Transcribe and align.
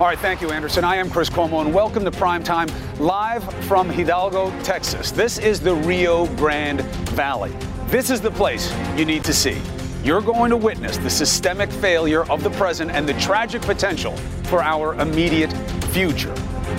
All 0.00 0.06
right, 0.06 0.18
thank 0.20 0.40
you, 0.40 0.50
Anderson. 0.52 0.84
I 0.84 0.94
am 0.94 1.10
Chris 1.10 1.28
Cuomo, 1.28 1.60
and 1.60 1.74
welcome 1.74 2.04
to 2.04 2.12
Prime 2.12 2.44
Time, 2.44 2.68
live 3.00 3.42
from 3.64 3.90
Hidalgo, 3.90 4.52
Texas. 4.62 5.10
This 5.10 5.38
is 5.38 5.58
the 5.58 5.74
Rio 5.74 6.26
Grande 6.36 6.82
Valley. 7.16 7.52
This 7.88 8.08
is 8.08 8.20
the 8.20 8.30
place 8.30 8.72
you 8.96 9.04
need 9.04 9.24
to 9.24 9.34
see. 9.34 9.60
You're 10.04 10.20
going 10.20 10.50
to 10.50 10.56
witness 10.56 10.98
the 10.98 11.10
systemic 11.10 11.68
failure 11.68 12.30
of 12.30 12.44
the 12.44 12.50
present 12.50 12.92
and 12.92 13.08
the 13.08 13.14
tragic 13.14 13.60
potential 13.62 14.16
for 14.44 14.62
our 14.62 14.94
immediate 15.00 15.52
future. 15.86 16.32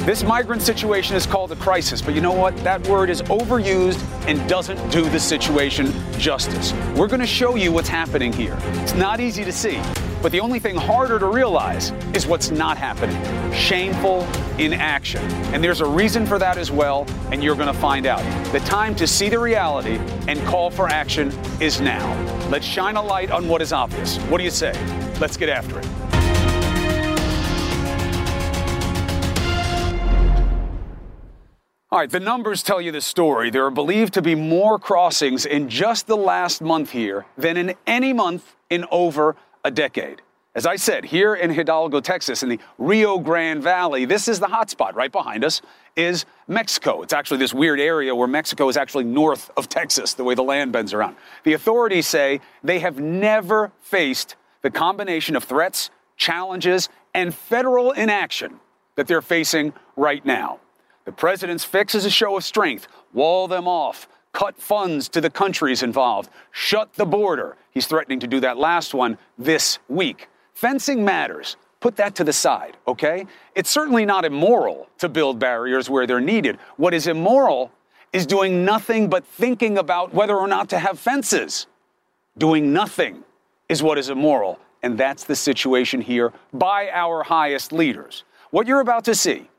This 0.06 0.24
migrant 0.24 0.62
situation 0.62 1.18
is 1.18 1.26
called 1.26 1.52
a 1.52 1.58
crisis, 1.58 2.02
but 2.02 2.16
you 2.16 2.22
know 2.22 2.32
what? 2.32 2.56
That 2.64 2.88
word 2.88 3.10
is 3.10 3.22
overused 3.24 4.02
and 4.30 4.48
doesn't 4.48 4.92
do 4.92 5.10
the 5.10 5.20
situation 5.20 5.92
justice. 6.18 6.72
We're 6.96 7.08
going 7.08 7.20
to 7.20 7.28
show 7.28 7.56
you 7.56 7.74
what's 7.74 7.90
happening 7.90 8.32
here. 8.32 8.58
It's 8.76 8.96
not 8.96 9.20
easy 9.20 9.44
to 9.44 9.52
see, 9.52 9.82
but 10.22 10.32
the 10.32 10.40
only 10.40 10.60
thing 10.60 10.76
harder 10.76 11.20
to 11.20 11.26
realize 11.28 11.92
is 12.14 12.28
what's 12.28 12.52
not 12.52 12.78
happening 12.78 13.20
shameful 13.54 14.28
inaction. 14.58 15.22
And 15.54 15.64
there's 15.64 15.82
a 15.82 15.86
reason 15.86 16.26
for 16.26 16.40
that 16.40 16.58
as 16.58 16.72
well, 16.72 17.06
and 17.32 17.44
you're 17.44 17.56
going 17.56 17.74
to 17.74 17.80
find 17.80 18.06
out. 18.06 18.22
The 18.52 18.60
time 18.62 18.96
to 18.96 19.08
see 19.08 19.30
the 19.30 19.40
reality 19.40 20.00
and 20.28 20.40
call 20.46 20.70
for 20.70 20.88
action 20.88 21.32
is 21.60 21.80
now. 21.80 22.08
Let's 22.50 22.66
shine 22.66 22.96
a 22.96 23.02
light 23.02 23.32
on 23.32 23.48
what 23.48 23.62
is 23.62 23.74
obvious. 23.74 24.18
What 24.24 24.38
do 24.38 24.44
you 24.44 24.52
say? 24.52 24.74
Let's 25.20 25.38
get 25.38 25.50
after 25.50 25.80
it. 25.80 25.88
All 31.92 31.98
right, 31.98 32.10
the 32.10 32.20
numbers 32.20 32.62
tell 32.62 32.80
you 32.80 32.92
the 32.92 33.02
story. 33.02 33.50
There 33.50 33.66
are 33.66 33.72
believed 33.72 34.14
to 34.14 34.22
be 34.22 34.36
more 34.36 34.78
crossings 34.78 35.48
in 35.48 35.70
just 35.70 36.06
the 36.06 36.16
last 36.16 36.62
month 36.62 36.92
here 36.92 37.26
than 37.36 37.58
in 37.58 37.74
any 37.88 38.14
month 38.14 38.56
in 38.70 38.86
over 38.92 39.36
a 39.64 39.72
decade. 39.72 40.22
As 40.56 40.66
I 40.66 40.78
said, 40.78 41.06
here 41.06 41.36
in 41.36 41.52
Hidalgo, 41.52 42.02
Texas, 42.02 42.42
in 42.42 42.50
the 42.50 42.60
Rio 42.80 43.20
Grande 43.20 43.62
Valley, 43.62 44.06
this 44.06 44.28
is 44.28 44.40
the 44.40 44.48
hotspot. 44.48 44.96
Right 44.96 45.12
behind 45.12 45.44
us 45.44 45.62
is 45.96 46.26
Mexico. 46.48 47.04
It's 47.04 47.14
actually 47.14 47.38
this 47.38 47.54
weird 47.54 47.80
area 47.80 48.16
where 48.16 48.28
Mexico 48.28 48.68
is 48.68 48.76
actually 48.76 49.04
north 49.04 49.52
of 49.56 49.70
Texas, 49.70 50.16
the 50.16 50.24
way 50.24 50.34
the 50.34 50.44
land 50.44 50.72
bends 50.72 50.94
around. 50.94 51.16
The 51.44 51.54
authorities 51.54 52.08
say 52.08 52.42
they 52.64 52.80
have 52.80 53.00
never 53.00 53.72
faced 53.80 54.36
the 54.62 54.72
combination 54.72 55.36
of 55.36 55.44
threats, 55.44 55.92
challenges, 56.18 56.90
and 57.14 57.34
federal 57.34 57.92
inaction 57.92 58.60
that 58.96 59.08
they're 59.08 59.22
facing 59.22 59.72
right 59.96 60.26
now. 60.26 60.60
The 61.06 61.12
president's 61.12 61.64
fix 61.64 61.96
is 61.96 62.06
a 62.06 62.10
show 62.10 62.36
of 62.38 62.44
strength. 62.44 62.88
Wall 63.14 63.48
them 63.48 63.68
off, 63.68 64.08
cut 64.34 64.60
funds 64.62 65.10
to 65.10 65.22
the 65.22 65.30
countries 65.30 65.84
involved, 65.84 66.30
shut 66.52 66.94
the 66.94 67.06
border. 67.06 67.58
He's 67.72 67.88
threatening 67.88 68.20
to 68.20 68.28
do 68.28 68.40
that 68.42 68.58
last 68.58 68.94
one 68.94 69.18
this 69.38 69.80
week. 69.88 70.30
Fencing 70.54 71.04
matters. 71.04 71.56
Put 71.80 71.96
that 71.96 72.16
to 72.16 72.24
the 72.24 72.34
side, 72.34 72.76
okay? 72.88 73.26
It's 73.56 73.70
certainly 73.70 74.06
not 74.06 74.26
immoral 74.26 74.90
to 74.98 75.08
build 75.08 75.40
barriers 75.40 75.90
where 75.90 76.06
they're 76.06 76.20
needed. 76.20 76.58
What 76.76 76.94
is 76.94 77.08
immoral 77.08 77.72
is 78.12 78.26
doing 78.26 78.66
nothing 78.66 79.10
but 79.10 79.26
thinking 79.26 79.78
about 79.78 80.14
whether 80.14 80.36
or 80.36 80.48
not 80.48 80.70
to 80.70 80.80
have 80.80 81.00
fences. 81.00 81.68
Doing 82.38 82.74
nothing 82.74 83.24
is 83.70 83.82
what 83.82 83.98
is 83.98 84.10
immoral. 84.10 84.60
And 84.84 84.98
that's 84.98 85.24
the 85.24 85.36
situation 85.36 86.02
here 86.02 86.34
by 86.54 86.90
our 86.90 87.24
highest 87.24 87.72
leaders. 87.72 88.24
What 88.52 88.68
you're 88.68 88.80
about 88.80 89.06
to 89.06 89.16
see 89.16 89.50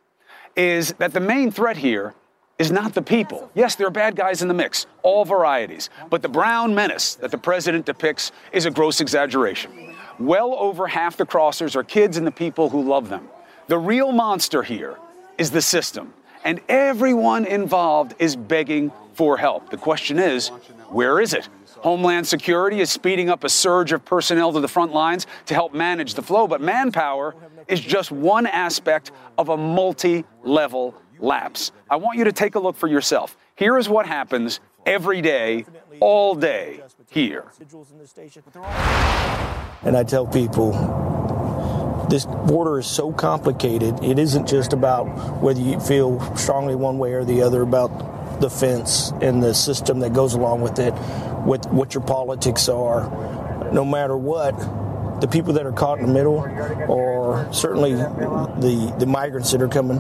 is 0.57 0.93
that 0.95 1.13
the 1.13 1.21
main 1.21 1.51
threat 1.51 1.77
here 1.77 2.15
is 2.61 2.71
not 2.71 2.93
the 2.93 3.01
people. 3.01 3.51
Yes, 3.55 3.75
there 3.75 3.87
are 3.87 3.91
bad 3.91 4.15
guys 4.15 4.43
in 4.43 4.49
the 4.49 4.55
mix, 4.55 4.87
all 5.03 5.25
varieties. 5.25 5.89
But 6.11 6.21
the 6.21 6.29
brown 6.29 6.75
menace 6.75 7.15
that 7.15 7.31
the 7.31 7.39
president 7.39 7.87
depicts 7.87 8.33
is 8.53 8.67
a 8.67 8.71
gross 8.71 9.01
exaggeration. 9.01 9.95
Well 10.19 10.55
over 10.55 10.87
half 10.87 11.17
the 11.17 11.25
crossers 11.25 11.75
are 11.75 11.83
kids 11.83 12.19
and 12.19 12.27
the 12.27 12.31
people 12.31 12.69
who 12.69 12.83
love 12.83 13.09
them. 13.09 13.31
The 13.69 13.79
real 13.79 14.13
monster 14.13 14.63
here 14.63 14.99
is 15.39 15.51
the 15.51 15.63
system, 15.63 16.13
and 16.45 16.61
everyone 16.69 17.47
involved 17.47 18.15
is 18.19 18.37
begging 18.37 18.93
for 19.15 19.39
help. 19.39 19.71
The 19.71 19.79
question 19.79 20.19
is, 20.19 20.49
where 20.91 21.19
is 21.19 21.33
it? 21.33 21.49
Homeland 21.79 22.27
Security 22.27 22.81
is 22.81 22.91
speeding 22.91 23.31
up 23.31 23.43
a 23.43 23.49
surge 23.49 23.93
of 23.93 24.05
personnel 24.05 24.53
to 24.53 24.61
the 24.61 24.69
front 24.69 24.93
lines 24.93 25.27
to 25.47 25.55
help 25.55 25.73
manage 25.73 26.13
the 26.13 26.23
flow, 26.23 26.47
but 26.47 26.61
manpower 26.61 27.35
is 27.69 27.81
just 27.81 28.11
one 28.13 28.47
aspect 28.47 29.13
of 29.39 29.49
a 29.49 29.57
multi 29.57 30.27
level 30.43 30.95
lapse. 31.21 31.73
I 31.89 31.97
want 31.97 32.19
you 32.19 32.25
to 32.25 32.33
take 32.33 32.55
a 32.55 32.59
look 32.59 32.77
for 32.77 32.89
yourself. 32.89 33.37
Here 33.57 33.77
is 33.79 33.89
what 33.89 34.07
happens 34.07 34.61
every 34.87 35.21
day, 35.21 35.67
all 36.01 36.35
day 36.35 36.83
here. 37.11 37.45
And 39.83 39.97
I 39.97 40.05
tell 40.05 40.27
people, 40.27 40.73
this 42.09 42.25
border 42.25 42.79
is 42.79 42.87
so 42.87 43.13
complicated. 43.13 44.03
It 44.03 44.19
isn't 44.19 44.49
just 44.49 44.73
about 44.73 45.05
whether 45.41 45.61
you 45.61 45.79
feel 45.81 46.21
strongly 46.37 46.75
one 46.75 46.99
way 46.99 47.13
or 47.13 47.25
the 47.25 47.43
other 47.43 47.63
about 47.63 48.41
the 48.41 48.51
fence 48.51 49.13
and 49.21 49.43
the 49.43 49.55
system 49.55 50.01
that 50.01 50.13
goes 50.13 50.35
along 50.35 50.63
with 50.63 50.79
it, 50.79 50.93
what, 51.45 51.71
what 51.73 51.95
your 51.95 52.03
politics 52.03 52.69
are. 52.69 53.71
No 53.73 53.85
matter 53.85 54.17
what, 54.17 54.59
the 55.21 55.29
people 55.29 55.53
that 55.53 55.67
are 55.67 55.73
caught 55.73 55.99
in 55.99 56.07
the 56.07 56.13
middle, 56.13 56.39
or 56.89 57.47
certainly 57.53 57.93
the 57.93 58.95
the 58.99 59.07
migrants 59.07 59.53
that 59.53 59.61
are 59.61 59.69
coming, 59.69 59.99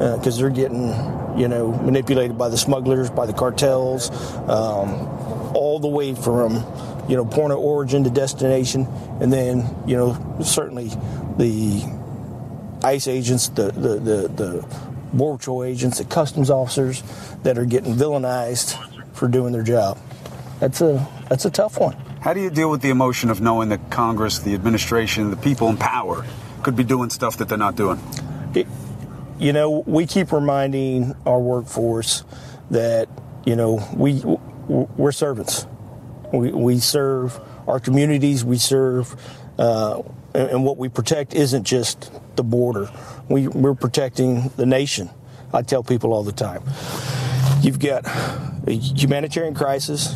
because 0.00 0.38
uh, 0.38 0.40
they're 0.40 0.50
getting 0.50 0.88
you 1.38 1.46
know 1.46 1.72
manipulated 1.82 2.38
by 2.38 2.48
the 2.48 2.56
smugglers, 2.56 3.10
by 3.10 3.26
the 3.26 3.34
cartels, 3.34 4.10
um, 4.48 5.06
all 5.54 5.78
the 5.78 5.88
way 5.88 6.14
from 6.14 6.54
you 7.06 7.16
know 7.16 7.24
point 7.26 7.52
of 7.52 7.58
origin 7.58 8.04
to 8.04 8.10
destination, 8.10 8.86
and 9.20 9.30
then 9.30 9.68
you 9.86 9.96
know 9.96 10.38
certainly 10.42 10.88
the 11.36 11.82
ICE 12.82 13.08
agents, 13.08 13.48
the 13.48 13.72
the 13.72 13.98
the, 13.98 14.28
the 14.28 14.66
border 15.12 15.36
patrol 15.36 15.64
agents, 15.64 15.98
the 15.98 16.04
customs 16.04 16.48
officers 16.48 17.02
that 17.42 17.58
are 17.58 17.66
getting 17.66 17.94
villainized 17.94 18.78
for 19.12 19.28
doing 19.28 19.52
their 19.52 19.62
job. 19.62 19.98
That's 20.60 20.80
a 20.80 21.06
that's 21.28 21.44
a 21.44 21.50
tough 21.50 21.78
one. 21.78 21.92
How 22.22 22.32
do 22.32 22.40
you 22.40 22.50
deal 22.50 22.70
with 22.70 22.80
the 22.80 22.90
emotion 22.90 23.28
of 23.28 23.42
knowing 23.42 23.68
that 23.70 23.90
Congress, 23.90 24.38
the 24.38 24.54
administration, 24.54 25.30
the 25.30 25.36
people 25.36 25.68
in 25.68 25.76
power 25.76 26.24
could 26.62 26.76
be 26.76 26.84
doing 26.84 27.10
stuff 27.10 27.36
that 27.38 27.48
they're 27.48 27.58
not 27.58 27.76
doing? 27.76 28.00
It, 28.54 28.66
you 29.40 29.54
know, 29.54 29.82
we 29.86 30.06
keep 30.06 30.32
reminding 30.32 31.14
our 31.24 31.40
workforce 31.40 32.24
that, 32.70 33.08
you 33.46 33.56
know, 33.56 33.88
we, 33.96 34.22
we're 34.68 35.12
servants. 35.12 35.66
We, 36.32 36.52
we 36.52 36.78
serve 36.78 37.40
our 37.66 37.80
communities, 37.80 38.44
we 38.44 38.58
serve, 38.58 39.16
uh, 39.58 40.02
and 40.34 40.64
what 40.64 40.76
we 40.76 40.88
protect 40.88 41.34
isn't 41.34 41.64
just 41.64 42.12
the 42.36 42.44
border. 42.44 42.90
We, 43.28 43.48
we're 43.48 43.74
protecting 43.74 44.50
the 44.56 44.66
nation. 44.66 45.10
I 45.52 45.62
tell 45.62 45.82
people 45.82 46.12
all 46.12 46.22
the 46.22 46.32
time. 46.32 46.62
You've 47.62 47.78
got 47.78 48.06
a 48.06 48.72
humanitarian 48.72 49.54
crisis, 49.54 50.14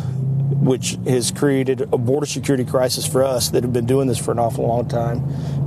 which 0.51 0.97
has 1.07 1.31
created 1.31 1.81
a 1.81 1.99
border 1.99 2.27
security 2.27 2.65
crisis 2.65 3.07
for 3.07 3.25
us 3.25 3.51
that 3.51 3.63
have 3.63 3.73
been 3.73 3.87
doing 3.87 4.09
this 4.09 4.19
for 4.19 4.33
an 4.33 4.39
awful 4.39 4.67
long 4.67 4.89
time. 4.89 5.19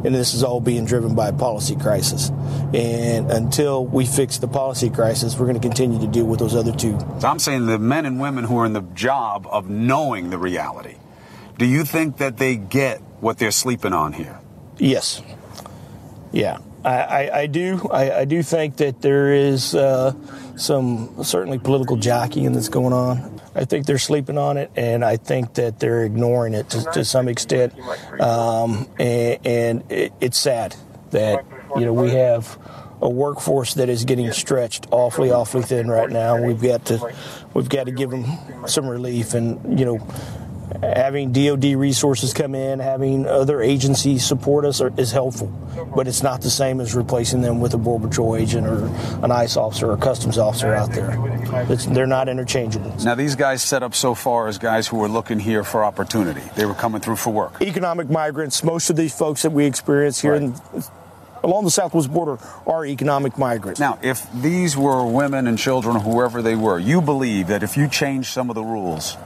And 0.06 0.14
this 0.14 0.34
is 0.34 0.44
all 0.44 0.62
being 0.62 0.86
driven 0.86 1.16
by 1.16 1.30
a 1.30 1.34
policy 1.34 1.76
crisis. 1.76 2.30
And 2.74 3.32
until 3.32 3.86
we 3.86 4.06
fix 4.06 4.38
the 4.38 4.48
policy 4.48 4.90
crisis, 4.90 5.38
we're 5.38 5.48
going 5.48 5.60
to 5.60 5.68
continue 5.68 6.00
to 6.00 6.08
deal 6.08 6.26
with 6.26 6.40
those 6.40 6.56
other 6.56 6.72
two. 6.72 6.98
So 7.20 7.28
I'm 7.28 7.40
saying 7.40 7.66
the 7.66 7.80
men 7.80 8.06
and 8.06 8.20
women 8.20 8.44
who 8.44 8.58
are 8.58 8.66
in 8.66 8.74
the 8.74 8.82
job 8.82 9.48
of 9.50 9.70
knowing 9.70 10.30
the 10.30 10.38
reality, 10.38 10.96
do 11.58 11.66
you 11.66 11.84
think 11.84 12.18
that 12.18 12.38
they 12.38 12.56
get 12.56 13.00
what 13.20 13.40
they're 13.40 13.52
sleeping 13.52 13.94
on 13.94 14.14
here? 14.14 14.40
Yes. 14.78 15.22
Yeah. 16.32 16.60
I, 16.86 16.90
I, 16.90 17.40
I 17.40 17.48
do. 17.48 17.88
I, 17.92 18.20
I, 18.20 18.26
do 18.26 18.44
think 18.44 18.78
that 18.78 19.02
there 19.02 19.34
is 19.34 19.74
uh, 19.76 20.14
some 20.56 21.24
certainly 21.24 21.58
political 21.58 21.98
jockeying 21.98 22.54
that's 22.54 22.70
going 22.70 22.94
on. 22.94 23.37
I 23.58 23.66
think 23.66 23.88
they're 23.88 23.98
sleeping 23.98 24.38
on 24.38 24.58
it, 24.58 24.70
and 24.76 25.04
I 25.04 25.18
think 25.18 25.56
that 25.56 25.80
they're 25.80 26.04
ignoring 26.04 26.54
it 26.54 26.70
to, 26.70 26.84
to 26.94 27.04
some 27.04 27.28
extent. 27.28 27.74
Um, 28.22 28.88
and, 29.00 29.40
and 29.46 29.92
it, 29.92 30.14
it's 30.22 30.38
sad 30.38 30.76
that 31.10 31.44
you 31.76 31.86
know 31.86 31.94
we 31.94 32.12
have 32.12 32.58
a 33.02 33.10
workforce 33.10 33.74
that 33.76 33.90
is 33.90 34.06
getting 34.06 34.32
stretched 34.32 34.86
awfully, 34.92 35.32
awfully 35.32 35.64
thin 35.64 35.90
right 35.90 36.10
now. 36.10 36.40
We've 36.40 36.62
got 36.62 36.86
to 36.86 37.14
we've 37.56 37.68
got 37.68 37.86
to 37.86 37.92
give 37.92 38.12
them 38.12 38.26
some 38.68 38.88
relief, 38.88 39.34
and 39.34 39.80
you 39.80 39.86
know 39.86 40.08
having 40.82 41.32
DoD 41.32 41.76
resources 41.76 42.34
come 42.34 42.56
in, 42.56 42.80
having 42.80 43.26
other 43.26 43.62
agencies 43.62 44.26
support 44.26 44.66
us 44.66 44.82
are, 44.82 44.92
is 44.98 45.12
helpful, 45.12 45.48
but 45.96 46.08
it's 46.08 46.24
not 46.24 46.42
the 46.42 46.50
same 46.50 46.80
as 46.80 46.96
replacing 46.96 47.42
them 47.42 47.60
with 47.60 47.74
a 47.74 47.78
border 47.78 48.08
patrol 48.08 48.36
agent 48.36 48.68
or 48.68 48.86
an 49.24 49.32
ICE 49.32 49.58
officer 49.58 49.90
or 49.90 49.94
a 49.94 49.98
customs 49.98 50.38
officer 50.38 50.74
out 50.74 50.92
there. 50.92 51.16
It's, 51.70 51.86
they're 51.86 52.08
not 52.08 52.30
interchangeable. 52.30 52.96
Now 53.04 53.16
these 53.16 53.36
guys 53.36 53.62
set 53.62 53.84
up 53.84 53.96
so 53.96 54.14
far 54.16 54.48
as 54.48 54.58
guys 54.58 54.88
who 54.88 54.98
were 54.98 55.10
looking 55.10 55.40
here 55.40 55.64
for 55.64 55.84
opportunity. 55.84 56.44
They 56.56 56.66
were 56.66 56.74
coming 56.74 57.02
through 57.02 57.18
for 57.18 57.32
work. 57.32 57.62
Economic 57.62 58.10
migrants. 58.10 58.64
Most 58.64 58.90
of 58.90 58.96
these 58.96 59.18
folks 59.18 59.44
that 59.44 59.52
we 59.52 59.66
experience 59.66 60.22
here 60.22 60.34
right. 60.34 60.42
in 60.42 60.56
along 61.44 61.64
the 61.64 61.72
southwest 61.72 62.12
border 62.12 62.38
are 62.66 62.86
economic 62.86 63.38
migrants. 63.38 63.80
Now, 63.80 64.00
if 64.02 64.28
these 64.34 64.76
were 64.76 65.06
women 65.06 65.48
and 65.48 65.58
children, 65.58 66.00
whoever 66.00 66.42
they 66.42 66.56
were, 66.56 66.80
you 66.80 67.02
believe 67.02 67.48
that 67.48 67.64
if 67.64 67.78
you 67.78 67.88
change 67.88 68.32
some 68.32 68.50
of 68.50 68.56
the 68.56 68.64
rules, 68.64 69.18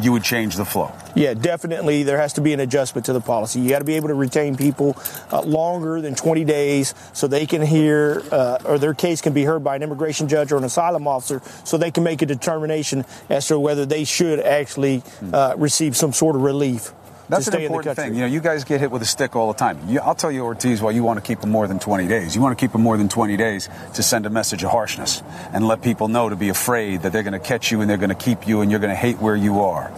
you 0.00 0.12
would 0.12 0.22
change 0.22 0.56
the 0.56 0.64
flow. 0.64 0.92
Yeah, 1.14 1.34
definitely. 1.34 2.02
There 2.02 2.18
has 2.18 2.34
to 2.34 2.40
be 2.40 2.52
an 2.52 2.60
adjustment 2.60 3.06
to 3.06 3.12
the 3.12 3.20
policy. 3.20 3.60
You 3.60 3.68
got 3.68 3.80
to 3.80 3.84
be 3.84 3.94
able 3.94 4.08
to 4.08 4.14
retain 4.14 4.56
people 4.56 4.96
uh, 5.32 5.42
longer 5.42 6.00
than 6.00 6.14
20 6.14 6.44
days 6.44 6.94
so 7.12 7.26
they 7.26 7.46
can 7.46 7.62
hear, 7.62 8.22
uh, 8.30 8.58
or 8.64 8.78
their 8.78 8.94
case 8.94 9.20
can 9.20 9.32
be 9.32 9.44
heard 9.44 9.64
by 9.64 9.76
an 9.76 9.82
immigration 9.82 10.28
judge 10.28 10.52
or 10.52 10.56
an 10.56 10.64
asylum 10.64 11.06
officer 11.08 11.42
so 11.64 11.76
they 11.76 11.90
can 11.90 12.04
make 12.04 12.22
a 12.22 12.26
determination 12.26 13.04
as 13.28 13.48
to 13.48 13.58
whether 13.58 13.84
they 13.84 14.04
should 14.04 14.40
actually 14.40 15.02
uh, 15.32 15.54
receive 15.56 15.96
some 15.96 16.12
sort 16.12 16.36
of 16.36 16.42
relief. 16.42 16.92
That's 17.28 17.48
an 17.48 17.60
important 17.60 17.96
thing. 17.96 18.14
You 18.14 18.20
know, 18.20 18.26
you 18.26 18.40
guys 18.40 18.64
get 18.64 18.80
hit 18.80 18.90
with 18.90 19.02
a 19.02 19.06
stick 19.06 19.36
all 19.36 19.52
the 19.52 19.58
time. 19.58 19.78
You, 19.86 20.00
I'll 20.00 20.14
tell 20.14 20.32
you, 20.32 20.42
Ortiz, 20.44 20.80
why 20.80 20.92
you 20.92 21.04
want 21.04 21.18
to 21.18 21.26
keep 21.26 21.40
them 21.40 21.50
more 21.50 21.66
than 21.66 21.78
20 21.78 22.08
days. 22.08 22.34
You 22.34 22.40
want 22.40 22.58
to 22.58 22.62
keep 22.62 22.72
them 22.72 22.82
more 22.82 22.96
than 22.96 23.08
20 23.08 23.36
days 23.36 23.68
to 23.94 24.02
send 24.02 24.24
a 24.26 24.30
message 24.30 24.62
of 24.62 24.70
harshness 24.70 25.22
and 25.52 25.66
let 25.66 25.82
people 25.82 26.08
know 26.08 26.28
to 26.28 26.36
be 26.36 26.48
afraid 26.48 27.02
that 27.02 27.12
they're 27.12 27.22
going 27.22 27.32
to 27.32 27.38
catch 27.38 27.70
you 27.70 27.80
and 27.80 27.90
they're 27.90 27.98
going 27.98 28.08
to 28.08 28.14
keep 28.14 28.48
you 28.48 28.62
and 28.62 28.70
you're 28.70 28.80
going 28.80 28.90
to 28.90 28.96
hate 28.96 29.18
where 29.18 29.36
you 29.36 29.60
are. 29.60 29.92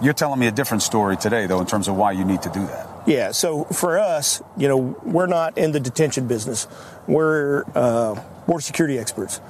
You're 0.00 0.14
telling 0.14 0.38
me 0.38 0.46
a 0.46 0.52
different 0.52 0.82
story 0.82 1.16
today, 1.16 1.46
though, 1.46 1.60
in 1.60 1.66
terms 1.66 1.88
of 1.88 1.96
why 1.96 2.12
you 2.12 2.24
need 2.24 2.42
to 2.42 2.50
do 2.50 2.64
that. 2.66 2.88
Yeah. 3.06 3.32
So 3.32 3.64
for 3.64 3.98
us, 3.98 4.40
you 4.56 4.68
know, 4.68 4.76
we're 4.76 5.26
not 5.26 5.58
in 5.58 5.72
the 5.72 5.80
detention 5.80 6.28
business. 6.28 6.68
We're 7.08 7.64
uh, 7.74 8.22
border 8.46 8.62
security 8.62 8.98
experts. 8.98 9.40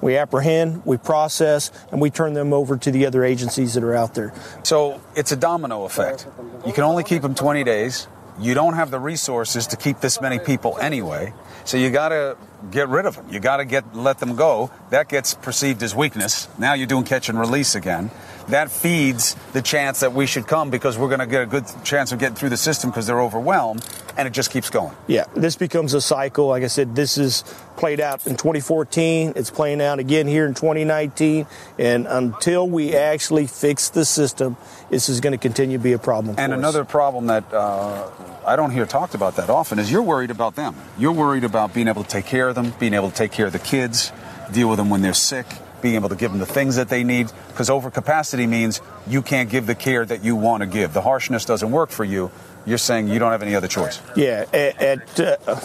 We 0.00 0.16
apprehend, 0.16 0.82
we 0.84 0.96
process, 0.96 1.70
and 1.90 2.00
we 2.00 2.10
turn 2.10 2.34
them 2.34 2.52
over 2.52 2.76
to 2.76 2.90
the 2.90 3.06
other 3.06 3.24
agencies 3.24 3.74
that 3.74 3.82
are 3.82 3.94
out 3.94 4.14
there. 4.14 4.32
So 4.62 5.00
it's 5.16 5.32
a 5.32 5.36
domino 5.36 5.84
effect. 5.84 6.26
You 6.66 6.72
can 6.72 6.84
only 6.84 7.04
keep 7.04 7.22
them 7.22 7.34
20 7.34 7.64
days. 7.64 8.06
You 8.40 8.54
don't 8.54 8.74
have 8.74 8.90
the 8.92 9.00
resources 9.00 9.66
to 9.68 9.76
keep 9.76 10.00
this 10.00 10.20
many 10.20 10.38
people 10.38 10.78
anyway. 10.78 11.32
So 11.64 11.76
you 11.76 11.90
got 11.90 12.10
to 12.10 12.36
get 12.70 12.88
rid 12.88 13.04
of 13.04 13.16
them. 13.16 13.26
You 13.30 13.40
got 13.40 13.56
to 13.56 13.64
get 13.64 13.96
let 13.96 14.18
them 14.18 14.36
go. 14.36 14.70
That 14.90 15.08
gets 15.08 15.34
perceived 15.34 15.82
as 15.82 15.94
weakness. 15.94 16.48
Now 16.56 16.74
you're 16.74 16.86
doing 16.86 17.04
catch 17.04 17.28
and 17.28 17.38
release 17.38 17.74
again 17.74 18.10
that 18.48 18.70
feeds 18.70 19.34
the 19.52 19.62
chance 19.62 20.00
that 20.00 20.12
we 20.12 20.26
should 20.26 20.46
come 20.46 20.70
because 20.70 20.98
we're 20.98 21.08
going 21.08 21.20
to 21.20 21.26
get 21.26 21.42
a 21.42 21.46
good 21.46 21.64
chance 21.84 22.12
of 22.12 22.18
getting 22.18 22.34
through 22.34 22.48
the 22.48 22.56
system 22.56 22.90
because 22.90 23.06
they're 23.06 23.20
overwhelmed, 23.20 23.86
and 24.16 24.26
it 24.26 24.32
just 24.32 24.50
keeps 24.50 24.70
going. 24.70 24.94
Yeah, 25.06 25.24
this 25.34 25.56
becomes 25.56 25.94
a 25.94 26.00
cycle. 26.00 26.46
Like 26.46 26.62
I 26.62 26.68
said, 26.68 26.96
this 26.96 27.18
is 27.18 27.44
played 27.76 28.00
out 28.00 28.26
in 28.26 28.36
2014. 28.36 29.34
It's 29.36 29.50
playing 29.50 29.80
out 29.80 29.98
again 29.98 30.26
here 30.26 30.46
in 30.46 30.54
2019, 30.54 31.46
and 31.78 32.06
until 32.06 32.68
we 32.68 32.96
actually 32.96 33.46
fix 33.46 33.90
the 33.90 34.04
system, 34.04 34.56
this 34.90 35.08
is 35.08 35.20
going 35.20 35.32
to 35.32 35.38
continue 35.38 35.78
to 35.78 35.84
be 35.84 35.92
a 35.92 35.98
problem. 35.98 36.36
And 36.38 36.52
another 36.52 36.82
us. 36.82 36.90
problem 36.90 37.26
that 37.26 37.52
uh, 37.52 38.08
I 38.46 38.56
don't 38.56 38.70
hear 38.70 38.86
talked 38.86 39.14
about 39.14 39.36
that 39.36 39.50
often 39.50 39.78
is 39.78 39.92
you're 39.92 40.02
worried 40.02 40.30
about 40.30 40.56
them. 40.56 40.74
You're 40.98 41.12
worried 41.12 41.44
about 41.44 41.74
being 41.74 41.88
able 41.88 42.02
to 42.02 42.08
take 42.08 42.26
care 42.26 42.48
of 42.48 42.54
them, 42.54 42.72
being 42.78 42.94
able 42.94 43.10
to 43.10 43.16
take 43.16 43.32
care 43.32 43.46
of 43.46 43.52
the 43.52 43.58
kids, 43.58 44.10
deal 44.52 44.68
with 44.68 44.78
them 44.78 44.88
when 44.88 45.02
they're 45.02 45.14
sick 45.14 45.46
being 45.80 45.94
able 45.94 46.08
to 46.08 46.16
give 46.16 46.30
them 46.30 46.40
the 46.40 46.46
things 46.46 46.76
that 46.76 46.88
they 46.88 47.04
need, 47.04 47.30
because 47.48 47.68
overcapacity 47.68 48.48
means 48.48 48.80
you 49.06 49.22
can't 49.22 49.50
give 49.50 49.66
the 49.66 49.74
care 49.74 50.04
that 50.04 50.24
you 50.24 50.36
want 50.36 50.62
to 50.62 50.66
give. 50.66 50.92
The 50.92 51.02
harshness 51.02 51.44
doesn't 51.44 51.70
work 51.70 51.90
for 51.90 52.04
you. 52.04 52.30
You're 52.66 52.78
saying 52.78 53.08
you 53.08 53.18
don't 53.18 53.30
have 53.30 53.42
any 53.42 53.54
other 53.54 53.68
choice. 53.68 54.00
Yeah, 54.16 54.44
at, 54.52 54.82
at 54.82 55.20
uh, 55.20 55.60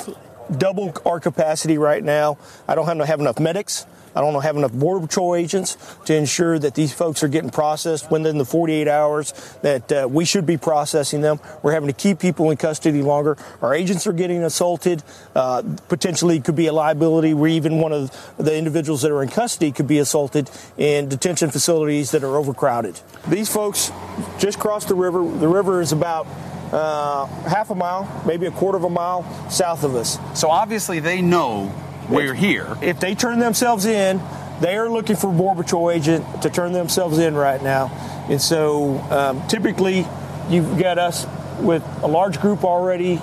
double 0.56 0.94
our 1.06 1.20
capacity 1.20 1.78
right 1.78 2.04
now, 2.04 2.38
I 2.68 2.76
don't 2.76 2.86
have, 2.86 3.00
have 3.08 3.20
enough 3.20 3.40
medics. 3.40 3.86
I 4.16 4.22
don't 4.22 4.42
have 4.42 4.58
enough 4.58 4.74
Border 4.74 5.06
Patrol 5.06 5.36
agents 5.36 5.78
to 6.06 6.16
ensure 6.16 6.60
that 6.60 6.76
these 6.76 6.94
folks 6.94 7.24
are 7.24 7.28
getting 7.28 7.50
processed 7.50 8.12
within 8.12 8.38
the 8.38 8.46
48 8.46 8.88
hours 8.88 9.32
that 9.62 9.92
uh, 9.92 10.08
we 10.10 10.26
should 10.26 10.46
be 10.46 10.58
processing 10.58 11.22
them. 11.22 11.40
We're 11.62 11.74
having 11.74 11.88
to 11.88 11.94
keep 11.94 12.20
people 12.20 12.52
in 12.52 12.58
custody 12.58 13.02
longer. 13.02 13.38
Our 13.62 13.74
agents 13.74 14.06
are 14.08 14.14
getting 14.14 14.44
assaulted. 14.44 15.04
Uh, 15.36 15.64
potentially 15.88 16.40
could 16.40 16.56
be 16.56 16.68
a 16.68 16.74
liability 16.74 17.34
where 17.34 17.50
even 17.50 17.80
one 17.80 17.92
of 17.92 18.12
the 18.38 18.56
individuals 18.56 19.02
that 19.02 19.12
are 19.12 19.24
in 19.24 19.30
custody 19.30 19.72
could 19.72 19.88
be 19.88 20.00
assaulted 20.00 20.50
in 20.78 21.10
detention 21.10 21.50
facilities 21.50 22.12
that 22.12 22.24
are 22.24 22.38
overcrowded. 22.38 23.00
These 23.28 23.50
folks 23.50 23.92
just 24.38 24.60
crossed 24.60 24.88
the 24.88 24.96
river. 24.96 25.24
The 25.24 25.48
river 25.48 25.82
is 25.82 25.92
about 25.92 26.28
uh, 26.72 27.26
half 27.48 27.70
a 27.70 27.76
mile, 27.76 28.24
maybe 28.26 28.48
a 28.48 28.52
quarter 28.52 28.78
of 28.78 28.84
a 28.84 28.90
mile 28.90 29.24
south 29.50 29.84
of 29.84 29.96
us. 29.96 30.18
So 30.34 30.50
obviously 30.50 31.00
they 31.00 31.22
know 31.22 31.74
we're 32.10 32.34
here. 32.34 32.78
If 32.82 33.00
they 33.00 33.16
turn 33.16 33.40
themselves 33.40 33.86
in, 33.86 34.22
they 34.62 34.76
are 34.78 34.90
looking 34.90 35.16
for 35.16 35.30
a 35.30 35.34
Border 35.34 35.64
Patrol 35.64 35.92
agent 35.92 36.44
to 36.44 36.50
turn 36.50 36.74
themselves 36.74 37.18
in 37.18 37.36
right 37.36 37.62
now. 37.62 37.88
And 38.30 38.42
so 38.42 39.00
um, 39.12 39.48
typically, 39.48 40.06
you've 40.50 40.78
got 40.78 40.98
us 40.98 41.26
with 41.60 41.84
a 42.02 42.08
large 42.08 42.40
group 42.40 42.64
already 42.64 43.18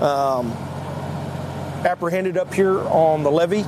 um, 0.00 0.50
apprehended 1.84 2.36
up 2.36 2.52
here 2.52 2.78
on 2.78 3.22
the 3.22 3.30
levee. 3.30 3.64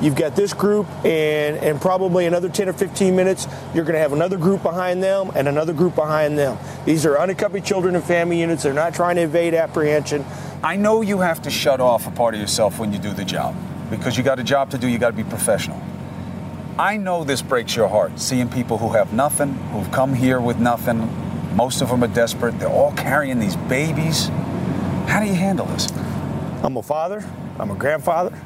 You've 0.00 0.16
got 0.16 0.34
this 0.34 0.52
group, 0.52 0.88
and, 1.04 1.56
and 1.56 1.80
probably 1.80 2.26
another 2.26 2.48
10 2.48 2.68
or 2.68 2.72
15 2.72 3.14
minutes, 3.14 3.46
you're 3.74 3.84
going 3.84 3.94
to 3.94 4.00
have 4.00 4.12
another 4.12 4.36
group 4.36 4.62
behind 4.62 5.02
them 5.02 5.30
and 5.36 5.46
another 5.46 5.72
group 5.72 5.94
behind 5.94 6.36
them. 6.36 6.58
These 6.84 7.06
are 7.06 7.16
unaccompanied 7.16 7.64
children 7.64 7.94
and 7.94 8.04
family 8.04 8.40
units. 8.40 8.64
They're 8.64 8.72
not 8.72 8.94
trying 8.94 9.16
to 9.16 9.22
evade 9.22 9.54
apprehension. 9.54 10.24
I 10.62 10.76
know 10.76 11.00
you 11.00 11.20
have 11.20 11.42
to 11.42 11.50
shut 11.50 11.80
off 11.80 12.08
a 12.08 12.10
part 12.10 12.34
of 12.34 12.40
yourself 12.40 12.80
when 12.80 12.92
you 12.92 12.98
do 12.98 13.12
the 13.12 13.24
job 13.24 13.54
because 13.90 14.16
you 14.16 14.22
got 14.22 14.38
a 14.38 14.44
job 14.44 14.70
to 14.70 14.78
do, 14.78 14.88
you 14.88 14.98
got 14.98 15.10
to 15.10 15.16
be 15.16 15.24
professional. 15.24 15.80
I 16.78 16.96
know 16.96 17.22
this 17.22 17.40
breaks 17.40 17.76
your 17.76 17.88
heart, 17.88 18.18
seeing 18.18 18.48
people 18.48 18.78
who 18.78 18.90
have 18.90 19.12
nothing, 19.12 19.54
who've 19.54 19.90
come 19.92 20.12
here 20.12 20.40
with 20.40 20.58
nothing. 20.58 21.08
Most 21.54 21.82
of 21.82 21.88
them 21.88 22.02
are 22.02 22.08
desperate. 22.08 22.58
They're 22.58 22.68
all 22.68 22.92
carrying 22.92 23.38
these 23.38 23.56
babies. 23.56 24.28
How 25.06 25.20
do 25.20 25.26
you 25.26 25.34
handle 25.34 25.66
this? 25.66 25.88
I'm 26.64 26.76
a 26.76 26.82
father, 26.82 27.24
I'm 27.58 27.70
a 27.70 27.76
grandfather. 27.76 28.36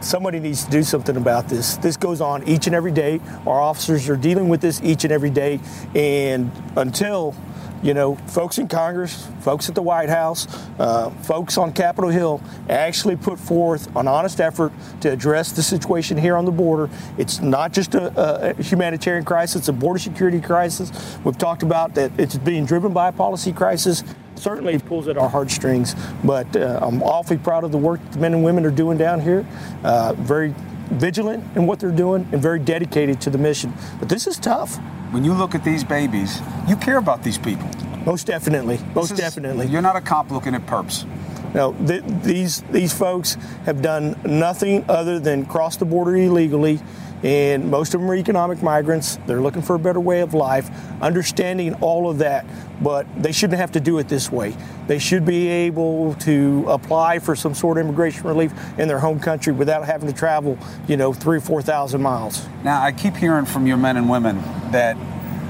Somebody 0.00 0.38
needs 0.38 0.64
to 0.64 0.70
do 0.70 0.82
something 0.82 1.16
about 1.16 1.48
this. 1.48 1.76
This 1.78 1.96
goes 1.96 2.20
on 2.20 2.46
each 2.46 2.66
and 2.66 2.76
every 2.76 2.92
day. 2.92 3.20
Our 3.46 3.60
officers 3.60 4.08
are 4.08 4.16
dealing 4.16 4.48
with 4.48 4.60
this 4.60 4.80
each 4.82 5.04
and 5.04 5.12
every 5.12 5.30
day. 5.30 5.60
And 5.94 6.52
until 6.76 7.34
you 7.82 7.94
know, 7.94 8.16
folks 8.26 8.58
in 8.58 8.68
Congress, 8.68 9.28
folks 9.40 9.68
at 9.68 9.74
the 9.74 9.82
White 9.82 10.08
House, 10.08 10.46
uh, 10.78 11.10
folks 11.22 11.56
on 11.56 11.72
Capitol 11.72 12.10
Hill 12.10 12.40
actually 12.68 13.16
put 13.16 13.38
forth 13.38 13.94
an 13.96 14.08
honest 14.08 14.40
effort 14.40 14.72
to 15.00 15.10
address 15.10 15.52
the 15.52 15.62
situation 15.62 16.16
here 16.16 16.36
on 16.36 16.44
the 16.44 16.50
border. 16.52 16.90
It's 17.16 17.40
not 17.40 17.72
just 17.72 17.94
a, 17.94 18.50
a 18.50 18.62
humanitarian 18.62 19.24
crisis, 19.24 19.56
it's 19.60 19.68
a 19.68 19.72
border 19.72 19.98
security 19.98 20.40
crisis. 20.40 21.18
We've 21.24 21.38
talked 21.38 21.62
about 21.62 21.94
that 21.94 22.12
it's 22.18 22.36
being 22.36 22.64
driven 22.64 22.92
by 22.92 23.08
a 23.08 23.12
policy 23.12 23.52
crisis. 23.52 24.02
Certainly 24.34 24.74
it 24.74 24.84
pulls 24.86 25.08
at 25.08 25.18
our 25.18 25.28
heartstrings, 25.28 25.96
but 26.24 26.54
uh, 26.56 26.78
I'm 26.80 27.02
awfully 27.02 27.38
proud 27.38 27.64
of 27.64 27.72
the 27.72 27.78
work 27.78 28.00
the 28.12 28.18
men 28.18 28.34
and 28.34 28.44
women 28.44 28.64
are 28.64 28.70
doing 28.70 28.96
down 28.96 29.20
here. 29.20 29.46
Uh, 29.82 30.14
very 30.14 30.54
vigilant 30.90 31.44
in 31.56 31.66
what 31.66 31.80
they're 31.80 31.90
doing 31.90 32.26
and 32.32 32.40
very 32.40 32.58
dedicated 32.58 33.20
to 33.20 33.30
the 33.30 33.38
mission. 33.38 33.72
But 33.98 34.08
this 34.08 34.26
is 34.26 34.38
tough 34.38 34.78
when 35.10 35.24
you 35.24 35.32
look 35.32 35.54
at 35.54 35.64
these 35.64 35.84
babies, 35.84 36.40
you 36.68 36.76
care 36.76 36.98
about 36.98 37.22
these 37.22 37.38
people. 37.38 37.68
Most 38.04 38.26
definitely. 38.26 38.78
Most 38.94 39.12
is, 39.12 39.18
definitely. 39.18 39.66
You're 39.66 39.82
not 39.82 39.96
a 39.96 40.00
cop 40.00 40.30
looking 40.30 40.54
at 40.54 40.66
perps. 40.66 41.06
No, 41.54 41.72
th- 41.86 42.02
these 42.22 42.62
these 42.70 42.92
folks 42.92 43.34
have 43.64 43.80
done 43.80 44.18
nothing 44.24 44.84
other 44.88 45.18
than 45.18 45.46
cross 45.46 45.76
the 45.76 45.84
border 45.84 46.16
illegally 46.16 46.80
and 47.22 47.70
most 47.70 47.94
of 47.94 48.00
them 48.00 48.10
are 48.10 48.14
economic 48.14 48.62
migrants. 48.62 49.18
They're 49.26 49.40
looking 49.40 49.62
for 49.62 49.74
a 49.74 49.78
better 49.78 50.00
way 50.00 50.20
of 50.20 50.34
life, 50.34 50.70
understanding 51.00 51.74
all 51.74 52.08
of 52.08 52.18
that, 52.18 52.46
but 52.80 53.06
they 53.20 53.32
shouldn't 53.32 53.58
have 53.58 53.72
to 53.72 53.80
do 53.80 53.98
it 53.98 54.08
this 54.08 54.30
way. 54.30 54.56
They 54.86 54.98
should 54.98 55.24
be 55.24 55.48
able 55.48 56.14
to 56.14 56.64
apply 56.68 57.18
for 57.18 57.34
some 57.34 57.54
sort 57.54 57.78
of 57.78 57.84
immigration 57.84 58.24
relief 58.24 58.52
in 58.78 58.88
their 58.88 59.00
home 59.00 59.18
country 59.18 59.52
without 59.52 59.84
having 59.84 60.08
to 60.08 60.14
travel, 60.14 60.58
you 60.86 60.96
know, 60.96 61.12
three 61.12 61.38
or 61.38 61.40
4,000 61.40 62.00
miles. 62.00 62.46
Now, 62.62 62.82
I 62.82 62.92
keep 62.92 63.16
hearing 63.16 63.46
from 63.46 63.66
your 63.66 63.76
men 63.76 63.96
and 63.96 64.08
women 64.08 64.36
that 64.70 64.96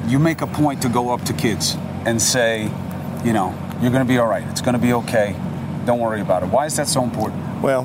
you 0.06 0.18
make 0.18 0.40
a 0.40 0.46
point 0.46 0.82
to 0.82 0.88
go 0.88 1.10
up 1.10 1.22
to 1.24 1.32
kids 1.32 1.76
and 2.06 2.20
say, 2.20 2.70
you 3.24 3.32
know, 3.32 3.54
you're 3.82 3.90
going 3.90 4.04
to 4.04 4.08
be 4.08 4.18
all 4.18 4.26
right. 4.26 4.46
It's 4.48 4.60
going 4.62 4.74
to 4.74 4.80
be 4.80 4.92
okay. 4.94 5.36
Don't 5.84 6.00
worry 6.00 6.20
about 6.20 6.42
it. 6.42 6.46
Why 6.46 6.66
is 6.66 6.76
that 6.76 6.88
so 6.88 7.02
important? 7.02 7.62
Well, 7.62 7.84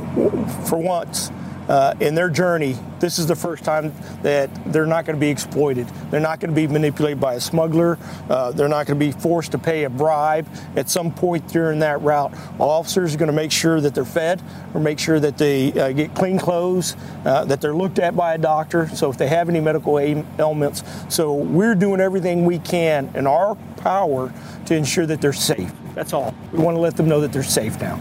for 0.68 0.78
once, 0.78 1.32
uh, 1.68 1.94
in 2.00 2.16
their 2.16 2.30
journey, 2.30 2.78
this 3.00 3.20
is 3.20 3.28
the 3.28 3.36
first 3.36 3.64
time 3.64 3.94
that 4.22 4.50
they're 4.72 4.86
not 4.86 5.06
going 5.06 5.16
to 5.16 5.20
be 5.20 5.30
exploited. 5.30 5.88
They're 6.10 6.20
not 6.20 6.40
going 6.40 6.52
to 6.52 6.56
be 6.56 6.68
manipulated 6.68 7.20
by 7.20 7.36
a 7.36 7.40
smuggler. 7.40 7.98
Uh, 8.30 8.52
they're 8.52 8.68
not 8.68 8.86
going 8.86 9.00
to 9.00 9.06
be 9.06 9.12
forced 9.12 9.52
to 9.52 9.58
pay 9.58 9.84
a 9.84 9.90
bribe 9.90 10.48
at 10.76 10.90
some 10.90 11.14
point 11.14 11.48
during 11.50 11.80
that 11.80 12.02
route. 12.02 12.34
Officers 12.60 13.16
are 13.16 13.18
going 13.18 13.28
to 13.28 13.36
make 13.36 13.52
sure 13.52 13.82
that 13.82 13.94
they're 13.96 14.06
fed 14.06 14.42
or 14.74 14.80
make 14.80 15.00
sure 15.00 15.20
that 15.20 15.38
they 15.38 15.72
uh, 15.74 15.92
get 15.92 16.14
clean 16.16 16.40
clothes, 16.40 16.96
uh, 17.26 17.46
that 17.46 17.62
they're 17.62 17.76
looked 17.76 18.00
at 18.00 18.16
by 18.16 18.34
a 18.34 18.38
doctor. 18.38 18.88
So 18.90 19.10
if 19.10 19.18
they 19.18 19.28
have 19.28 19.50
any 19.50 19.60
medical 19.60 20.00
ailments, 20.00 20.84
so 21.10 21.34
we're 21.34 21.76
doing 21.76 22.00
everything 22.00 22.46
we 22.46 22.60
can 22.60 23.12
in 23.16 23.28
our 23.28 23.56
power 23.78 24.34
to 24.66 24.76
ensure 24.76 25.06
that 25.06 25.22
they're 25.22 25.34
safe. 25.34 25.72
That's 25.94 26.14
all. 26.14 26.34
We 26.52 26.60
want 26.60 26.76
to 26.76 26.82
let 26.82 26.98
them 26.98 27.08
know 27.08 27.22
that 27.22 27.34
they're 27.34 27.44
safe 27.44 27.80
now. 27.80 28.00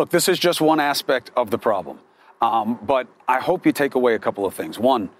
Look, 0.00 0.08
this 0.08 0.30
is 0.30 0.38
just 0.38 0.62
one 0.62 0.80
aspect 0.80 1.30
of 1.36 1.50
the 1.50 1.58
problem. 1.58 1.98
Um, 2.40 2.78
but 2.80 3.06
I 3.28 3.38
hope 3.38 3.66
you 3.66 3.72
take 3.72 3.96
away 3.96 4.14
a 4.14 4.18
couple 4.18 4.46
of 4.46 4.54
things. 4.54 4.78
One, 4.78 5.10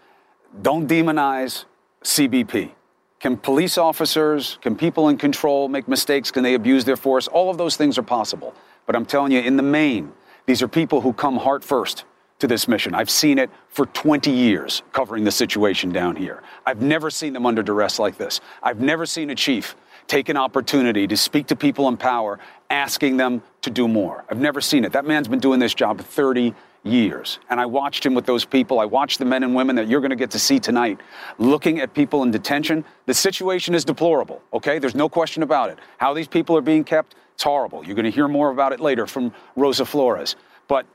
don't 0.63 0.89
demonize 0.89 1.67
CBP. 2.03 2.71
Can 3.19 3.37
police 3.37 3.77
officers, 3.77 4.57
can 4.63 4.75
people 4.75 5.11
in 5.11 5.19
control 5.19 5.69
make 5.69 5.87
mistakes? 5.87 6.31
Can 6.31 6.43
they 6.43 6.55
abuse 6.55 6.87
their 6.87 6.97
force? 6.97 7.29
All 7.29 7.51
of 7.51 7.59
those 7.59 7.77
things 7.77 7.99
are 7.99 8.03
possible. 8.03 8.55
But 8.87 8.97
I'm 8.97 9.05
telling 9.05 9.33
you, 9.33 9.41
in 9.41 9.59
the 9.59 9.63
main, 9.63 10.15
these 10.47 10.63
are 10.63 10.69
people 10.69 11.03
who 11.03 11.13
come 11.13 11.37
heart 11.37 11.63
first. 11.63 12.07
to 12.39 12.47
this 12.47 12.67
mission. 12.67 12.95
I've 12.95 13.11
seen 13.11 13.39
it 13.39 13.51
for 13.69 13.85
20 13.85 14.31
years 14.31 14.83
covering 14.93 15.25
the 15.25 15.31
situation 15.31 15.93
down 15.93 16.17
here. 16.17 16.43
I've 16.65 16.81
never 16.81 17.11
seen 17.11 17.35
them 17.35 17.45
under 17.45 17.63
duress 17.63 17.99
like 17.99 18.17
this. 18.17 18.41
I've 18.63 18.81
never 18.81 19.05
seen 19.05 19.29
a 19.29 19.35
chief 19.35 19.77
take 20.11 20.29
an 20.29 20.37
opportunity 20.37 21.07
to 21.07 21.17
speak 21.17 21.47
to 21.47 21.55
people 21.55 21.87
in 21.87 21.97
power, 21.97 22.41
asking 22.69 23.17
them 23.17 23.41
to 23.63 23.71
do 23.71 23.87
more. 23.87 24.25
I've 24.29 24.41
never 24.41 24.61
seen 24.61 24.85
it. 24.85 24.93
That 24.93 25.05
man's 25.05 25.29
been 25.29 25.39
doing 25.39 25.61
this 25.61 25.73
job 25.73 26.01
30 26.01 26.53
years. 26.83 27.39
And 27.49 27.61
I 27.61 27.67
watched 27.67 28.05
him 28.05 28.15
with 28.15 28.27
those 28.27 28.45
people. 28.45 28.81
I 28.81 28.87
watched 28.87 29.21
the 29.21 29.25
men 29.25 29.45
and 29.45 29.55
women 29.55 29.77
that 29.77 29.87
you're 29.87 30.01
going 30.01 30.11
to 30.11 30.17
get 30.17 30.33
to 30.33 30.39
see 30.41 30.59
tonight 30.59 30.99
looking 31.39 31.79
at 31.79 31.95
people 31.95 32.25
in 32.25 32.33
detention. 32.33 32.85
The 33.07 33.15
situation 33.15 33.73
is 33.73 33.85
deplorable, 33.85 34.43
okay? 34.53 34.81
There's 34.81 34.97
no 34.97 35.09
question 35.09 35.45
about 35.45 35.71
it. 35.71 35.79
How 35.99 36.13
these 36.13 36.27
people 36.27 36.57
are 36.57 36.63
being 36.63 36.83
kept, 36.83 37.15
it's 37.35 37.45
horrible. 37.45 37.85
You're 37.87 37.95
going 37.95 38.05
to 38.05 38.11
hear 38.11 38.27
more 38.27 38.51
about 38.51 38.73
it 38.73 38.81
later 38.81 39.07
from 39.07 39.33
Rosa 39.55 39.87
Flores. 39.87 40.35
But 40.67 40.87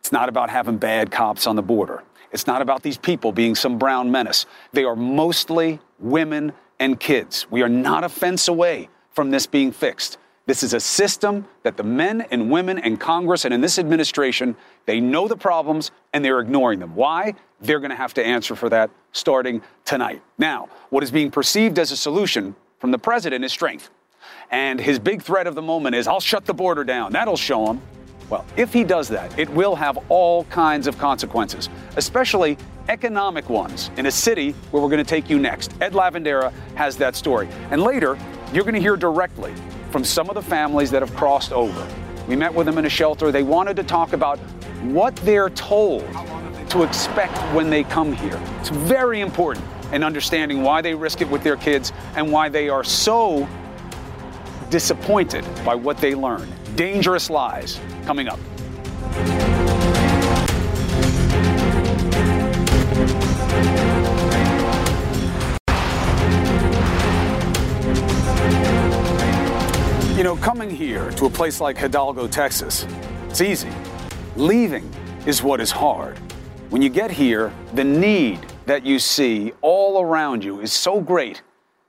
it's 0.00 0.10
not 0.12 0.30
about 0.30 0.48
having 0.48 0.78
bad 0.78 1.10
cops 1.10 1.46
on 1.46 1.54
the 1.54 1.62
border. 1.62 2.02
It's 2.32 2.46
not 2.46 2.62
about 2.62 2.82
these 2.82 2.96
people 2.96 3.30
being 3.30 3.54
some 3.54 3.76
brown 3.76 4.10
menace. 4.10 4.46
They 4.72 4.84
are 4.84 4.96
mostly 4.96 5.80
women 5.98 6.54
and 6.84 7.00
kids. 7.00 7.46
We 7.50 7.62
are 7.62 7.68
not 7.68 8.04
a 8.04 8.10
fence 8.10 8.46
away 8.46 8.90
from 9.10 9.30
this 9.30 9.46
being 9.46 9.72
fixed. 9.72 10.18
This 10.44 10.62
is 10.62 10.74
a 10.74 10.80
system 10.80 11.48
that 11.62 11.78
the 11.78 11.82
men 11.82 12.20
and 12.30 12.50
women 12.50 12.76
in 12.76 12.98
Congress 12.98 13.46
and 13.46 13.54
in 13.54 13.62
this 13.62 13.78
administration, 13.78 14.54
they 14.84 15.00
know 15.00 15.26
the 15.26 15.36
problems 15.36 15.92
and 16.12 16.22
they're 16.22 16.40
ignoring 16.40 16.80
them. 16.80 16.94
Why? 16.94 17.32
They're 17.62 17.80
going 17.80 17.90
to 17.90 17.96
have 17.96 18.12
to 18.14 18.24
answer 18.24 18.54
for 18.54 18.68
that 18.68 18.90
starting 19.12 19.62
tonight. 19.86 20.20
Now, 20.36 20.68
what 20.90 21.02
is 21.02 21.10
being 21.10 21.30
perceived 21.30 21.78
as 21.78 21.90
a 21.90 21.96
solution 21.96 22.54
from 22.78 22.90
the 22.90 22.98
president 22.98 23.46
is 23.46 23.52
strength. 23.52 23.88
And 24.50 24.78
his 24.78 24.98
big 24.98 25.22
threat 25.22 25.46
of 25.46 25.54
the 25.54 25.62
moment 25.62 25.96
is, 25.96 26.06
I'll 26.06 26.20
shut 26.20 26.44
the 26.44 26.52
border 26.52 26.84
down. 26.84 27.12
That'll 27.12 27.38
show 27.38 27.66
him. 27.72 27.80
Well, 28.30 28.44
if 28.56 28.72
he 28.72 28.84
does 28.84 29.08
that, 29.08 29.38
it 29.38 29.48
will 29.50 29.74
have 29.76 29.98
all 30.08 30.44
kinds 30.44 30.86
of 30.86 30.98
consequences, 30.98 31.68
especially 31.96 32.56
economic 32.88 33.48
ones 33.48 33.90
in 33.96 34.06
a 34.06 34.10
city 34.10 34.52
where 34.70 34.82
we're 34.82 34.88
going 34.88 35.04
to 35.04 35.08
take 35.08 35.30
you 35.30 35.38
next. 35.38 35.74
Ed 35.80 35.92
Lavandera 35.92 36.52
has 36.74 36.96
that 36.98 37.16
story. 37.16 37.48
And 37.70 37.82
later, 37.82 38.18
you're 38.52 38.64
going 38.64 38.74
to 38.74 38.80
hear 38.80 38.96
directly 38.96 39.54
from 39.90 40.04
some 40.04 40.28
of 40.28 40.34
the 40.34 40.42
families 40.42 40.90
that 40.90 41.02
have 41.02 41.14
crossed 41.14 41.52
over. 41.52 41.86
We 42.28 42.36
met 42.36 42.52
with 42.52 42.66
them 42.66 42.78
in 42.78 42.86
a 42.86 42.90
shelter. 42.90 43.30
They 43.30 43.42
wanted 43.42 43.76
to 43.76 43.82
talk 43.82 44.12
about 44.12 44.38
what 44.82 45.14
they're 45.16 45.50
told 45.50 46.04
to 46.70 46.82
expect 46.82 47.38
when 47.54 47.70
they 47.70 47.84
come 47.84 48.12
here. 48.12 48.40
It's 48.60 48.70
very 48.70 49.20
important 49.20 49.64
in 49.92 50.02
understanding 50.02 50.62
why 50.62 50.80
they 50.80 50.94
risk 50.94 51.20
it 51.20 51.28
with 51.28 51.42
their 51.42 51.56
kids 51.56 51.92
and 52.16 52.32
why 52.32 52.48
they 52.48 52.68
are 52.68 52.82
so 52.82 53.48
disappointed 54.70 55.44
by 55.64 55.74
what 55.74 55.98
they 55.98 56.14
learn. 56.14 56.52
Dangerous 56.76 57.30
lies 57.30 57.78
coming 58.04 58.26
up. 58.26 58.40
You 70.16 70.24
know, 70.24 70.34
coming 70.36 70.68
here 70.68 71.12
to 71.12 71.26
a 71.26 71.30
place 71.30 71.60
like 71.60 71.78
Hidalgo, 71.78 72.26
Texas, 72.26 72.88
it's 73.28 73.40
easy. 73.40 73.70
Leaving 74.34 74.92
is 75.26 75.44
what 75.44 75.60
is 75.60 75.70
hard. 75.70 76.18
When 76.70 76.82
you 76.82 76.88
get 76.88 77.12
here, 77.12 77.52
the 77.74 77.84
need 77.84 78.40
that 78.66 78.84
you 78.84 78.98
see 78.98 79.52
all 79.60 80.02
around 80.02 80.42
you 80.42 80.60
is 80.60 80.72
so 80.72 81.00
great, 81.00 81.42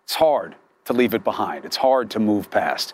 it's 0.03 0.13
hard 0.13 0.55
to 0.83 0.93
leave 0.93 1.15
it 1.15 1.23
behind. 1.23 1.65
It's 1.65 1.77
hard 1.77 2.11
to 2.11 2.19
move 2.19 2.51
past. 2.51 2.93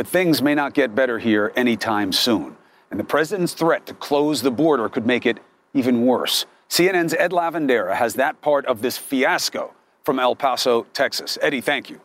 But 0.00 0.06
things 0.06 0.40
may 0.40 0.54
not 0.54 0.72
get 0.72 0.94
better 0.94 1.18
here 1.18 1.52
anytime 1.56 2.10
soon. 2.10 2.56
And 2.90 2.98
the 2.98 3.04
president's 3.04 3.52
threat 3.52 3.84
to 3.84 3.92
close 3.92 4.40
the 4.40 4.50
border 4.50 4.88
could 4.88 5.04
make 5.04 5.26
it 5.26 5.40
even 5.74 6.06
worse. 6.06 6.46
CNN's 6.70 7.12
Ed 7.12 7.32
Lavandera 7.32 7.94
has 7.94 8.14
that 8.14 8.40
part 8.40 8.64
of 8.64 8.80
this 8.80 8.96
fiasco 8.96 9.74
from 10.02 10.18
El 10.18 10.36
Paso, 10.36 10.86
Texas. 10.94 11.36
Eddie, 11.42 11.60
thank 11.60 11.90
you. 11.90 12.00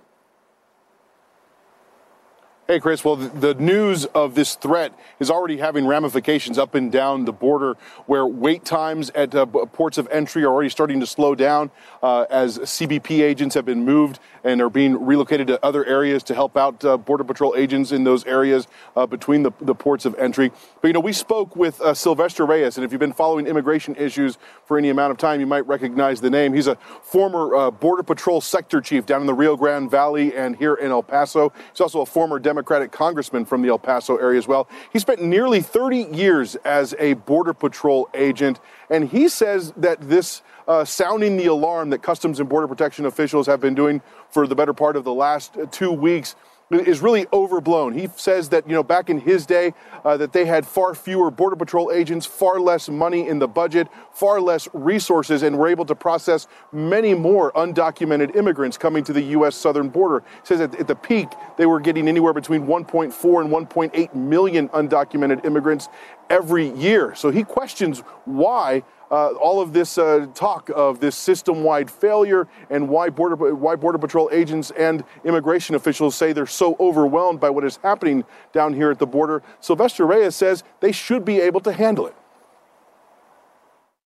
Hey, 2.68 2.80
Chris. 2.80 3.06
Well, 3.06 3.16
the 3.16 3.54
news 3.54 4.06
of 4.06 4.34
this 4.34 4.56
threat 4.56 4.92
is 5.20 5.30
already 5.30 5.58
having 5.58 5.86
ramifications 5.86 6.58
up 6.58 6.74
and 6.74 6.92
down 6.92 7.26
the 7.26 7.32
border 7.32 7.78
where 8.08 8.26
wait 8.26 8.66
times 8.66 9.12
at 9.12 9.36
uh, 9.36 9.46
ports 9.46 10.00
of 10.00 10.08
entry 10.08 10.44
are 10.44 10.48
already 10.48 10.70
starting 10.70 11.00
to 11.00 11.06
slow 11.06 11.36
down 11.36 11.70
uh, 12.02 12.26
as 12.32 12.58
CBP 12.58 13.22
agents 13.22 13.54
have 13.54 13.66
been 13.66 13.86
moved 13.86 14.20
and 14.44 14.64
are 14.64 14.72
being 14.72 15.06
relocated 15.06 15.46
to 15.46 15.64
other 15.64 15.86
areas 15.86 16.24
to 16.24 16.34
help 16.34 16.58
out 16.58 16.84
uh, 16.84 16.98
Border 16.98 17.24
Patrol 17.24 17.54
agents 17.56 17.92
in 17.92 18.04
those 18.04 18.26
areas 18.26 18.68
uh, 18.96 19.06
between 19.06 19.44
the, 19.44 19.52
the, 19.62 19.76
ports 19.76 20.06
of 20.06 20.16
entry. 20.16 20.52
But, 20.82 20.88
you 20.88 20.94
know, 20.94 21.02
we 21.02 21.14
spoke 21.14 21.56
with 21.56 21.80
uh, 21.82 21.94
Silvestre 21.94 22.48
Reyes, 22.48 22.78
and 22.78 22.86
if 22.86 22.92
you've 22.92 23.00
been 23.00 23.14
following 23.14 23.46
immigration 23.46 23.96
issues 23.96 24.40
for 24.66 24.80
any 24.80 24.90
amount 24.90 25.12
of 25.12 25.18
time, 25.20 25.40
you 25.40 25.46
might 25.46 25.68
recognize 25.68 26.20
the 26.20 26.32
name. 26.32 26.52
He's 26.52 26.66
a 26.66 26.78
former 27.04 27.56
uh, 27.56 27.70
Border 27.70 28.02
Patrol 28.02 28.42
sector 28.42 28.82
chief 28.82 29.06
down 29.06 29.22
in 29.22 29.28
the 29.28 29.36
Rio 29.36 29.56
Grande 29.56 29.92
Valley 29.92 30.36
and 30.36 30.56
here 30.56 30.74
in 30.74 30.90
El 30.90 31.04
Paso. 31.04 31.54
He's 31.72 31.82
also 31.82 32.02
a 32.02 32.06
former 32.08 32.40
Democrat 32.40 32.55
Democratic 32.56 32.94
congressman 32.94 33.44
from 33.44 33.62
the 33.62 33.68
El 33.68 33.78
Paso 33.78 34.16
area 34.16 34.38
as 34.38 34.48
well. 34.48 34.70
He 34.94 35.00
spent 35.00 35.22
nearly 35.22 35.62
30 35.62 36.04
years 36.16 36.56
as 36.64 36.96
a 37.00 37.16
Border 37.16 37.54
Patrol 37.54 38.08
agent, 38.14 38.62
and 38.90 39.10
he 39.10 39.28
says 39.28 39.74
that 39.76 40.00
this 40.00 40.42
uh, 40.66 40.86
sounding 40.86 41.36
the 41.36 41.48
alarm 41.48 41.90
that 41.90 42.02
Customs 42.02 42.40
and 42.40 42.48
Border 42.48 42.70
Protection 42.70 43.06
officials 43.08 43.46
have 43.48 43.60
been 43.60 43.76
doing 43.76 44.02
for 44.30 44.48
the 44.48 44.56
better 44.56 44.74
part 44.74 44.96
of 44.96 45.04
the 45.04 45.14
last 45.14 45.58
two 45.72 45.92
weeks 45.92 46.38
is 46.72 47.02
really 47.02 47.28
overblown. 47.32 47.94
He 47.94 48.10
says 48.16 48.50
that, 48.50 48.68
you 48.68 48.74
know, 48.74 48.84
back 48.84 49.10
in 49.10 49.20
his 49.20 49.46
day, 49.46 49.74
uh, 50.04 50.18
that 50.18 50.34
they 50.34 50.46
had 50.46 50.66
far 50.66 50.96
fewer 50.96 51.30
Border 51.30 51.56
Patrol 51.56 51.92
agents, 51.92 52.26
far 52.26 52.60
less 52.60 52.90
money 52.90 53.28
in 53.28 53.40
the 53.40 53.48
budget, 53.48 53.88
far 54.12 54.42
less 54.42 54.68
resources, 54.74 55.44
and 55.44 55.58
were 55.58 55.68
able 55.68 55.86
to 55.86 55.96
process 55.96 56.48
many 56.72 57.14
more 57.14 57.52
undocumented 57.54 58.36
immigrants 58.36 58.78
coming 58.78 59.04
to 59.04 59.14
the 59.14 59.22
U.S. 59.22 59.56
southern 59.56 59.90
border. 59.90 60.24
He 60.42 60.48
says 60.48 60.60
that 60.60 60.76
at 60.76 60.88
the 60.88 60.96
peak, 60.96 61.30
they 61.58 61.66
were 61.66 61.80
getting 61.80 62.08
anywhere 62.08 62.34
between 62.34 62.66
1.4 62.66 63.42
and 63.42 63.70
1.8 63.70 64.16
million 64.16 64.70
undocumented 64.70 65.46
immigrants 65.46 65.88
every 66.30 66.70
year. 66.70 67.14
So 67.16 67.30
he 67.30 67.44
questions 67.44 68.00
why 68.26 68.84
uh, 69.12 69.30
all 69.34 69.62
of 69.62 69.74
this 69.74 69.98
uh, 69.98 70.28
talk 70.34 70.70
of 70.76 71.00
this 71.00 71.16
system-wide 71.16 71.90
failure 71.90 72.48
and 72.70 72.90
why 72.90 73.10
border 73.10 73.36
why 73.56 73.76
border 73.76 73.98
patrol 73.98 74.30
agents 74.32 74.72
and 74.72 75.04
immigration 75.24 75.76
officials 75.76 76.16
say 76.16 76.34
they're 76.34 76.46
so 76.46 76.76
overwhelmed 76.80 77.40
by 77.40 77.50
what 77.50 77.64
is 77.64 77.78
happening 77.84 78.24
down 78.54 78.74
here 78.74 78.92
at 78.92 79.00
the 79.00 79.08
border. 79.08 79.42
Silvestre 79.60 80.06
Reyes 80.06 80.36
says 80.36 80.64
they 80.80 80.92
should 80.92 81.26
be 81.26 81.40
able 81.40 81.62
to 81.62 81.72
handle 81.72 82.08
it. 82.08 82.16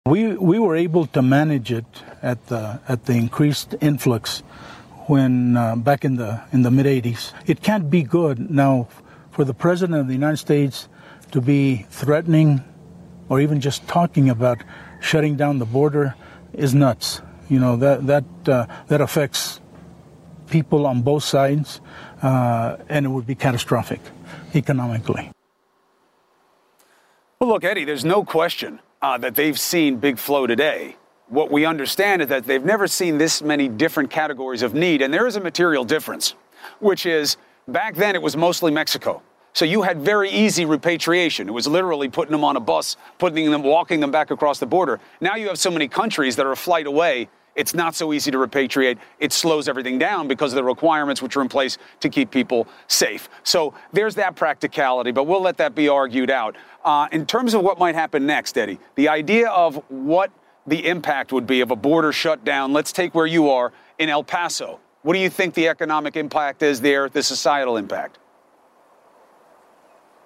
We 0.06 0.36
we 0.38 0.58
were 0.58 0.76
able 0.76 1.06
to 1.08 1.22
manage 1.22 1.72
it 1.72 1.86
at 2.22 2.48
the 2.48 2.80
at 2.88 3.06
the 3.06 3.14
increased 3.14 3.76
influx 3.82 4.42
when 5.08 5.58
uh, 5.58 5.76
back 5.76 6.06
in 6.06 6.16
the 6.16 6.42
in 6.52 6.64
the 6.64 6.72
mid 6.72 6.86
80s. 6.86 7.34
It 7.46 7.62
can't 7.62 7.90
be 7.90 8.04
good 8.04 8.50
now 8.50 8.88
for 9.32 9.44
the 9.44 9.54
president 9.54 10.00
of 10.00 10.08
the 10.08 10.14
United 10.14 10.38
States 10.38 10.88
to 11.32 11.42
be 11.42 11.86
threatening 11.90 12.64
or 13.30 13.40
even 13.40 13.62
just 13.62 13.88
talking 13.88 14.30
about 14.30 14.58
shutting 15.00 15.38
down 15.38 15.60
the 15.60 15.66
border 15.66 16.16
is 16.54 16.74
nuts. 16.74 17.22
You 17.48 17.60
know 17.60 17.78
that 17.78 18.06
that 18.08 18.26
uh, 18.48 18.66
that 18.88 19.02
affects 19.02 19.62
people 20.50 20.86
on 20.86 21.02
both 21.02 21.24
sides, 21.24 21.80
uh, 22.22 22.78
and 22.90 23.06
it 23.06 23.10
would 23.10 23.26
be 23.28 23.36
catastrophic 23.36 24.02
economically. 24.54 25.32
Well, 27.40 27.50
look, 27.50 27.64
Eddie, 27.64 27.86
there's 27.86 28.04
no 28.04 28.24
question 28.24 28.80
uh, 29.02 29.18
that 29.20 29.36
they've 29.36 29.60
seen 29.60 29.98
big 29.98 30.18
flow 30.18 30.46
today. 30.46 30.98
What 31.28 31.52
we 31.52 31.66
understand 31.66 32.22
is 32.22 32.28
that 32.30 32.46
they've 32.46 32.66
never 32.66 32.88
seen 32.88 33.18
this 33.18 33.42
many 33.42 33.68
different 33.68 34.10
categories 34.10 34.62
of 34.64 34.74
need, 34.74 35.02
and 35.02 35.14
there 35.14 35.28
is 35.28 35.36
a 35.36 35.40
material 35.40 35.84
difference, 35.84 36.36
which 36.80 37.06
is 37.06 37.38
back 37.68 37.96
then 37.96 38.16
it 38.16 38.22
was 38.22 38.36
mostly 38.36 38.72
Mexico. 38.72 39.22
So 39.60 39.66
you 39.66 39.82
had 39.82 40.00
very 40.00 40.30
easy 40.30 40.64
repatriation. 40.64 41.50
It 41.50 41.52
was 41.52 41.68
literally 41.68 42.08
putting 42.08 42.32
them 42.32 42.46
on 42.46 42.56
a 42.56 42.62
bus, 42.62 42.96
putting 43.18 43.52
them, 43.52 43.62
walking 43.62 44.00
them 44.00 44.10
back 44.10 44.32
across 44.32 44.58
the 44.58 44.66
border. 44.66 45.02
Now 45.20 45.36
you 45.36 45.50
have 45.50 45.60
so 45.60 45.70
many 45.70 45.90
countries 45.90 46.38
that 46.38 46.46
are 46.46 46.54
a 46.54 46.56
flight 46.56 46.88
away. 46.88 47.28
It's 47.56 47.74
not 47.74 47.94
so 47.94 48.14
easy 48.14 48.32
to 48.32 48.38
repatriate. 48.38 49.00
It 49.20 49.34
slows 49.34 49.68
everything 49.68 50.00
down 50.00 50.30
because 50.30 50.54
of 50.54 50.56
the 50.56 50.64
requirements 50.64 51.22
which 51.22 51.36
are 51.36 51.42
in 51.42 51.50
place 51.50 51.78
to 52.00 52.08
keep 52.08 52.32
people 52.32 52.70
safe. 52.88 53.28
So 53.44 53.74
there's 53.92 54.16
that 54.16 54.38
practicality, 54.38 55.12
but 55.12 55.26
we'll 55.26 55.42
let 55.42 55.58
that 55.58 55.76
be 55.76 55.90
argued 55.90 56.32
out. 56.32 56.56
Uh, 56.86 57.10
in 57.12 57.26
terms 57.26 57.54
of 57.54 57.62
what 57.62 57.78
might 57.78 57.96
happen 57.96 58.26
next, 58.26 58.58
Eddie, 58.58 58.80
the 58.96 59.10
idea 59.10 59.50
of 59.50 59.84
what 59.90 60.32
the 60.68 60.88
impact 60.88 61.34
would 61.34 61.46
be 61.46 61.60
of 61.60 61.70
a 61.70 61.76
border 61.76 62.14
shutdown, 62.14 62.72
let's 62.72 62.94
take 62.94 63.14
where 63.14 63.28
you 63.28 63.50
are 63.50 63.74
in 63.98 64.08
El 64.08 64.24
Paso. 64.24 64.80
What 65.02 65.16
do 65.16 65.20
you 65.20 65.30
think 65.30 65.54
the 65.54 65.68
economic 65.68 66.16
impact 66.16 66.64
is 66.64 66.80
there, 66.80 67.10
the 67.10 67.22
societal 67.22 67.76
impact? 67.76 68.20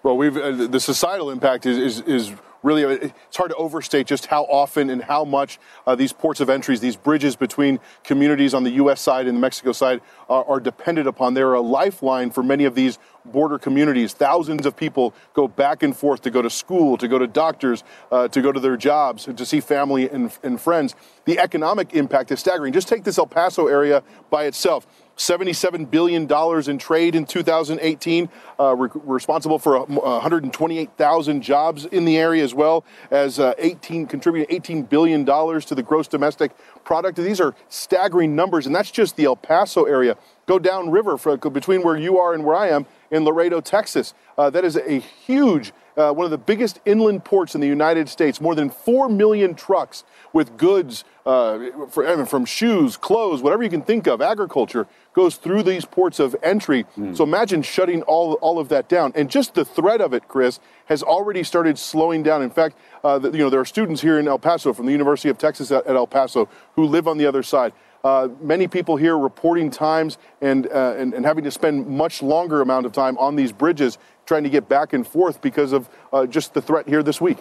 Well, 0.04 0.18
we've 0.18 0.36
uh, 0.36 0.52
the 0.52 0.82
societal 0.82 1.30
impact 1.30 1.66
is, 1.66 1.78
is, 1.78 2.02
is 2.02 2.34
really, 2.62 2.84
uh, 2.84 2.90
it's 2.90 3.38
hard 3.38 3.52
to 3.52 3.56
overstate 3.56 4.06
just 4.06 4.26
how 4.26 4.44
often 4.44 4.90
and 4.90 5.02
how 5.02 5.24
much 5.24 5.60
uh, 5.88 5.96
these 5.96 6.12
ports 6.12 6.42
of 6.42 6.50
entries, 6.50 6.82
these 6.82 6.98
bridges 6.98 7.38
between 7.38 7.80
communities 8.04 8.54
on 8.54 8.66
the 8.66 8.72
U.S. 8.72 9.00
side 9.00 9.28
and 9.28 9.38
the 9.38 9.40
Mexico 9.40 9.72
side, 9.72 10.02
are, 10.28 10.44
are 10.44 10.60
dependent 10.60 11.08
upon. 11.08 11.36
They're 11.36 11.54
a 11.54 11.62
lifeline 11.62 12.32
for 12.32 12.44
many 12.44 12.66
of 12.66 12.76
these 12.76 13.00
border 13.24 13.58
communities. 13.58 14.12
Thousands 14.12 14.66
of 14.66 14.76
people 14.76 15.14
go 15.34 15.48
back 15.48 15.84
and 15.84 15.96
forth 15.96 16.22
to 16.24 16.30
go 16.30 16.42
to 16.42 16.50
school, 16.50 16.98
to 16.98 17.08
go 17.08 17.18
to 17.18 17.26
doctors, 17.26 17.86
uh, 18.12 18.28
to 18.28 18.42
go 18.42 18.52
to 18.52 18.60
their 18.60 18.76
jobs, 18.76 19.24
to 19.24 19.46
see 19.46 19.62
family 19.62 20.10
and, 20.10 20.38
and 20.44 20.60
friends. 20.60 20.96
The 21.24 21.40
economic 21.40 21.94
impact 21.94 22.32
is 22.34 22.42
staggering. 22.42 22.74
Just 22.74 22.90
take 22.90 23.06
this 23.06 23.18
El 23.18 23.28
Paso 23.28 23.68
area 23.68 24.04
by 24.30 24.46
itself. 24.46 24.86
$77 25.18 25.90
billion 25.90 26.32
in 26.70 26.78
trade 26.78 27.16
in 27.16 27.26
2018, 27.26 28.30
uh, 28.60 28.76
re- 28.76 28.90
responsible 28.94 29.60
for 29.60 29.86
128,000 29.86 31.42
jobs 31.42 31.86
in 31.86 32.06
the 32.06 32.18
area 32.18 32.44
as 32.44 32.54
well 32.54 32.84
as 33.12 33.40
uh, 33.40 33.54
18 33.58 34.08
contributing 34.08 34.60
$18 34.62 34.90
billion 34.90 35.26
to 35.26 35.76
the 35.76 35.84
gross 35.84 36.08
domestic 36.08 36.52
product. 36.84 37.18
These 37.18 37.40
are 37.40 37.56
staggering 37.70 38.36
numbers, 38.36 38.66
and 38.66 38.76
that's 38.76 38.92
just 38.92 39.16
the 39.16 39.26
El 39.26 39.36
Paso 39.36 39.86
area. 39.86 40.18
Go 40.46 40.60
downriver 40.60 41.18
between 41.50 41.84
where 41.84 41.96
you 41.96 42.18
are 42.18 42.34
and 42.34 42.44
where 42.44 42.56
I 42.56 42.70
am 42.70 42.86
in 43.12 43.24
Laredo, 43.24 43.62
Texas. 43.62 44.14
Uh, 44.38 44.50
that 44.50 44.66
is 44.66 44.76
a 44.76 45.00
huge 45.00 45.72
uh, 45.98 46.12
one 46.12 46.26
of 46.26 46.32
the 46.32 46.38
biggest 46.38 46.80
inland 46.86 47.24
ports 47.24 47.56
in 47.56 47.62
the 47.62 47.68
United 47.68 48.10
States. 48.10 48.42
More 48.42 48.56
than 48.56 48.70
4 48.70 49.10
million 49.10 49.56
trucks 49.56 50.04
with 50.32 50.58
goods 50.58 51.04
uh, 51.26 51.88
for, 51.90 52.26
from 52.26 52.46
shoes, 52.46 52.98
clothes, 52.98 53.42
whatever 53.42 53.64
you 53.64 53.70
can 53.70 53.82
think 53.82 54.08
of, 54.08 54.22
agriculture, 54.22 54.88
goes 55.14 55.36
through 55.36 55.64
these 55.64 55.86
ports 55.86 56.20
of 56.20 56.36
entry. 56.44 56.86
Mm. 56.98 57.16
So 57.16 57.24
imagine 57.24 57.62
shutting 57.62 58.02
all, 58.04 58.34
all 58.36 58.60
of 58.60 58.70
that 58.70 58.90
down. 58.90 59.14
And 59.16 59.30
just 59.30 59.54
the 59.54 59.64
threat 59.64 60.02
of 60.02 60.14
it, 60.14 60.28
Chris, 60.28 60.60
has 60.88 61.04
already 61.04 61.44
started 61.44 61.78
slowing 61.78 62.24
down. 62.24 62.42
In 62.42 62.50
fact, 62.50 62.78
uh, 63.04 63.20
the, 63.20 63.32
you 63.32 63.38
know, 63.38 63.50
there 63.50 63.60
are 63.60 63.66
students 63.66 64.02
here 64.02 64.20
in 64.20 64.28
El 64.28 64.40
Paso 64.40 64.74
from 64.74 64.86
the 64.86 64.92
University 64.92 65.30
of 65.30 65.38
Texas 65.38 65.72
at, 65.72 65.86
at 65.86 65.96
El 65.96 66.08
Paso 66.08 66.50
who 66.76 66.86
live 66.86 67.08
on 67.08 67.18
the 67.18 67.26
other 67.26 67.44
side. 67.44 67.74
Uh, 68.04 68.28
many 68.42 68.68
people 68.68 68.98
here 68.98 69.18
reporting 69.18 69.70
times 69.70 70.18
and, 70.42 70.68
uh, 70.68 70.96
and, 70.98 71.14
and 71.14 71.26
having 71.26 71.44
to 71.44 71.52
spend 71.52 71.88
much 71.88 72.22
longer 72.22 72.62
amount 72.62 72.86
of 72.86 72.92
time 72.92 73.18
on 73.18 73.36
these 73.36 73.54
bridges 73.54 73.98
trying 74.26 74.44
to 74.44 74.50
get 74.50 74.68
back 74.68 74.92
and 74.92 75.08
forth 75.08 75.42
because 75.42 75.72
of 75.72 75.90
uh, 76.12 76.26
just 76.26 76.54
the 76.54 76.62
threat 76.62 76.88
here 76.88 77.02
this 77.02 77.22
week. 77.22 77.38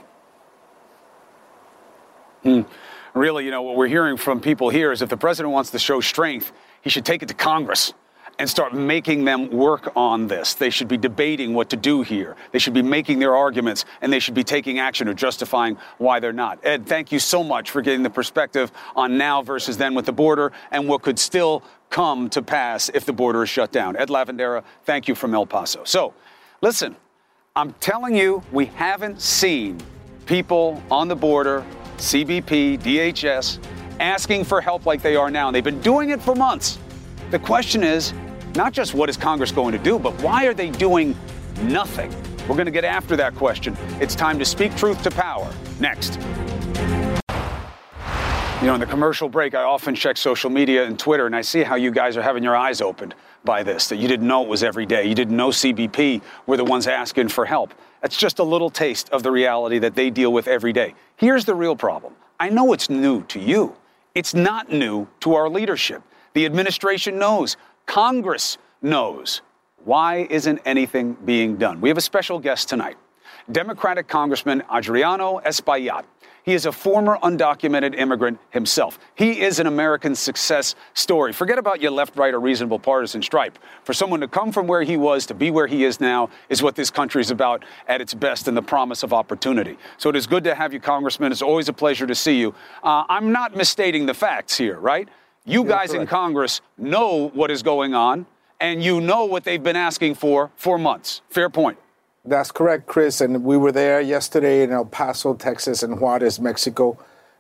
Hmm. 2.45 2.63
Really, 3.15 3.45
you 3.45 3.51
know, 3.51 3.63
what 3.63 3.77
we're 3.77 3.89
hearing 3.89 4.17
from 4.17 4.41
people 4.41 4.71
here 4.71 4.93
is 4.93 5.03
if 5.03 5.09
the 5.09 5.17
president 5.17 5.53
wants 5.53 5.71
to 5.71 5.79
show 5.79 6.01
strength, 6.01 6.53
he 6.81 6.91
should 6.91 7.05
take 7.05 7.23
it 7.23 7.29
to 7.29 7.35
Congress 7.35 7.93
and 8.39 8.49
start 8.49 8.75
making 8.75 9.25
them 9.25 9.51
work 9.51 9.93
on 9.95 10.27
this. 10.27 10.55
They 10.55 10.71
should 10.71 10.89
be 10.89 10.97
debating 10.97 11.55
what 11.55 11.71
to 11.71 11.77
do 11.77 12.03
here. 12.03 12.37
They 12.51 12.59
should 12.59 12.75
be 12.75 12.83
making 12.83 13.19
their 13.19 13.37
arguments 13.37 13.85
and 14.01 14.13
they 14.13 14.19
should 14.19 14.35
be 14.35 14.45
taking 14.45 14.79
action 14.79 15.09
or 15.09 15.15
justifying 15.15 15.77
why 15.99 16.19
they're 16.21 16.33
not. 16.33 16.59
Ed, 16.65 16.87
thank 16.87 17.13
you 17.13 17.19
so 17.19 17.45
much 17.45 17.71
for 17.71 17.83
getting 17.83 18.03
the 18.03 18.11
perspective 18.11 18.73
on 18.97 19.19
now 19.19 19.43
versus 19.43 19.77
then 19.77 19.95
with 19.95 20.07
the 20.07 20.13
border 20.13 20.53
and 20.71 20.89
what 20.89 21.03
could 21.03 21.19
still 21.19 21.63
come 21.91 22.31
to 22.31 22.43
pass 22.43 22.89
if 22.95 23.05
the 23.05 23.13
border 23.13 23.43
is 23.43 23.51
shut 23.51 23.71
down. 23.71 23.97
Ed 23.97 24.09
Lavandera, 24.09 24.65
thank 24.85 25.09
you 25.09 25.15
from 25.15 25.35
El 25.35 25.47
Paso. 25.47 25.85
So, 25.85 26.15
Listen, 26.63 26.95
I'm 27.57 27.73
telling 27.81 28.15
you, 28.15 28.41
we 28.53 28.67
haven't 28.67 29.21
seen 29.21 29.81
people 30.27 30.81
on 30.93 31.09
the 31.09 31.17
border, 31.17 31.67
CBP, 31.97 32.79
DHS, 32.79 33.59
asking 33.99 34.45
for 34.45 34.61
help 34.61 34.87
like 34.87 35.03
they 35.03 35.17
are 35.17 35.29
now. 35.29 35.49
And 35.49 35.57
they've 35.57 35.65
been 35.65 35.81
doing 35.81 36.11
it 36.11 36.23
for 36.23 36.37
months. 36.37 36.79
The 37.33 37.39
question 37.39 37.83
is 37.83 38.13
not 38.57 38.75
just 38.75 38.93
what 38.93 39.09
is 39.09 39.17
Congress 39.17 39.51
going 39.53 39.73
to 39.73 39.79
do, 39.79 39.99
but 39.99 40.13
why 40.21 40.45
are 40.45 40.53
they 40.53 40.69
doing 40.69 41.17
nothing? 41.63 42.15
We're 42.47 42.57
going 42.57 42.67
to 42.67 42.71
get 42.71 42.85
after 42.85 43.17
that 43.17 43.35
question. 43.37 43.75
It's 44.03 44.15
time 44.15 44.39
to 44.39 44.45
speak 44.45 44.77
truth 44.77 45.03
to 45.03 45.11
power. 45.11 45.51
Next. 45.81 46.21
You 48.61 48.67
know, 48.67 48.75
in 48.75 48.81
the 48.81 48.87
commercial 48.87 49.31
break, 49.31 49.55
I 49.55 49.63
often 49.63 49.95
check 49.95 50.19
social 50.19 50.51
media 50.51 50.85
and 50.85 50.99
Twitter, 50.99 51.25
and 51.25 51.35
I 51.35 51.41
see 51.41 51.63
how 51.63 51.77
you 51.77 51.91
guys 51.91 52.19
are 52.19 52.23
having 52.23 52.43
your 52.43 52.55
eyes 52.55 52.83
opened 52.83 53.15
by 53.45 53.63
this, 53.63 53.89
that 53.89 53.97
you 53.97 54.09
didn't 54.09 54.29
know 54.29 54.43
it 54.43 54.49
was 54.49 54.63
every 54.63 54.85
day. 54.85 55.07
You 55.07 55.15
didn't 55.15 55.35
know 55.35 55.49
CBP 55.49 56.21
were 56.45 56.59
the 56.59 56.65
ones 56.65 56.87
asking 56.87 57.29
for 57.29 57.47
help. 57.47 57.73
That's 58.03 58.19
just 58.19 58.41
a 58.41 58.45
little 58.45 58.69
taste 58.69 59.09
of 59.09 59.23
the 59.23 59.31
reality 59.31 59.79
that 59.79 59.95
they 59.95 60.11
deal 60.11 60.35
with 60.35 60.49
every 60.49 60.75
day. 60.75 60.95
Here's 61.17 61.47
the 61.47 61.55
real 61.55 61.77
problem 61.77 62.13
I 62.39 62.51
know 62.51 62.75
it's 62.75 62.91
new 62.91 63.23
to 63.23 63.41
you, 63.41 63.75
it's 64.15 64.35
not 64.35 64.71
new 64.71 65.09
to 65.21 65.35
our 65.35 65.49
leadership. 65.49 66.03
The 66.35 66.47
administration 66.47 67.19
knows, 67.19 67.57
Congress 67.87 68.59
knows. 68.81 69.43
Why 69.85 70.27
isn't 70.31 70.61
anything 70.65 71.17
being 71.25 71.57
done? 71.57 71.81
We 71.81 71.89
have 71.89 71.99
a 71.99 72.03
special 72.03 72.39
guest 72.39 72.69
tonight. 72.69 72.97
Democratic 73.51 74.07
Congressman 74.07 74.63
Adriano 74.73 75.41
Espaillat. 75.41 76.05
He 76.45 76.55
is 76.55 76.67
a 76.67 76.73
former 76.73 77.19
undocumented 77.23 77.97
immigrant 77.97 78.39
himself. 78.51 78.99
He 79.15 79.41
is 79.43 79.61
an 79.61 79.69
American 79.69 80.17
success 80.17 80.75
story. 80.95 81.33
Forget 81.33 81.57
about 81.57 81.81
your 81.81 81.93
left, 81.93 82.17
right, 82.17 82.35
or 82.35 82.41
reasonable 82.41 82.81
partisan 82.81 83.23
stripe. 83.23 83.59
For 83.85 83.93
someone 83.93 84.21
to 84.21 84.29
come 84.29 84.51
from 84.51 84.67
where 84.67 84.83
he 84.83 84.97
was 84.97 85.25
to 85.27 85.35
be 85.35 85.53
where 85.53 85.69
he 85.69 85.85
is 85.85 86.01
now 86.01 86.31
is 86.49 86.61
what 86.61 86.75
this 86.75 86.91
country 86.91 87.21
is 87.21 87.31
about 87.31 87.65
at 87.87 88.01
its 88.01 88.13
best 88.13 88.49
and 88.49 88.57
the 88.57 88.63
promise 88.63 89.05
of 89.05 89.13
opportunity. 89.13 89.77
So 89.99 90.11
it 90.11 90.17
is 90.17 90.27
good 90.27 90.43
to 90.45 90.55
have 90.55 90.73
you, 90.73 90.81
Congressman. 90.81 91.31
It's 91.31 91.43
always 91.43 91.69
a 91.69 91.73
pleasure 91.73 92.09
to 92.09 92.15
see 92.15 92.39
you. 92.39 92.55
Uh, 92.83 93.05
I'm 93.09 93.31
not 93.31 93.57
misstating 93.57 94.07
the 94.07 94.15
facts 94.15 94.57
here, 94.57 94.81
right? 94.81 95.09
You 95.45 95.65
guys 95.65 95.93
in 95.93 96.07
Congress 96.07 96.61
know 96.79 97.31
what 97.35 97.51
is 97.51 97.63
going 97.63 97.95
on, 97.95 98.27
and 98.61 98.83
you 98.83 99.01
know 99.01 99.25
what 99.25 99.43
they've 99.43 99.63
been 99.63 99.77
asking 99.77 100.15
for 100.15 100.51
for 100.57 100.79
months. 100.79 101.23
Fair 101.31 101.51
point. 101.51 101.79
That's 102.25 102.53
correct, 102.53 102.87
Chris. 102.87 103.21
And 103.21 103.43
we 103.43 103.57
were 103.57 103.73
there 103.73 104.01
yesterday 104.01 104.63
in 104.63 104.71
El 104.71 104.85
Paso, 104.85 105.35
Texas, 105.35 105.83
and 105.83 105.99
Juarez, 105.99 106.39
Mexico. 106.39 106.97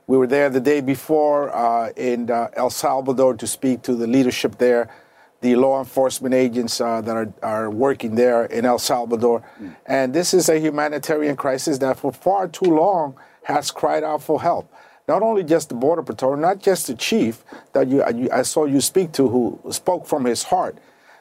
We 0.08 0.16
were 0.16 0.26
there 0.26 0.50
the 0.50 0.60
day 0.60 0.80
before 0.80 1.54
uh, 1.54 1.90
in 1.96 2.28
uh, 2.28 2.48
El 2.54 2.70
Salvador 2.70 3.34
to 3.36 3.46
speak 3.46 3.82
to 3.82 3.94
the 3.94 4.08
leadership 4.08 4.58
there, 4.58 4.92
the 5.40 5.54
law 5.54 5.78
enforcement 5.78 6.34
agents 6.34 6.80
uh, 6.80 7.00
that 7.02 7.16
are, 7.16 7.32
are 7.42 7.70
working 7.70 8.16
there 8.16 8.46
in 8.46 8.64
El 8.64 8.80
Salvador. 8.80 9.44
Mm. 9.60 9.76
And 9.86 10.14
this 10.14 10.34
is 10.34 10.48
a 10.48 10.58
humanitarian 10.58 11.36
crisis 11.36 11.78
that 11.78 11.98
for 11.98 12.12
far 12.12 12.48
too 12.48 12.74
long 12.74 13.14
has 13.44 13.70
cried 13.70 14.02
out 14.02 14.22
for 14.22 14.42
help. 14.42 14.72
Not 15.08 15.22
only 15.22 15.42
just 15.42 15.68
the 15.68 15.74
Border 15.74 16.02
Patrol, 16.02 16.36
not 16.36 16.60
just 16.60 16.86
the 16.86 16.94
chief 16.94 17.44
that 17.72 17.88
you, 17.88 18.02
I 18.30 18.42
saw 18.42 18.64
you 18.64 18.80
speak 18.80 19.12
to, 19.12 19.28
who 19.28 19.60
spoke 19.70 20.06
from 20.06 20.24
his 20.24 20.44
heart 20.44 20.78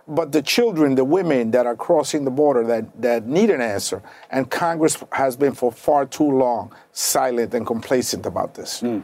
but 0.07 0.31
the 0.31 0.41
children, 0.41 0.95
the 0.95 1.05
women 1.05 1.51
that 1.51 1.65
are 1.65 1.75
crossing 1.75 2.25
the 2.25 2.31
border 2.31 2.65
that, 2.65 3.01
that 3.01 3.27
need 3.27 3.49
an 3.49 3.61
answer. 3.61 4.01
And 4.29 4.49
Congress 4.49 5.01
has 5.11 5.35
been 5.35 5.53
for 5.53 5.71
far 5.71 6.05
too 6.05 6.29
long 6.29 6.73
silent 6.91 7.53
and 7.53 7.65
complacent 7.65 8.25
about 8.25 8.53
this. 8.53 8.81
Mm. 8.81 9.03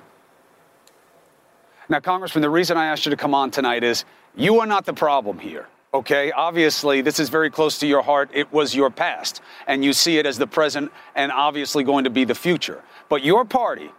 Now, 1.89 2.01
Congressman, 2.01 2.41
the 2.41 2.49
reason 2.49 2.75
I 2.75 2.87
asked 2.87 3.05
you 3.05 3.11
to 3.11 3.17
come 3.17 3.33
on 3.33 3.51
tonight 3.51 3.83
is 3.83 4.03
you 4.35 4.59
are 4.59 4.67
not 4.67 4.85
the 4.85 4.93
problem 4.93 5.39
here. 5.39 5.67
Okay, 5.93 6.31
obviously, 6.33 7.01
this 7.01 7.19
is 7.19 7.29
very 7.29 7.49
close 7.49 7.79
to 7.79 7.87
your 7.87 8.01
heart. 8.01 8.29
It 8.33 8.51
was 8.51 8.75
your 8.75 8.89
past, 8.89 9.41
and 9.67 9.85
you 9.85 9.93
see 9.93 10.17
it 10.17 10.25
as 10.25 10.37
the 10.37 10.45
present 10.45 10.91
and 11.15 11.31
obviously 11.31 11.85
going 11.85 12.03
to 12.03 12.09
be 12.09 12.25
the 12.25 12.35
future. 12.35 12.83
But 13.07 13.23
your 13.23 13.45
party 13.45 13.89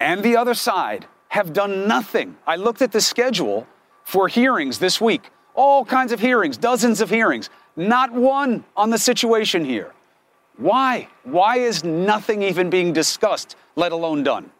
and 0.00 0.22
the 0.22 0.36
other 0.36 0.54
side 0.54 1.06
have 1.28 1.52
done 1.52 1.86
nothing. 1.86 2.36
I 2.46 2.56
looked 2.56 2.82
at 2.82 2.92
the 2.92 3.00
schedule 3.00 3.66
for 4.04 4.28
hearings 4.28 4.78
this 4.78 5.00
week 5.00 5.30
all 5.58 5.84
kinds 5.84 6.12
of 6.12 6.20
hearings, 6.20 6.56
dozens 6.56 7.00
of 7.00 7.10
hearings, 7.10 7.50
not 7.74 8.12
one 8.12 8.64
on 8.76 8.90
the 8.90 8.98
situation 8.98 9.64
here. 9.64 9.92
Why? 10.56 11.08
Why 11.24 11.56
is 11.56 11.82
nothing 11.82 12.42
even 12.42 12.70
being 12.70 12.92
discussed, 12.92 13.56
let 13.74 13.90
alone 13.90 14.22
done? 14.22 14.52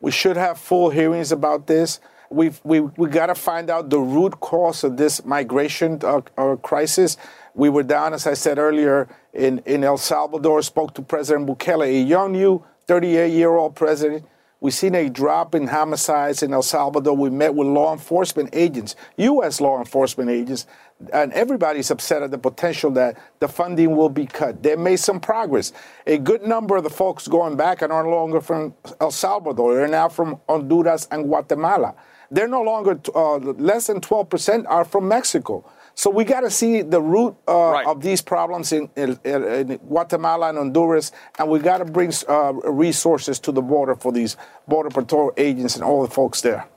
We 0.00 0.10
should 0.10 0.38
have 0.38 0.58
full 0.58 0.88
hearings 0.88 1.32
about 1.32 1.66
this. 1.66 2.00
We've, 2.30 2.58
we 2.64 2.80
we 2.80 3.08
got 3.08 3.26
to 3.26 3.34
find 3.34 3.68
out 3.68 3.90
the 3.90 3.98
root 3.98 4.40
cause 4.40 4.84
of 4.84 4.96
this 4.96 5.22
migration 5.24 5.98
uh, 6.02 6.22
uh, 6.38 6.56
crisis. 6.56 7.18
We 7.54 7.68
were 7.68 7.82
down, 7.82 8.14
as 8.14 8.26
I 8.26 8.34
said 8.34 8.58
earlier, 8.58 9.06
in, 9.34 9.58
in 9.66 9.84
El 9.84 9.98
Salvador, 9.98 10.62
spoke 10.62 10.94
to 10.94 11.02
President 11.02 11.46
Bukele, 11.46 11.88
a 11.88 12.02
young, 12.02 12.32
new 12.32 12.64
38 12.86 13.32
year 13.32 13.50
old 13.50 13.74
president 13.74 14.24
We've 14.60 14.74
seen 14.74 14.96
a 14.96 15.08
drop 15.08 15.54
in 15.54 15.68
homicides 15.68 16.42
in 16.42 16.52
El 16.52 16.62
Salvador. 16.62 17.16
We 17.16 17.30
met 17.30 17.54
with 17.54 17.68
law 17.68 17.92
enforcement 17.92 18.50
agents, 18.52 18.96
U.S. 19.16 19.60
law 19.60 19.78
enforcement 19.78 20.30
agents, 20.30 20.66
and 21.12 21.32
everybody's 21.32 21.92
upset 21.92 22.24
at 22.24 22.32
the 22.32 22.38
potential 22.38 22.90
that 22.92 23.16
the 23.38 23.46
funding 23.46 23.94
will 23.94 24.08
be 24.08 24.26
cut. 24.26 24.64
They 24.64 24.74
made 24.74 24.96
some 24.96 25.20
progress. 25.20 25.72
A 26.08 26.18
good 26.18 26.42
number 26.42 26.76
of 26.76 26.82
the 26.82 26.90
folks 26.90 27.28
going 27.28 27.56
back 27.56 27.82
are 27.82 27.88
no 27.88 28.10
longer 28.10 28.40
from 28.40 28.74
El 29.00 29.12
Salvador. 29.12 29.76
They're 29.76 29.86
now 29.86 30.08
from 30.08 30.40
Honduras 30.48 31.06
and 31.12 31.26
Guatemala. 31.26 31.94
They're 32.28 32.48
no 32.48 32.62
longer, 32.62 33.00
uh, 33.14 33.36
less 33.36 33.86
than 33.86 34.00
12% 34.00 34.66
are 34.68 34.84
from 34.84 35.06
Mexico. 35.06 35.64
So 35.98 36.10
we 36.10 36.22
got 36.22 36.42
to 36.42 36.50
see 36.50 36.82
the 36.82 37.02
root 37.02 37.34
uh, 37.48 37.52
right. 37.52 37.84
of 37.84 38.00
these 38.00 38.22
problems 38.22 38.70
in, 38.70 38.88
in, 38.94 39.18
in, 39.24 39.78
Guatemala 39.78 40.50
and 40.50 40.58
Honduras, 40.58 41.10
and 41.40 41.50
we 41.50 41.58
got 41.58 41.78
to 41.78 41.84
bring 41.84 42.12
uh, 42.28 42.52
resources 42.52 43.40
to 43.40 43.50
the 43.50 43.60
border 43.60 43.96
for 43.96 44.12
these 44.12 44.36
border 44.68 44.90
patrol 44.90 45.32
agents 45.36 45.74
and 45.74 45.82
all 45.82 46.02
the 46.02 46.14
folks 46.14 46.40
there. 46.40 46.68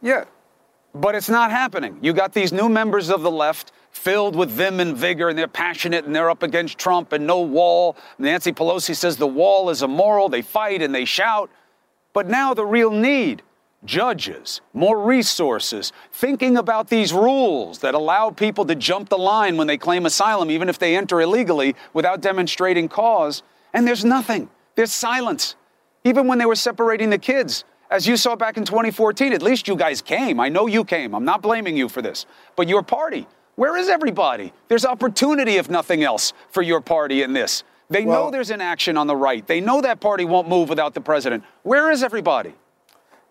Yeah, 0.00 0.24
but 0.94 1.14
it's 1.14 1.28
not 1.28 1.50
happening. 1.50 1.98
You 2.00 2.14
got 2.14 2.32
these 2.32 2.54
new 2.54 2.70
members 2.70 3.10
of 3.10 3.20
the 3.20 3.30
left 3.30 3.70
filled 3.90 4.34
with 4.34 4.48
vim 4.48 4.80
and 4.80 4.96
vigor, 4.96 5.28
and 5.28 5.38
they're 5.38 5.46
passionate 5.46 6.06
and 6.06 6.16
they're 6.16 6.30
up 6.30 6.42
against 6.42 6.78
Trump 6.78 7.12
and 7.12 7.26
no 7.26 7.42
wall. 7.42 7.98
Nancy 8.18 8.52
Pelosi 8.52 8.96
says 8.96 9.18
the 9.18 9.26
wall 9.26 9.68
is 9.68 9.82
immoral. 9.82 10.30
They 10.30 10.40
fight 10.40 10.80
and 10.80 10.94
they 10.94 11.04
shout. 11.04 11.50
But 12.14 12.28
now 12.28 12.54
the 12.54 12.64
real 12.64 12.90
need 12.90 13.42
judges, 13.84 14.60
more 14.72 15.02
resources, 15.02 15.92
thinking 16.12 16.56
about 16.56 16.88
these 16.88 17.12
rules 17.12 17.78
that 17.80 17.94
allow 17.94 18.30
people 18.30 18.64
to 18.66 18.74
jump 18.74 19.08
the 19.08 19.18
line 19.18 19.56
when 19.56 19.66
they 19.66 19.78
claim 19.78 20.06
asylum, 20.06 20.50
even 20.50 20.68
if 20.68 20.78
they 20.78 20.96
enter 20.96 21.20
illegally 21.20 21.74
without 21.92 22.20
demonstrating 22.20 22.88
cause. 22.88 23.42
And 23.72 23.86
there's 23.86 24.04
nothing. 24.04 24.48
There's 24.74 24.92
silence. 24.92 25.56
Even 26.04 26.26
when 26.26 26.38
they 26.38 26.46
were 26.46 26.54
separating 26.54 27.10
the 27.10 27.18
kids, 27.18 27.64
as 27.90 28.06
you 28.06 28.16
saw 28.16 28.34
back 28.34 28.56
in 28.56 28.64
2014, 28.64 29.32
at 29.32 29.42
least 29.42 29.68
you 29.68 29.76
guys 29.76 30.02
came. 30.02 30.40
I 30.40 30.48
know 30.48 30.66
you 30.66 30.84
came. 30.84 31.14
I'm 31.14 31.24
not 31.24 31.42
blaming 31.42 31.76
you 31.76 31.88
for 31.88 32.02
this. 32.02 32.26
But 32.56 32.68
your 32.68 32.82
party, 32.82 33.26
where 33.56 33.76
is 33.76 33.88
everybody? 33.88 34.52
There's 34.68 34.84
opportunity, 34.84 35.56
if 35.56 35.70
nothing 35.70 36.02
else, 36.02 36.32
for 36.50 36.62
your 36.62 36.80
party 36.80 37.22
in 37.22 37.32
this. 37.32 37.62
They 37.90 38.04
well, 38.04 38.24
know 38.24 38.30
there's 38.30 38.50
an 38.50 38.60
action 38.60 38.96
on 38.96 39.06
the 39.06 39.16
right. 39.16 39.46
They 39.46 39.60
know 39.60 39.80
that 39.82 40.00
party 40.00 40.24
won't 40.24 40.48
move 40.48 40.68
without 40.68 40.94
the 40.94 41.00
president. 41.00 41.44
Where 41.62 41.90
is 41.90 42.02
everybody? 42.02 42.54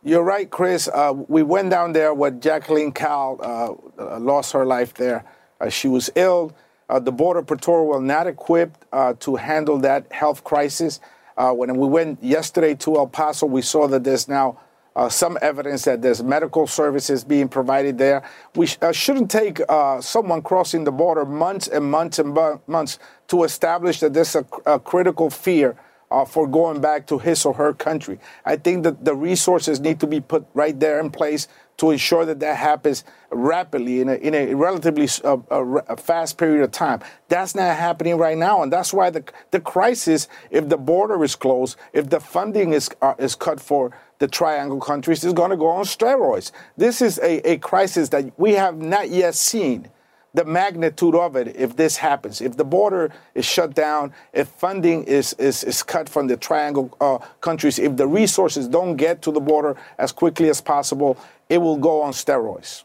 You're 0.05 0.23
right, 0.23 0.49
Chris. 0.49 0.89
Uh, 0.89 1.13
we 1.29 1.43
went 1.43 1.69
down 1.69 1.93
there 1.93 2.13
when 2.13 2.41
Jakelin 2.41 2.93
Caal 2.93 3.39
uh, 3.39 4.15
uh, 4.15 4.19
lost 4.19 4.51
her 4.51 4.65
life 4.65 4.93
there. 4.95 5.23
Uh, 5.61 5.69
she 5.69 5.87
was 5.87 6.09
ill. 6.15 6.53
Uh, 6.89 6.99
the 6.99 7.13
Border 7.13 7.41
Patrol 7.41 7.87
were 7.87 8.01
not 8.01 8.27
equipped 8.27 8.83
uh, 8.91 9.13
to 9.21 9.37
handle 9.37 9.77
that 9.79 10.11
health 10.11 10.43
crisis. 10.43 10.99
when 11.37 11.77
we 11.77 11.87
went 11.87 12.21
yesterday 12.21 12.75
to 12.75 12.97
El 12.97 13.07
Paso, 13.07 13.45
we 13.45 13.61
saw 13.61 13.87
that 13.87 14.03
there's 14.03 14.27
now 14.27 14.59
some 15.07 15.37
evidence 15.41 15.85
that 15.85 16.01
there's 16.01 16.21
medical 16.21 16.67
services 16.67 17.23
being 17.23 17.47
provided 17.47 17.97
there. 17.97 18.23
We 18.55 18.67
sh- 18.67 18.77
shouldn't 18.91 19.31
take 19.31 19.61
someone 20.01 20.41
crossing 20.41 20.83
the 20.83 20.91
border 20.91 21.23
months 21.23 21.69
and 21.69 21.89
months 21.89 22.19
and 22.19 22.35
bu- 22.35 22.59
months 22.67 22.99
to 23.29 23.45
establish 23.45 24.01
that 24.01 24.13
there's 24.13 24.35
a, 24.35 24.45
a 24.65 24.81
critical 24.81 25.29
fear 25.29 25.77
uh, 26.13 26.23
for 26.23 26.47
going 26.47 26.79
back 26.79 27.07
to 27.07 27.17
his 27.17 27.43
or 27.43 27.53
her 27.55 27.73
country. 27.73 28.19
I 28.45 28.55
think 28.55 28.83
that 28.83 29.03
the 29.03 29.15
resources 29.15 29.79
need 29.79 29.99
to 29.99 30.07
be 30.07 30.21
put 30.21 30.45
right 30.53 30.79
there 30.79 30.99
in 30.99 31.09
place 31.09 31.47
to 31.77 31.89
ensure 31.89 32.23
that 32.25 32.39
that 32.39 32.55
happens 32.55 33.03
rapidly 33.31 33.99
in 33.99 34.09
a, 34.09 34.13
in 34.13 34.35
a 34.35 34.53
relatively 34.53 35.09
uh, 35.23 35.37
a 35.49 35.97
fast 35.97 36.37
period 36.37 36.63
of 36.63 36.69
time. 36.69 36.99
That's 37.29 37.55
not 37.55 37.75
happening 37.75 38.17
right 38.17 38.37
now, 38.37 38.61
and 38.61 38.71
that's 38.71 38.93
why 38.93 39.09
the 39.09 39.23
the 39.49 39.59
crisis, 39.59 40.27
if 40.51 40.69
the 40.69 40.77
border 40.77 41.23
is 41.23 41.35
closed, 41.35 41.77
if 41.93 42.11
the 42.11 42.19
funding 42.19 42.73
is 42.73 42.91
uh, 43.01 43.15
is 43.17 43.33
cut 43.33 43.59
for 43.59 43.91
the 44.19 44.27
triangle 44.27 44.79
countries, 44.79 45.23
is 45.23 45.33
going 45.33 45.49
to 45.49 45.57
go 45.57 45.67
on 45.67 45.85
steroids. 45.85 46.51
This 46.77 47.01
is 47.01 47.17
a, 47.19 47.53
a 47.53 47.57
crisis 47.57 48.09
that 48.09 48.39
we 48.39 48.51
have 48.53 48.77
not 48.77 49.09
yet 49.09 49.33
seen 49.33 49.89
the 50.33 50.43
magnitude 50.45 51.15
of 51.15 51.35
it 51.35 51.55
if 51.55 51.75
this 51.75 51.97
happens. 51.97 52.41
If 52.41 52.57
the 52.57 52.63
border 52.63 53.11
is 53.35 53.45
shut 53.45 53.75
down, 53.75 54.13
if 54.33 54.47
funding 54.47 55.03
is, 55.03 55.33
is, 55.33 55.63
is 55.63 55.83
cut 55.83 56.09
from 56.09 56.27
the 56.27 56.37
triangle 56.37 56.95
uh, 56.99 57.19
countries, 57.39 57.77
if 57.77 57.95
the 57.95 58.07
resources 58.07 58.67
don't 58.67 58.95
get 58.95 59.21
to 59.23 59.31
the 59.31 59.39
border 59.39 59.75
as 59.97 60.11
quickly 60.11 60.49
as 60.49 60.59
possible, 60.59 61.17
it 61.49 61.59
will 61.59 61.77
go 61.77 62.01
on 62.01 62.13
steroids. 62.13 62.83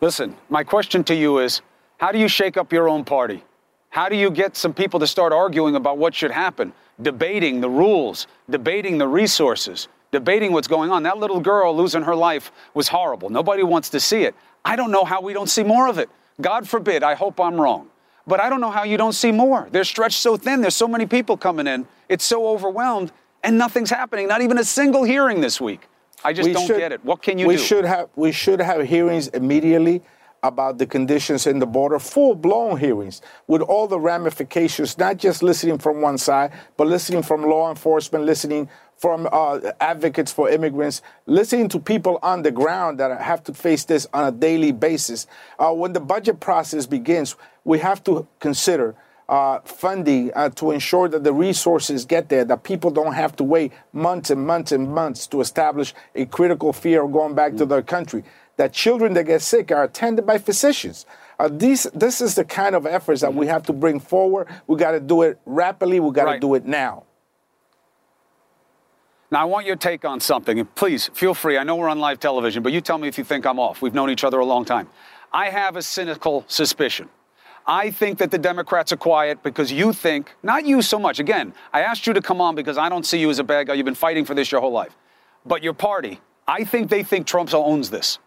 Listen, 0.00 0.36
my 0.48 0.64
question 0.64 1.04
to 1.04 1.14
you 1.14 1.38
is 1.38 1.60
how 1.98 2.10
do 2.12 2.18
you 2.18 2.28
shake 2.28 2.56
up 2.56 2.72
your 2.72 2.88
own 2.88 3.04
party? 3.04 3.44
How 3.90 4.08
do 4.08 4.16
you 4.16 4.30
get 4.30 4.56
some 4.56 4.74
people 4.74 5.00
to 5.00 5.06
start 5.06 5.32
arguing 5.32 5.76
about 5.76 5.98
what 5.98 6.14
should 6.14 6.32
happen, 6.32 6.72
debating 7.00 7.60
the 7.60 7.70
rules, 7.70 8.26
debating 8.50 8.98
the 8.98 9.06
resources, 9.06 9.88
debating 10.10 10.52
what's 10.52 10.66
going 10.66 10.90
on? 10.90 11.04
That 11.04 11.18
little 11.18 11.40
girl 11.40 11.76
losing 11.76 12.02
her 12.02 12.16
life 12.16 12.50
was 12.74 12.88
horrible. 12.88 13.30
Nobody 13.30 13.62
wants 13.62 13.90
to 13.90 14.00
see 14.00 14.22
it. 14.22 14.34
I 14.64 14.76
don't 14.76 14.90
know 14.90 15.04
how 15.04 15.20
we 15.20 15.32
don't 15.32 15.48
see 15.48 15.62
more 15.62 15.88
of 15.88 15.98
it. 15.98 16.08
God 16.40 16.68
forbid, 16.68 17.02
I 17.02 17.14
hope 17.14 17.38
I'm 17.40 17.60
wrong. 17.60 17.88
But 18.26 18.40
I 18.40 18.48
don't 18.48 18.60
know 18.60 18.70
how 18.70 18.84
you 18.84 18.96
don't 18.96 19.12
see 19.12 19.32
more. 19.32 19.68
They're 19.70 19.84
stretched 19.84 20.20
so 20.20 20.36
thin. 20.36 20.62
There's 20.62 20.74
so 20.74 20.88
many 20.88 21.04
people 21.06 21.36
coming 21.36 21.66
in. 21.66 21.86
It's 22.08 22.24
so 22.24 22.48
overwhelmed, 22.48 23.12
and 23.42 23.58
nothing's 23.58 23.90
happening. 23.90 24.26
Not 24.28 24.40
even 24.40 24.56
a 24.58 24.64
single 24.64 25.04
hearing 25.04 25.40
this 25.42 25.60
week. 25.60 25.88
I 26.24 26.32
just 26.32 26.46
we 26.46 26.54
don't 26.54 26.66
should, 26.66 26.78
get 26.78 26.90
it. 26.90 27.04
What 27.04 27.20
can 27.20 27.38
you 27.38 27.46
we 27.46 27.56
do? 27.56 27.62
Should 27.62 27.84
have, 27.84 28.08
we 28.16 28.32
should 28.32 28.60
have 28.60 28.82
hearings 28.86 29.28
immediately 29.28 30.02
about 30.44 30.76
the 30.76 30.86
conditions 30.86 31.46
in 31.46 31.58
the 31.58 31.66
border, 31.66 31.98
full 31.98 32.34
blown 32.34 32.78
hearings 32.78 33.22
with 33.46 33.62
all 33.62 33.88
the 33.88 33.98
ramifications, 33.98 34.98
not 34.98 35.16
just 35.16 35.42
listening 35.42 35.78
from 35.78 36.02
one 36.02 36.18
side, 36.18 36.52
but 36.76 36.86
listening 36.86 37.22
from 37.22 37.42
law 37.42 37.70
enforcement, 37.70 38.24
listening 38.26 38.68
from 38.96 39.26
uh, 39.32 39.58
advocates 39.80 40.30
for 40.30 40.50
immigrants, 40.50 41.00
listening 41.26 41.68
to 41.68 41.80
people 41.80 42.18
on 42.22 42.42
the 42.42 42.50
ground 42.50 43.00
that 43.00 43.20
have 43.20 43.42
to 43.42 43.54
face 43.54 43.84
this 43.84 44.06
on 44.12 44.28
a 44.28 44.32
daily 44.32 44.70
basis. 44.70 45.26
Uh, 45.58 45.72
when 45.72 45.94
the 45.94 46.00
budget 46.00 46.40
process 46.40 46.86
begins, 46.86 47.36
we 47.64 47.78
have 47.78 48.04
to 48.04 48.26
consider 48.38 48.94
uh, 49.28 49.58
funding 49.60 50.30
uh, 50.34 50.50
to 50.50 50.70
ensure 50.70 51.08
that 51.08 51.24
the 51.24 51.32
resources 51.32 52.04
get 52.04 52.28
there, 52.28 52.44
that 52.44 52.62
people 52.62 52.90
don't 52.90 53.14
have 53.14 53.34
to 53.36 53.44
wait 53.44 53.72
months 53.92 54.30
and 54.30 54.46
months 54.46 54.72
and 54.72 54.88
months 54.92 55.26
to 55.26 55.40
establish 55.40 55.94
a 56.14 56.26
critical 56.26 56.72
fear 56.72 57.02
of 57.02 57.12
going 57.12 57.34
back 57.34 57.56
to 57.56 57.64
their 57.64 57.82
country, 57.82 58.22
that 58.56 58.72
children 58.72 59.14
that 59.14 59.24
get 59.24 59.42
sick 59.42 59.70
are 59.70 59.84
attended 59.84 60.26
by 60.26 60.38
physicians. 60.38 61.06
Uh, 61.38 61.48
these, 61.50 61.84
this 61.94 62.20
is 62.20 62.34
the 62.34 62.44
kind 62.44 62.74
of 62.74 62.86
efforts 62.86 63.20
that 63.20 63.34
we 63.34 63.46
have 63.46 63.64
to 63.64 63.72
bring 63.72 63.98
forward. 63.98 64.48
We 64.66 64.76
got 64.76 64.92
to 64.92 65.00
do 65.00 65.22
it 65.22 65.38
rapidly. 65.44 65.98
We 66.00 66.12
got 66.12 66.24
to 66.24 66.30
right. 66.30 66.40
do 66.40 66.54
it 66.54 66.64
now. 66.64 67.04
Now, 69.30 69.40
I 69.40 69.44
want 69.46 69.66
your 69.66 69.74
take 69.74 70.04
on 70.04 70.20
something, 70.20 70.64
please 70.76 71.10
feel 71.12 71.34
free. 71.34 71.58
I 71.58 71.64
know 71.64 71.74
we're 71.74 71.88
on 71.88 71.98
live 71.98 72.20
television, 72.20 72.62
but 72.62 72.72
you 72.72 72.80
tell 72.80 72.98
me 72.98 73.08
if 73.08 73.18
you 73.18 73.24
think 73.24 73.46
I'm 73.46 73.58
off. 73.58 73.82
We've 73.82 73.94
known 73.94 74.10
each 74.10 74.22
other 74.22 74.38
a 74.38 74.44
long 74.44 74.64
time. 74.64 74.88
I 75.32 75.50
have 75.50 75.74
a 75.74 75.82
cynical 75.82 76.44
suspicion. 76.46 77.08
I 77.66 77.90
think 77.90 78.18
that 78.18 78.30
the 78.30 78.38
Democrats 78.38 78.92
are 78.92 78.96
quiet 78.96 79.42
because 79.42 79.72
you 79.72 79.92
think, 79.92 80.32
not 80.42 80.66
you 80.66 80.82
so 80.82 80.98
much. 80.98 81.18
Again, 81.18 81.54
I 81.72 81.80
asked 81.80 82.06
you 82.06 82.12
to 82.12 82.20
come 82.20 82.40
on 82.40 82.54
because 82.54 82.78
I 82.78 82.88
don't 82.88 83.04
see 83.04 83.18
you 83.18 83.30
as 83.30 83.38
a 83.38 83.44
bad 83.44 83.66
guy. 83.66 83.74
You've 83.74 83.86
been 83.86 83.94
fighting 83.94 84.24
for 84.24 84.34
this 84.34 84.52
your 84.52 84.60
whole 84.60 84.70
life. 84.70 84.94
But 85.46 85.62
your 85.62 85.72
party, 85.72 86.20
I 86.46 86.64
think 86.64 86.90
they 86.90 87.02
think 87.02 87.26
Trump 87.26 87.52
owns 87.54 87.90
this. 87.90 88.18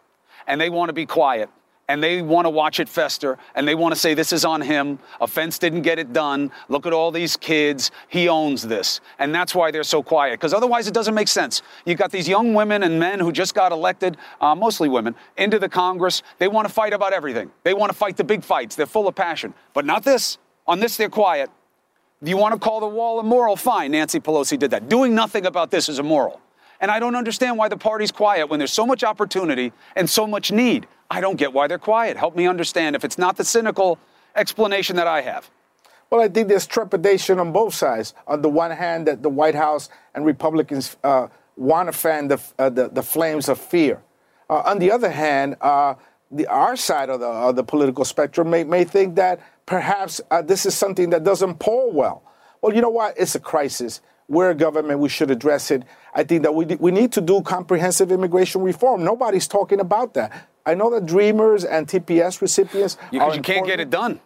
And 0.47 0.59
they 0.59 0.69
want 0.69 0.89
to 0.89 0.93
be 0.93 1.05
quiet 1.05 1.49
and 1.89 2.03
they 2.03 2.21
want 2.21 2.45
to 2.45 2.49
watch 2.49 2.79
it 2.79 2.89
fester 2.89 3.37
and 3.55 3.67
they 3.67 3.75
want 3.75 3.93
to 3.93 3.99
say 3.99 4.13
this 4.13 4.33
is 4.33 4.43
on 4.43 4.61
him. 4.61 4.99
Offense 5.21 5.57
didn't 5.57 5.83
get 5.83 5.99
it 5.99 6.11
done. 6.11 6.51
Look 6.67 6.85
at 6.85 6.93
all 6.93 7.11
these 7.11 7.37
kids. 7.37 7.91
He 8.09 8.27
owns 8.27 8.63
this. 8.63 8.99
And 9.19 9.33
that's 9.33 9.55
why 9.55 9.71
they're 9.71 9.83
so 9.83 10.03
quiet 10.03 10.33
because 10.33 10.53
otherwise 10.53 10.87
it 10.87 10.93
doesn't 10.93 11.13
make 11.13 11.27
sense. 11.27 11.61
You've 11.85 11.97
got 11.97 12.11
these 12.11 12.27
young 12.27 12.53
women 12.53 12.83
and 12.83 12.99
men 12.99 13.19
who 13.19 13.31
just 13.31 13.55
got 13.55 13.71
elected, 13.71 14.17
uh, 14.41 14.53
mostly 14.55 14.89
women, 14.89 15.15
into 15.37 15.59
the 15.59 15.69
Congress. 15.69 16.23
They 16.39 16.47
want 16.47 16.67
to 16.67 16.73
fight 16.73 16.93
about 16.93 17.13
everything. 17.13 17.51
They 17.63 17.73
want 17.73 17.91
to 17.91 17.97
fight 17.97 18.17
the 18.17 18.23
big 18.23 18.43
fights. 18.43 18.75
They're 18.75 18.85
full 18.85 19.07
of 19.07 19.15
passion. 19.15 19.53
But 19.73 19.85
not 19.85 20.03
this. 20.03 20.37
On 20.65 20.79
this, 20.79 20.97
they're 20.97 21.09
quiet. 21.09 21.49
You 22.21 22.35
want 22.35 22.53
to 22.53 22.59
call 22.59 22.79
the 22.81 22.87
wall 22.87 23.19
immoral? 23.19 23.55
Fine. 23.55 23.91
Nancy 23.91 24.19
Pelosi 24.19 24.59
did 24.59 24.71
that. 24.71 24.89
Doing 24.89 25.15
nothing 25.15 25.45
about 25.45 25.71
this 25.71 25.87
is 25.87 25.99
immoral. 25.99 26.41
And 26.79 26.91
I 26.91 26.99
don't 26.99 27.15
understand 27.15 27.57
why 27.57 27.69
the 27.69 27.77
party's 27.77 28.11
quiet 28.11 28.49
when 28.49 28.59
there's 28.59 28.73
so 28.73 28.85
much 28.85 29.03
opportunity 29.03 29.73
and 29.95 30.09
so 30.09 30.27
much 30.27 30.51
need. 30.51 30.87
I 31.09 31.21
don't 31.21 31.37
get 31.37 31.53
why 31.53 31.67
they're 31.67 31.79
quiet. 31.79 32.17
Help 32.17 32.35
me 32.35 32.47
understand 32.47 32.95
if 32.95 33.03
it's 33.03 33.17
not 33.17 33.37
the 33.37 33.45
cynical 33.45 33.97
explanation 34.35 34.95
that 34.97 35.07
I 35.07 35.21
have. 35.21 35.49
Well, 36.09 36.21
I 36.21 36.29
think 36.29 36.47
there's 36.47 36.65
trepidation 36.67 37.39
on 37.39 37.51
both 37.51 37.73
sides. 37.73 38.13
On 38.27 38.41
the 38.41 38.49
one 38.49 38.71
hand, 38.71 39.07
that 39.07 39.23
the 39.23 39.29
White 39.29 39.55
House 39.55 39.89
and 40.15 40.25
Republicans 40.25 40.95
uh, 41.03 41.27
want 41.57 41.91
to 41.91 41.93
fan 41.93 42.27
the, 42.29 42.39
uh, 42.57 42.69
the, 42.69 42.87
the, 42.89 43.03
flames 43.03 43.49
of 43.49 43.57
fear. 43.57 44.01
Uh, 44.49 44.61
on 44.65 44.79
the 44.79 44.91
other 44.91 45.09
hand, 45.09 45.57
uh, 45.59 45.95
the, 46.31 46.47
our 46.47 46.75
side 46.75 47.09
of 47.09 47.19
the, 47.19 47.27
of 47.27 47.55
the 47.55 47.63
political 47.63 48.05
spectrum 48.05 48.49
may, 48.49 48.63
may 48.63 48.83
think 48.83 49.15
that 49.15 49.41
perhaps 49.65 50.21
uh, 50.31 50.41
this 50.41 50.65
is 50.65 50.75
something 50.75 51.09
that 51.09 51.23
doesn't 51.23 51.55
poll 51.59 51.91
well. 51.91 52.23
Well, 52.61 52.73
you 52.73 52.81
know 52.81 52.89
what? 52.89 53.15
It's 53.17 53.35
a 53.35 53.39
crisis. 53.39 54.01
We're 54.29 54.51
a 54.51 54.55
government. 54.55 54.99
We 54.99 55.09
should 55.09 55.31
address 55.31 55.71
it. 55.71 55.83
I 56.17 56.23
think 56.23 56.41
that 56.41 56.55
we, 56.55 56.65
we 56.65 56.89
need 56.89 57.11
to 57.13 57.21
do 57.21 57.43
comprehensive 57.43 58.11
immigration 58.11 58.63
reform. 58.63 59.03
Nobody's 59.03 59.47
talking 59.47 59.79
about 59.79 60.15
that. 60.15 60.49
I 60.65 60.73
know 60.73 60.89
that 60.89 61.05
Dreamers 61.05 61.63
and 61.63 61.87
TPS 61.87 62.41
recipients 62.41 62.97
you, 63.11 63.23
you 63.33 63.41
can't 63.41 63.67
get 63.67 63.79
it 63.79 63.91
done. 63.91 64.19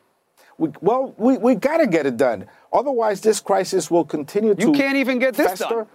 We, 0.58 0.69
well, 0.80 1.13
we, 1.17 1.38
we 1.38 1.56
got 1.56 1.77
to 1.77 1.88
get 1.88 2.06
it 2.06 2.15
done. 2.15 2.47
Otherwise, 2.71 3.19
this 3.19 3.41
crisis 3.41 3.91
will 3.91 4.06
continue 4.06 4.56
to. 4.56 4.62
You 4.62 4.71
can't 4.71 4.95
even 4.95 5.19
get 5.19 5.34
this 5.34 5.60
fester. 5.60 5.67
done. 5.67 5.88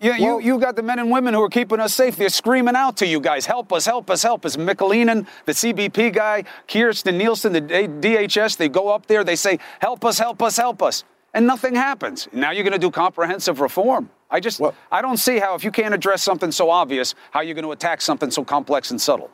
Yeah, 0.00 0.18
well, 0.18 0.40
you, 0.40 0.54
you 0.54 0.60
got 0.60 0.74
the 0.74 0.82
men 0.82 0.98
and 0.98 1.12
women 1.12 1.32
who 1.32 1.42
are 1.42 1.48
keeping 1.48 1.78
us 1.78 1.94
safe. 1.94 2.16
They're 2.16 2.28
screaming 2.28 2.74
out 2.74 2.96
to 2.98 3.06
you 3.06 3.20
guys, 3.20 3.46
help 3.46 3.72
us, 3.72 3.86
help 3.86 4.10
us, 4.10 4.22
help 4.22 4.44
us. 4.44 4.56
McAleenan, 4.56 5.26
the 5.46 5.52
CBP 5.52 6.12
guy, 6.12 6.44
Kirstjen 6.68 7.16
Nielsen, 7.16 7.52
the 7.52 7.62
DHS, 7.62 8.56
they 8.56 8.68
go 8.68 8.88
up 8.88 9.06
there, 9.06 9.22
they 9.22 9.36
say, 9.36 9.58
help 9.80 10.04
us, 10.04 10.18
help 10.18 10.42
us, 10.42 10.56
help 10.56 10.82
us. 10.82 11.04
And 11.34 11.46
nothing 11.46 11.74
happens. 11.74 12.28
Now 12.32 12.50
you're 12.50 12.64
going 12.64 12.72
to 12.72 12.78
do 12.78 12.90
comprehensive 12.90 13.60
reform. 13.60 14.10
I 14.30 14.40
just, 14.40 14.58
well, 14.58 14.74
I 14.90 15.02
don't 15.02 15.18
see 15.18 15.38
how, 15.38 15.54
if 15.54 15.64
you 15.64 15.70
can't 15.70 15.94
address 15.94 16.22
something 16.22 16.50
so 16.50 16.70
obvious, 16.70 17.14
how 17.30 17.40
you're 17.42 17.54
going 17.54 17.64
to 17.64 17.72
attack 17.72 18.00
something 18.00 18.30
so 18.30 18.44
complex 18.44 18.90
and 18.90 19.00
subtle. 19.00 19.30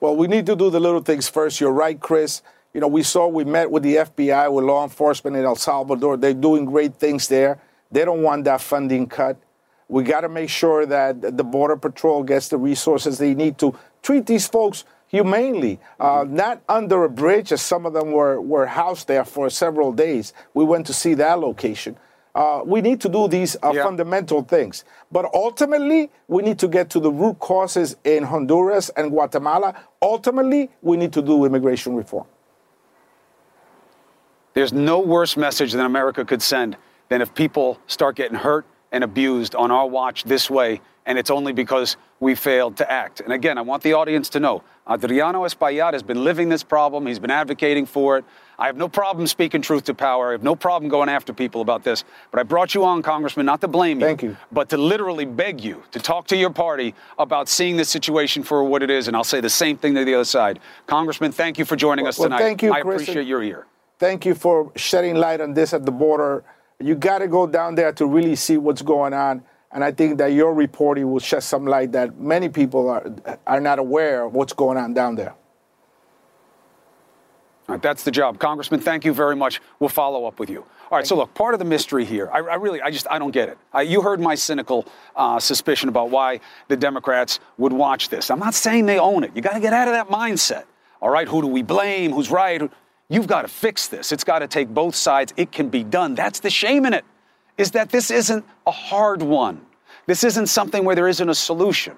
Well, 0.00 0.16
we 0.16 0.26
need 0.26 0.46
to 0.46 0.56
do 0.56 0.70
the 0.70 0.80
little 0.80 1.00
things 1.00 1.28
first. 1.28 1.60
You're 1.60 1.72
right, 1.72 1.98
Chris. 1.98 2.42
You 2.74 2.80
know, 2.80 2.88
we 2.88 3.02
saw 3.02 3.26
we 3.26 3.44
met 3.44 3.70
with 3.70 3.82
the 3.82 3.96
FBI, 3.96 4.52
with 4.52 4.64
law 4.64 4.84
enforcement 4.84 5.36
in 5.36 5.44
El 5.44 5.56
Salvador. 5.56 6.16
They're 6.16 6.34
doing 6.34 6.66
great 6.66 6.96
things 6.96 7.26
there. 7.28 7.58
They 7.90 8.04
don't 8.04 8.22
want 8.22 8.44
that 8.44 8.60
funding 8.60 9.06
cut. 9.06 9.40
We 9.88 10.02
got 10.02 10.22
to 10.22 10.28
make 10.28 10.50
sure 10.50 10.84
that 10.84 11.36
the 11.36 11.44
Border 11.44 11.76
Patrol 11.76 12.22
gets 12.22 12.48
the 12.48 12.58
resources 12.58 13.18
they 13.18 13.34
need 13.34 13.56
to 13.58 13.74
treat 14.02 14.26
these 14.26 14.46
folks 14.46 14.84
humanely, 15.08 15.78
uh, 16.00 16.24
not 16.28 16.62
under 16.68 17.04
a 17.04 17.08
bridge, 17.10 17.52
as 17.52 17.62
some 17.62 17.86
of 17.86 17.92
them 17.92 18.12
were, 18.12 18.40
were 18.40 18.66
housed 18.66 19.08
there 19.08 19.24
for 19.24 19.48
several 19.50 19.92
days. 19.92 20.32
We 20.54 20.64
went 20.64 20.86
to 20.86 20.92
see 20.92 21.14
that 21.14 21.38
location. 21.38 21.96
Uh, 22.34 22.60
we 22.66 22.82
need 22.82 23.00
to 23.00 23.08
do 23.08 23.28
these 23.28 23.56
uh, 23.62 23.72
Yeah. 23.74 23.82
fundamental 23.82 24.42
things. 24.42 24.84
But 25.10 25.24
ultimately, 25.32 26.10
we 26.28 26.42
need 26.42 26.58
to 26.58 26.68
get 26.68 26.90
to 26.90 27.00
the 27.00 27.10
root 27.10 27.38
causes 27.38 27.96
in 28.04 28.24
Honduras 28.24 28.90
and 28.90 29.10
Guatemala. 29.10 29.74
Ultimately, 30.02 30.70
we 30.82 30.98
need 30.98 31.12
to 31.14 31.22
do 31.22 31.44
immigration 31.46 31.96
reform. 31.96 32.26
There's 34.52 34.72
no 34.72 34.98
worse 35.00 35.36
message 35.36 35.72
than 35.72 35.84
America 35.86 36.24
could 36.24 36.42
send 36.42 36.76
than 37.08 37.22
if 37.22 37.34
people 37.34 37.78
start 37.86 38.16
getting 38.16 38.36
hurt 38.36 38.66
and 38.92 39.04
abused 39.04 39.54
on 39.54 39.70
our 39.70 39.86
watch 39.86 40.24
this 40.24 40.50
way, 40.50 40.80
and 41.06 41.18
it's 41.18 41.30
only 41.30 41.52
because 41.52 41.96
we 42.20 42.34
failed 42.34 42.76
to 42.78 42.90
act. 42.90 43.20
And 43.20 43.32
again, 43.32 43.58
I 43.58 43.60
want 43.62 43.82
the 43.82 43.92
audience 43.94 44.28
to 44.30 44.40
know 44.40 44.62
Adriano 44.88 45.44
Espaillat 45.44 45.92
has 45.94 46.02
been 46.02 46.22
living 46.22 46.48
this 46.48 46.62
problem, 46.62 47.06
he's 47.06 47.18
been 47.18 47.30
advocating 47.30 47.86
for 47.86 48.18
it. 48.18 48.24
I 48.58 48.66
have 48.66 48.76
no 48.76 48.88
problem 48.88 49.26
speaking 49.26 49.60
truth 49.60 49.84
to 49.84 49.94
power. 49.94 50.28
I 50.28 50.32
have 50.32 50.42
no 50.42 50.56
problem 50.56 50.88
going 50.88 51.10
after 51.10 51.34
people 51.34 51.60
about 51.60 51.84
this. 51.84 52.04
But 52.30 52.40
I 52.40 52.42
brought 52.42 52.74
you 52.74 52.84
on, 52.86 53.02
Congressman, 53.02 53.44
not 53.44 53.60
to 53.60 53.68
blame 53.68 54.00
you. 54.00 54.06
Thank 54.06 54.22
you. 54.22 54.36
But 54.50 54.70
to 54.70 54.78
literally 54.78 55.26
beg 55.26 55.60
you 55.60 55.82
to 55.90 55.98
talk 55.98 56.26
to 56.28 56.36
your 56.36 56.48
party 56.48 56.94
about 57.18 57.50
seeing 57.50 57.76
this 57.76 57.90
situation 57.90 58.42
for 58.42 58.64
what 58.64 58.82
it 58.82 58.88
is. 58.88 59.08
And 59.08 59.16
I'll 59.16 59.24
say 59.24 59.42
the 59.42 59.50
same 59.50 59.76
thing 59.76 59.94
to 59.94 60.06
the 60.06 60.14
other 60.14 60.24
side. 60.24 60.58
Congressman, 60.86 61.32
thank 61.32 61.58
you 61.58 61.66
for 61.66 61.76
joining 61.76 62.06
us 62.06 62.18
Well, 62.18 62.28
tonight. 62.30 62.38
thank 62.38 62.62
you, 62.62 62.72
I 62.72 62.80
Chris. 62.80 63.02
appreciate 63.02 63.26
your 63.26 63.42
ear. 63.42 63.66
Thank 63.98 64.24
you 64.24 64.34
for 64.34 64.72
shedding 64.74 65.16
light 65.16 65.42
on 65.42 65.52
this 65.52 65.74
at 65.74 65.84
the 65.84 65.92
border. 65.92 66.42
You 66.80 66.94
got 66.94 67.18
to 67.18 67.28
go 67.28 67.46
down 67.46 67.74
there 67.74 67.92
to 67.92 68.06
really 68.06 68.36
see 68.36 68.56
what's 68.56 68.82
going 68.82 69.12
on. 69.12 69.42
And 69.76 69.84
I 69.84 69.92
think 69.92 70.16
that 70.16 70.32
your 70.32 70.54
reporting 70.54 71.12
will 71.12 71.20
shed 71.20 71.42
some 71.42 71.66
light 71.66 71.92
that 71.92 72.18
many 72.18 72.48
people 72.48 72.88
are, 72.88 73.12
are 73.46 73.60
not 73.60 73.78
aware 73.78 74.24
of 74.24 74.32
what's 74.32 74.54
going 74.54 74.78
on 74.78 74.94
down 74.94 75.16
there. 75.16 75.34
All 77.68 77.74
right, 77.74 77.82
that's 77.82 78.02
the 78.02 78.10
job. 78.10 78.38
Congressman, 78.38 78.80
thank 78.80 79.04
you 79.04 79.12
very 79.12 79.36
much. 79.36 79.60
We'll 79.78 79.90
follow 79.90 80.24
up 80.24 80.40
with 80.40 80.48
you. 80.48 80.60
All 80.90 80.96
right, 80.96 81.06
so 81.06 81.14
look, 81.14 81.34
part 81.34 81.52
of 81.52 81.58
the 81.58 81.66
mystery 81.66 82.06
here, 82.06 82.30
I, 82.32 82.38
I 82.38 82.54
really, 82.54 82.80
I 82.80 82.90
just, 82.90 83.06
I 83.10 83.18
don't 83.18 83.32
get 83.32 83.50
it. 83.50 83.58
I, 83.70 83.82
you 83.82 84.00
heard 84.00 84.18
my 84.18 84.34
cynical 84.34 84.86
uh, 85.14 85.38
suspicion 85.38 85.90
about 85.90 86.08
why 86.08 86.40
the 86.68 86.76
Democrats 86.78 87.38
would 87.58 87.74
watch 87.74 88.08
this. 88.08 88.30
I'm 88.30 88.38
not 88.38 88.54
saying 88.54 88.86
they 88.86 88.98
own 88.98 89.24
it. 89.24 89.32
You 89.34 89.42
got 89.42 89.52
to 89.52 89.60
get 89.60 89.74
out 89.74 89.88
of 89.88 89.92
that 89.92 90.08
mindset. 90.08 90.64
All 91.02 91.10
right, 91.10 91.28
who 91.28 91.42
do 91.42 91.48
we 91.48 91.60
blame? 91.60 92.12
Who's 92.12 92.30
right? 92.30 92.62
You've 93.10 93.26
got 93.26 93.42
to 93.42 93.48
fix 93.48 93.88
this. 93.88 94.10
It's 94.10 94.24
got 94.24 94.38
to 94.38 94.48
take 94.48 94.70
both 94.70 94.94
sides. 94.94 95.34
It 95.36 95.52
can 95.52 95.68
be 95.68 95.84
done. 95.84 96.14
That's 96.14 96.40
the 96.40 96.48
shame 96.48 96.86
in 96.86 96.94
it, 96.94 97.04
is 97.58 97.70
that 97.72 97.90
this 97.90 98.10
isn't 98.10 98.44
a 98.66 98.70
hard 98.70 99.22
one. 99.22 99.60
This 100.06 100.24
isn't 100.24 100.46
something 100.46 100.84
where 100.84 100.94
there 100.94 101.08
isn't 101.08 101.28
a 101.28 101.34
solution. 101.34 101.94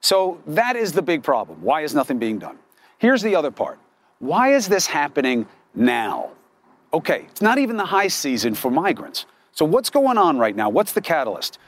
So 0.00 0.40
that 0.46 0.76
is 0.76 0.92
the 0.92 1.02
big 1.02 1.22
problem. 1.22 1.62
Why 1.62 1.82
is 1.82 1.94
nothing 1.94 2.18
being 2.18 2.38
done? 2.38 2.58
Here's 2.98 3.22
the 3.22 3.34
other 3.34 3.50
part. 3.50 3.78
Why 4.18 4.52
is 4.52 4.68
this 4.68 4.86
happening 4.86 5.46
now? 5.74 6.30
Okay, 6.92 7.26
it's 7.30 7.40
not 7.40 7.58
even 7.58 7.76
the 7.76 7.84
high 7.84 8.08
season 8.08 8.54
for 8.54 8.70
migrants. 8.70 9.26
So 9.52 9.64
what's 9.64 9.90
going 9.90 10.18
on 10.18 10.38
right 10.38 10.56
now? 10.56 10.68
What's 10.68 10.92
the 10.92 11.00
catalyst? 11.00 11.58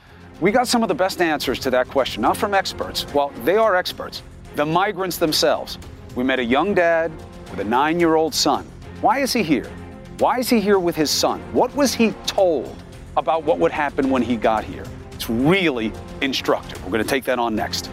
We 0.40 0.50
got 0.50 0.66
some 0.66 0.82
of 0.82 0.88
the 0.88 0.94
best 0.94 1.20
answers 1.20 1.58
to 1.60 1.70
that 1.70 1.88
question, 1.88 2.22
not 2.22 2.36
from 2.36 2.52
experts. 2.54 3.06
Well, 3.14 3.30
they 3.44 3.56
are 3.56 3.76
experts, 3.76 4.22
the 4.56 4.66
migrants 4.66 5.18
themselves. 5.18 5.78
We 6.16 6.24
met 6.24 6.40
a 6.40 6.44
young 6.44 6.74
dad 6.74 7.12
with 7.50 7.60
a 7.60 7.64
nine 7.64 8.00
year 8.00 8.16
old 8.16 8.34
son. 8.34 8.66
Why 9.00 9.20
is 9.20 9.32
he 9.32 9.42
here? 9.42 9.70
Why 10.18 10.38
is 10.38 10.48
he 10.48 10.60
here 10.60 10.78
with 10.78 10.96
his 10.96 11.10
son? 11.10 11.40
What 11.52 11.74
was 11.74 11.94
he 11.94 12.10
told 12.26 12.81
about 13.16 13.44
what 13.44 13.58
would 13.58 13.72
happen 13.72 14.10
when 14.10 14.22
he 14.22 14.36
got 14.36 14.64
here? 14.64 14.84
It's 15.12 15.28
really 15.28 15.92
instructive. 16.20 16.82
We're 16.84 16.92
going 16.92 17.04
to 17.04 17.08
take 17.08 17.24
that 17.24 17.38
on 17.38 17.54
next. 17.54 17.90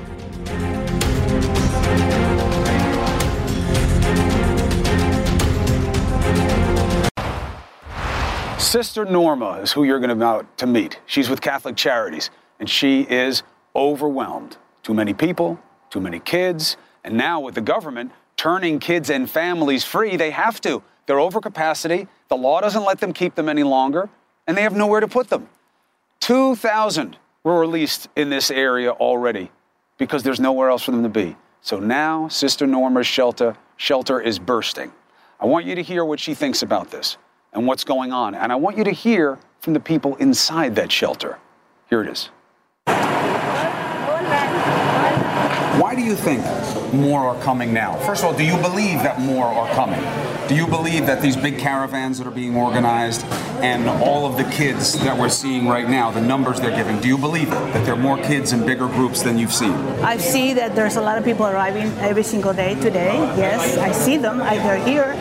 Sister 8.59 9.03
Norma 9.03 9.61
is 9.61 9.71
who 9.71 9.83
you're 9.83 9.99
going 9.99 10.19
to 10.19 10.45
to 10.57 10.67
meet. 10.67 10.99
She's 11.07 11.29
with 11.29 11.41
Catholic 11.41 11.75
Charities, 11.75 12.29
and 12.59 12.69
she 12.69 13.01
is 13.01 13.41
overwhelmed. 13.75 14.57
Too 14.83 14.93
many 14.93 15.13
people, 15.13 15.59
too 15.89 15.99
many 15.99 16.19
kids, 16.19 16.77
and 17.03 17.17
now 17.17 17.39
with 17.39 17.55
the 17.55 17.61
government 17.61 18.11
turning 18.37 18.79
kids 18.79 19.09
and 19.09 19.29
families 19.29 19.83
free, 19.83 20.15
they 20.15 20.31
have 20.31 20.61
to. 20.61 20.83
They're 21.07 21.19
over 21.19 21.41
capacity. 21.41 22.07
The 22.27 22.37
law 22.37 22.61
doesn't 22.61 22.83
let 22.83 22.99
them 22.99 23.11
keep 23.11 23.35
them 23.35 23.49
any 23.49 23.63
longer, 23.63 24.07
and 24.49 24.57
they 24.57 24.63
have 24.63 24.75
nowhere 24.75 24.99
to 24.99 25.07
put 25.07 25.29
them. 25.29 25.47
2,000 26.21 27.15
were 27.43 27.59
released 27.59 28.07
in 28.15 28.31
this 28.31 28.49
area 28.49 28.89
already 28.89 29.51
because 29.99 30.23
there's 30.23 30.39
nowhere 30.39 30.69
else 30.69 30.81
for 30.81 30.89
them 30.89 31.03
to 31.03 31.09
be. 31.09 31.35
So 31.61 31.79
now 31.79 32.27
Sister 32.29 32.65
Norma's 32.65 33.05
shelter 33.05 33.55
shelter 33.77 34.19
is 34.19 34.39
bursting. 34.39 34.91
I 35.39 35.45
want 35.45 35.67
you 35.67 35.75
to 35.75 35.83
hear 35.83 36.03
what 36.03 36.19
she 36.19 36.33
thinks 36.33 36.63
about 36.63 36.89
this 36.89 37.17
and 37.53 37.67
what's 37.67 37.83
going 37.83 38.11
on. 38.11 38.33
And 38.33 38.51
I 38.51 38.55
want 38.55 38.75
you 38.75 38.83
to 38.85 38.91
hear 38.91 39.37
from 39.59 39.73
the 39.73 39.79
people 39.79 40.15
inside 40.15 40.75
that 40.77 40.91
shelter. 40.91 41.37
Here 41.87 42.01
it 42.01 42.09
is. 42.09 42.31
Why 45.79 45.93
do 45.95 46.01
you 46.01 46.15
think 46.15 46.43
more 46.91 47.19
are 47.19 47.39
coming 47.43 47.71
now? 47.71 47.97
First 47.99 48.23
of 48.23 48.31
all, 48.31 48.37
do 48.37 48.43
you 48.43 48.57
believe 48.57 49.03
that 49.03 49.21
more 49.21 49.45
are 49.45 49.71
coming? 49.75 50.28
Do 50.49 50.55
you 50.55 50.65
believe 50.65 51.05
that 51.05 51.21
these 51.21 51.37
big 51.37 51.59
caravans 51.59 52.17
that 52.17 52.25
are 52.25 52.31
being 52.31 52.55
organized 52.55 53.23
and 53.61 53.87
all 53.87 54.25
of 54.25 54.35
the 54.35 54.45
kids 54.45 54.99
that 55.03 55.15
we're 55.15 55.29
seeing 55.29 55.67
right 55.67 55.87
now, 55.87 56.09
the 56.09 56.21
numbers 56.21 56.59
they're 56.59 56.75
giving, 56.75 56.99
do 56.99 57.07
you 57.07 57.19
believe 57.19 57.49
it? 57.49 57.73
That 57.73 57.85
there 57.85 57.93
are 57.93 58.03
more 58.09 58.17
kids 58.17 58.51
in 58.51 58.65
bigger 58.65 58.87
groups 58.87 59.21
than 59.21 59.37
you've 59.37 59.53
seen? 59.53 59.73
I 60.01 60.17
see 60.17 60.53
that 60.53 60.75
there's 60.75 60.95
a 60.95 61.01
lot 61.01 61.19
of 61.19 61.23
people 61.23 61.45
arriving 61.45 61.91
every 61.99 62.23
single 62.23 62.51
day 62.51 62.73
today. 62.73 63.13
Yes, 63.37 63.77
I 63.77 63.91
see 63.91 64.17
them. 64.17 64.41
I, 64.41 64.57
they're 64.57 64.83
here. 64.83 65.13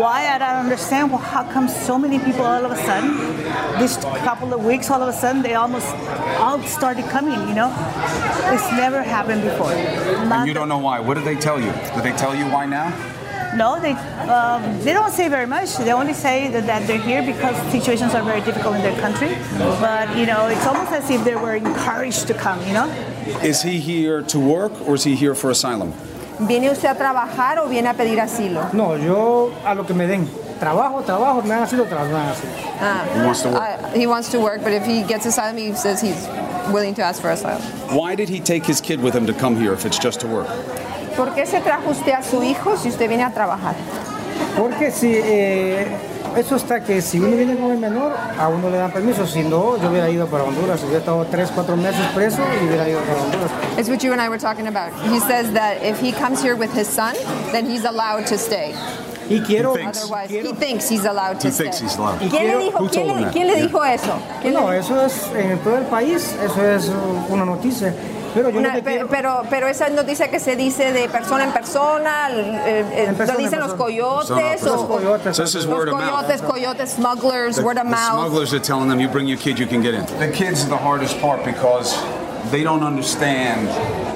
Why 0.00 0.28
I 0.28 0.38
don't 0.38 0.64
understand. 0.64 1.10
Well, 1.10 1.18
how 1.18 1.42
come 1.50 1.68
so 1.68 1.98
many 1.98 2.20
people 2.20 2.42
all 2.42 2.64
of 2.64 2.70
a 2.70 2.76
sudden, 2.76 3.36
this 3.80 3.96
couple 4.22 4.54
of 4.54 4.64
weeks, 4.64 4.88
all 4.88 5.02
of 5.02 5.08
a 5.08 5.12
sudden 5.12 5.42
they 5.42 5.54
almost 5.54 5.88
all 6.38 6.62
started 6.62 7.06
coming. 7.06 7.40
You 7.48 7.56
know, 7.56 7.74
it's 8.54 8.70
never 8.70 9.02
happened 9.02 9.42
before. 9.42 9.72
And 9.72 10.46
you 10.46 10.54
don't 10.54 10.68
know 10.68 10.78
why. 10.78 11.00
What 11.00 11.14
did 11.14 11.24
they 11.24 11.34
tell 11.34 11.58
you? 11.58 11.72
Did 11.96 12.04
they 12.04 12.12
tell 12.12 12.36
you 12.36 12.44
why 12.44 12.66
now? 12.66 12.94
No, 13.56 13.78
they 13.80 13.92
um, 14.28 14.62
they 14.82 14.92
don't 14.92 15.12
say 15.12 15.28
very 15.28 15.46
much. 15.46 15.76
They 15.76 15.92
only 15.92 16.12
say 16.14 16.48
that, 16.48 16.66
that 16.66 16.86
they're 16.86 16.98
here 16.98 17.22
because 17.22 17.56
situations 17.70 18.14
are 18.14 18.22
very 18.22 18.40
difficult 18.40 18.76
in 18.76 18.82
their 18.82 18.98
country. 19.00 19.36
But 19.80 20.16
you 20.16 20.26
know, 20.26 20.46
it's 20.48 20.66
almost 20.66 20.92
as 20.92 21.08
if 21.10 21.22
they 21.24 21.36
were 21.36 21.54
encouraged 21.54 22.26
to 22.28 22.34
come. 22.34 22.58
You 22.66 22.74
know. 22.74 22.88
Is 23.42 23.62
he 23.62 23.78
here 23.80 24.22
to 24.22 24.38
work 24.40 24.72
or 24.86 24.94
is 24.96 25.04
he 25.04 25.14
here 25.14 25.34
for 25.34 25.50
asylum? 25.50 25.92
¿Viene 26.40 26.68
usted 26.68 26.90
a 26.90 26.94
trabajar 26.94 27.58
o 27.58 27.68
viene 27.68 27.86
a 27.88 27.94
pedir 27.94 28.18
asilo? 28.20 28.72
No, 28.74 28.96
yo 28.96 29.54
a 29.64 29.74
lo 29.74 29.84
que 29.84 29.94
me 29.94 30.06
den. 30.06 30.26
Trabajo, 30.58 31.02
trabajo, 31.04 31.42
me 31.42 31.48
dan 31.48 31.62
asilo, 31.66 31.86
trabajo, 31.86 32.08
me 32.08 32.12
dan 32.12 32.34
asilo. 32.34 32.52
Ah, 32.80 33.04
He 33.14 33.20
wants 33.24 33.42
to 33.42 33.48
work. 33.50 33.60
uh, 33.62 33.88
he 33.90 34.06
wants 34.06 34.30
to 34.30 34.40
work, 34.40 34.62
but 34.62 34.72
if 34.72 34.84
he 34.84 35.02
gets 35.04 35.26
asylum, 35.26 35.56
he 35.58 35.74
says 35.74 36.00
he's 36.00 36.26
willing 36.72 36.94
to 36.94 37.02
ask 37.02 37.20
for 37.22 37.30
asylum. 37.30 37.62
Why 37.96 38.14
did 38.16 38.28
he 38.28 38.40
take 38.40 38.64
his 38.66 38.80
kid 38.80 39.00
with 39.00 39.14
him 39.14 39.26
to 39.26 39.32
come 39.32 39.56
here 39.56 39.72
if 39.72 39.84
it's 39.86 39.98
just 39.98 40.20
to 40.20 40.26
work? 40.26 40.48
¿Por 41.16 41.34
qué 41.34 41.46
se 41.46 41.60
trajo 41.60 41.90
usted 41.90 42.12
a 42.12 42.22
su 42.22 42.42
hijo 42.42 42.76
si 42.76 42.88
usted 42.88 43.08
viene 43.08 43.22
a 43.24 43.30
trabajar? 43.30 43.74
Porque 44.58 44.90
si, 44.90 45.12
eh, 45.14 45.86
eso 46.36 46.56
está 46.56 46.82
que 46.82 47.00
si 47.02 47.20
uno 47.20 47.36
viene 47.36 47.56
con 47.56 47.70
el 47.70 47.78
menor, 47.78 48.12
a 48.38 48.48
uno 48.48 48.68
le 48.70 48.78
dan 48.78 48.90
permiso. 48.92 49.26
Si 49.26 49.42
no, 49.42 49.76
yo 49.80 49.90
hubiera 49.90 50.10
ido 50.10 50.26
para 50.26 50.44
Honduras. 50.44 50.80
Hubiera 50.82 50.98
estado 50.98 51.24
tres, 51.30 51.50
cuatro 51.54 51.76
meses 51.76 52.00
preso 52.14 52.38
y 52.60 52.66
hubiera 52.66 52.88
ido 52.88 53.00
para 53.00 53.20
Honduras. 53.22 53.50
It's 53.78 53.88
what 53.88 53.98
you 54.02 54.12
and 54.12 54.20
I 54.20 54.28
were 54.28 54.38
talking 54.38 54.66
about. 54.66 54.92
He 55.08 55.20
says 55.20 55.52
that 55.52 55.82
if 55.84 56.00
he 56.00 56.12
comes 56.12 56.42
here 56.42 56.56
with 56.56 56.72
his 56.76 56.88
son, 56.88 57.14
then 57.52 57.66
he's 57.66 57.84
allowed 57.84 58.26
to 58.26 58.36
stay. 58.38 58.74
Y 59.28 59.40
quiero, 59.40 59.72
Otherwise, 59.72 60.28
quiero- 60.28 60.50
he 60.50 60.54
thinks 60.54 60.88
he's 60.90 61.04
allowed 61.06 61.38
to 61.40 61.48
He 61.48 61.52
stay. 61.52 61.64
thinks 61.64 61.80
he's 61.80 61.96
allowed. 61.96 62.18
¿Quién 62.18 62.30
le 62.30 62.38
quiero- 62.38 62.58
dijo, 62.60 62.78
Who 62.80 62.88
quién 62.90 63.06
le, 63.06 63.30
quién 63.30 63.46
le 63.46 63.54
Yeah. 63.54 63.62
dijo 63.66 63.84
eso? 63.84 64.12
¿Quién 64.42 64.54
le- 64.54 64.60
No, 64.60 64.72
eso 64.72 65.00
es 65.06 65.30
en 65.34 65.58
todo 65.60 65.78
el 65.78 65.84
país, 65.84 66.36
eso 66.44 66.62
es 66.62 66.90
una 67.30 67.44
noticia. 67.46 67.94
Pero 68.34 68.50
yo 68.50 68.58
Una- 68.58 68.68
lo 68.70 68.74
que 68.74 68.82
pe- 68.82 68.90
quiero, 68.90 69.08
pero, 69.08 69.42
pero 69.48 69.68
esa 69.68 69.88
noticia 69.88 70.28
que 70.28 70.40
se 70.40 70.56
dice 70.56 70.92
de 70.92 71.08
persona 71.08 71.44
en 71.44 71.52
persona, 71.52 72.28
eh, 72.30 72.84
eh, 72.92 73.04
En 73.08 73.14
persona, 73.14 73.38
lo 73.38 73.44
dicen 73.44 73.60
los 73.60 73.74
coyotes 73.74 74.62
los 74.62 74.80
o 74.82 74.88
coyotes. 74.88 75.36
So 75.36 75.44
this 75.44 75.54
is 75.54 75.66
los 75.66 75.78
word 75.78 75.88
of 75.90 76.00
mouth. 76.00 76.10
coyotes, 76.26 76.42
coyotes, 76.42 76.90
smugglers, 76.90 77.60
word 77.62 77.78
of 77.78 77.84
mouth. 77.86 78.18
smugglers 78.18 78.52
are 78.52 78.60
telling 78.60 78.88
them, 78.88 78.98
you 79.00 79.08
bring 79.08 79.28
your 79.28 79.38
kid, 79.38 79.58
you 79.58 79.66
can 79.66 79.80
get 79.82 79.94
in. 79.94 80.04
The 80.18 80.28
kids 80.32 80.64
are 80.64 80.68
the 80.68 80.76
hardest 80.76 81.20
part 81.20 81.44
because 81.44 81.96
they 82.50 82.64
don't 82.64 82.82
understand 82.82 83.68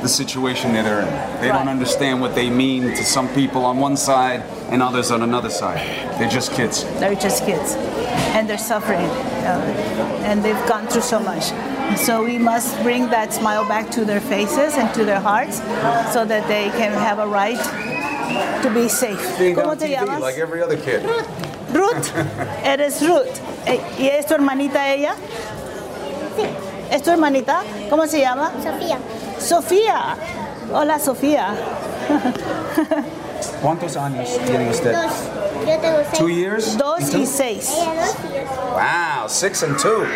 the 0.02 0.09
situation 0.09 0.72
that 0.74 0.85
they're 0.85 1.00
in. 1.02 1.40
They 1.40 1.48
don't 1.48 1.68
understand 1.68 2.20
what 2.20 2.35
they 2.35 2.50
mean 2.50 2.94
to 2.96 3.04
some 3.04 3.28
people 3.28 3.64
on 3.64 3.78
one 3.78 3.96
side 3.96 4.42
and 4.70 4.83
others 4.83 5.11
on 5.12 5.22
another 5.22 5.50
side. 5.50 5.81
They're 6.18 6.28
just 6.28 6.52
kids. 6.52 6.85
They're 6.98 7.14
just 7.14 7.44
kids, 7.46 7.76
and 8.35 8.48
they're 8.48 8.59
suffering, 8.59 9.07
uh, 9.46 10.24
and 10.24 10.42
they've 10.42 10.66
gone 10.66 10.87
through 10.88 11.02
so 11.02 11.20
much. 11.20 11.52
So 11.96 12.24
we 12.24 12.38
must 12.38 12.81
bring 12.83 13.09
that 13.11 13.33
smile 13.33 13.66
back 13.66 13.90
to 13.92 14.05
their 14.05 14.20
faces 14.20 14.77
and 14.77 14.92
to 14.94 15.05
their 15.05 15.20
hearts, 15.20 15.59
so 16.12 16.24
that 16.24 16.46
they 16.48 16.70
can 16.70 16.92
have 16.92 17.18
a 17.18 17.27
right 17.27 17.59
to 18.62 18.70
be 18.70 18.88
safe. 18.88 19.20
¿Cómo 19.55 19.79
te 19.79 19.88
llamas? 19.88 20.20
like 20.20 20.38
every 20.38 20.62
other 20.62 20.77
kid. 20.77 21.03
Ruth. 21.72 22.14
Eres 22.64 23.03
Ruth. 23.03 23.40
Eh, 23.66 23.81
¿Y 23.98 24.09
es 24.09 24.27
tu 24.27 24.35
hermanita 24.35 24.88
ella? 24.88 25.14
Sí. 26.37 26.46
¿Es 26.90 27.03
tu 27.03 27.11
hermanita? 27.11 27.62
¿Cómo 27.90 28.07
se 28.07 28.20
llama? 28.20 28.51
Sofía. 28.62 28.98
Sofía. 29.38 30.16
Hola, 30.72 30.98
Sofía. 30.98 31.55
¿Cuántos 33.62 33.96
años 33.96 34.29
tiene 34.46 34.70
usted? 34.70 34.92
Dos. 34.92 35.12
Yo 35.66 35.79
tengo 35.79 35.98
seis. 36.05 36.18
Two 36.18 36.29
years? 36.29 36.77
Dos 36.79 37.14
¿Y 37.14 37.22
y 37.22 37.27
seis. 37.27 37.74
Ella 37.77 37.94
dos 37.94 38.14
y 38.24 38.35
yo 38.35 38.44
seis. 38.46 38.59
Wow, 38.72 39.29
six 39.29 39.62
and 39.62 39.79
two. 39.79 40.07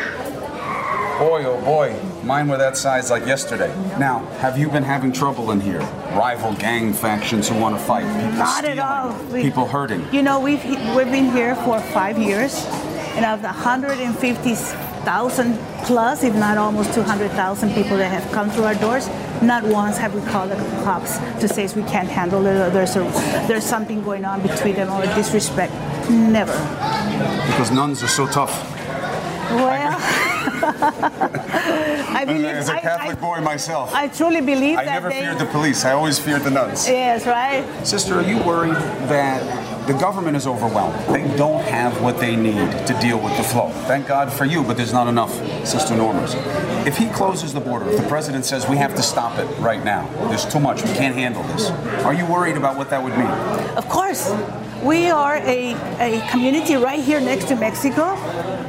Boy, 1.19 1.45
oh 1.45 1.61
boy, 1.65 1.95
mine 2.25 2.49
were 2.49 2.57
that 2.59 2.77
size 2.77 3.11
like 3.11 3.27
yesterday. 3.27 3.73
Now, 3.99 4.19
have 4.41 4.59
you 4.59 4.69
been 4.69 4.83
having 4.83 5.13
trouble 5.13 5.53
in 5.53 5.61
here? 5.61 5.79
Rival 6.17 6.53
gang 6.55 6.93
factions 6.93 7.49
who 7.49 7.59
want 7.61 7.79
to 7.79 7.85
fight? 7.85 8.05
People 8.05 8.33
Not 8.39 8.65
at 8.65 8.79
all. 8.79 9.13
We- 9.33 9.43
People 9.43 9.67
hurting. 9.69 10.05
You 10.13 10.23
know, 10.23 10.41
we've 10.41 10.65
we've 10.65 11.11
been 11.11 11.31
here 11.31 11.55
for 11.55 11.79
five 11.81 12.19
years, 12.19 12.67
and 13.15 13.25
of 13.25 13.41
the 13.43 13.49
150,000 13.49 15.59
plus, 15.85 16.23
if 16.25 16.35
not 16.35 16.59
almost 16.59 16.93
200,000 16.95 17.73
people 17.75 17.97
that 17.99 18.11
have 18.11 18.29
come 18.33 18.51
through 18.51 18.65
our 18.65 18.75
doors, 18.75 19.09
not 19.43 19.63
once 19.65 19.97
have 19.99 20.15
we 20.15 20.23
called 20.31 20.51
the 20.51 20.57
cops 20.85 21.19
to 21.41 21.47
say 21.49 21.67
we 21.77 21.83
can't 21.89 22.09
handle 22.09 22.45
it 22.47 22.57
or 22.57 22.71
there's 22.71 22.97
a, 22.97 23.03
there's 23.49 23.65
something 23.65 24.03
going 24.03 24.25
on 24.25 24.41
between 24.43 24.75
them 24.75 24.91
or 24.91 25.03
disrespect. 25.15 25.73
Never. 26.11 26.53
Because 27.47 27.71
nuns 27.71 28.03
are 28.03 28.09
so 28.09 28.27
tough. 28.27 28.51
Well, 29.53 29.99
I 30.63 32.25
believe 32.27 32.45
As 32.45 32.69
a 32.69 32.75
I- 32.75 32.81
Catholic 32.81 33.19
I, 33.19 33.21
boy 33.21 33.41
myself, 33.41 33.95
I 33.95 34.09
truly 34.09 34.41
believe 34.41 34.79
I 34.79 34.85
that 34.85 34.93
never 34.93 35.09
they. 35.09 35.21
feared 35.21 35.39
the 35.39 35.47
police. 35.47 35.85
I 35.85 35.93
always 35.93 36.19
feared 36.19 36.43
the 36.43 36.51
nuns. 36.51 36.87
yes, 36.89 37.27
right. 37.27 37.65
Sister, 37.87 38.15
are 38.21 38.23
you 38.23 38.39
worried 38.43 38.75
that 39.09 39.43
the 39.87 39.95
government 39.95 40.37
is 40.37 40.47
overwhelmed? 40.47 40.95
They 41.15 41.25
don't 41.37 41.63
have 41.65 42.01
what 42.01 42.19
they 42.19 42.37
need 42.37 42.71
to 42.87 42.95
deal 43.01 43.19
with 43.21 43.37
the 43.37 43.43
flow. 43.43 43.71
Thank 43.87 44.07
God 44.07 44.33
for 44.33 44.45
you, 44.45 44.63
but 44.63 44.77
there's 44.77 44.93
not 44.93 45.09
enough, 45.09 45.33
Sister 45.67 45.95
Normas. 45.95 46.35
If 46.87 46.97
he 46.97 47.09
closes 47.09 47.53
the 47.53 47.61
border, 47.61 47.89
if 47.91 48.01
the 48.01 48.09
president 48.09 48.45
says 48.45 48.69
we 48.69 48.77
have 48.77 48.95
to 48.95 49.03
stop 49.03 49.39
it 49.39 49.47
right 49.59 49.83
now, 49.85 50.07
there's 50.29 50.45
too 50.47 50.61
much, 50.61 50.83
we 50.83 50.93
can't 50.95 51.15
handle 51.15 51.43
this, 51.45 51.71
are 52.05 52.15
you 52.15 52.27
worried 52.27 52.57
about 52.57 52.77
what 52.77 52.91
that 52.91 53.03
would 53.03 53.17
mean? 53.17 53.27
Of 53.77 53.89
course. 53.89 54.33
We 54.83 55.11
are 55.11 55.37
a, 55.37 55.75
a 56.01 56.27
community 56.33 56.75
right 56.75 56.99
here 57.03 57.21
next 57.21 57.47
to 57.49 57.55
Mexico. 57.57 58.17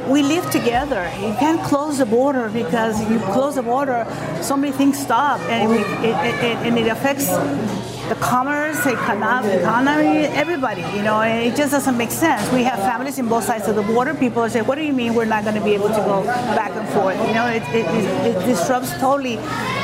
We 0.08 0.22
live 0.22 0.50
together. 0.50 1.10
You 1.20 1.34
can't 1.38 1.62
close 1.62 1.98
the 1.98 2.06
border 2.06 2.50
because 2.50 3.00
you 3.10 3.18
close 3.32 3.54
the 3.54 3.62
border, 3.62 4.06
so 4.42 4.56
many 4.56 4.72
things 4.72 4.98
stop, 4.98 5.40
and 5.48 5.72
it, 5.72 5.80
it, 6.04 6.44
it, 6.44 6.56
and 6.66 6.78
it 6.78 6.88
affects 6.88 7.28
the 8.08 8.14
commerce, 8.20 8.84
the 8.84 8.92
economy, 8.92 10.26
everybody. 10.36 10.82
You 10.94 11.02
know, 11.02 11.22
and 11.22 11.46
it 11.46 11.56
just 11.56 11.72
doesn't 11.72 11.96
make 11.96 12.10
sense. 12.10 12.50
We 12.52 12.64
have 12.64 12.78
families 12.80 13.18
in 13.18 13.28
both 13.28 13.44
sides 13.44 13.66
of 13.66 13.76
the 13.76 13.82
border. 13.82 14.12
People 14.14 14.48
say, 14.50 14.60
"What 14.60 14.74
do 14.76 14.84
you 14.84 14.92
mean 14.92 15.14
we're 15.14 15.24
not 15.24 15.44
going 15.44 15.56
to 15.56 15.64
be 15.64 15.74
able 15.74 15.88
to 15.88 16.02
go 16.04 16.22
back 16.54 16.72
and 16.72 16.86
forth?" 16.90 17.16
You 17.26 17.34
know, 17.34 17.46
it, 17.46 17.62
it, 17.72 17.86
it, 17.86 18.36
it 18.36 18.46
disrupts 18.46 18.92
totally 19.00 19.38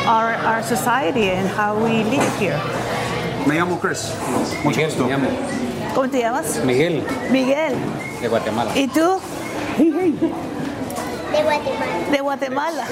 our, 0.06 0.35
our 0.44 0.62
society 0.62 1.30
and 1.30 1.48
how 1.48 1.76
we 1.83 2.04
live 2.04 2.38
here. 2.38 2.61
Me 3.46 3.54
llamo 3.56 3.80
Chris. 3.80 4.14
Mucho 4.64 4.83
gusto. 4.85 5.04
Me 5.04 5.16
llamo 5.16 5.30
¿Cómo 5.94 6.09
te 6.11 6.20
llamas? 6.20 6.62
Miguel 6.64 7.02
Miguel. 7.33 7.74
de 8.20 8.28
Guatemala. 8.28 8.70
¿Y 8.76 8.87
tú? 8.87 9.18
De 9.78 11.42
Guatemala. 11.42 12.11
De 12.11 12.20
Guatemala. 12.20 12.85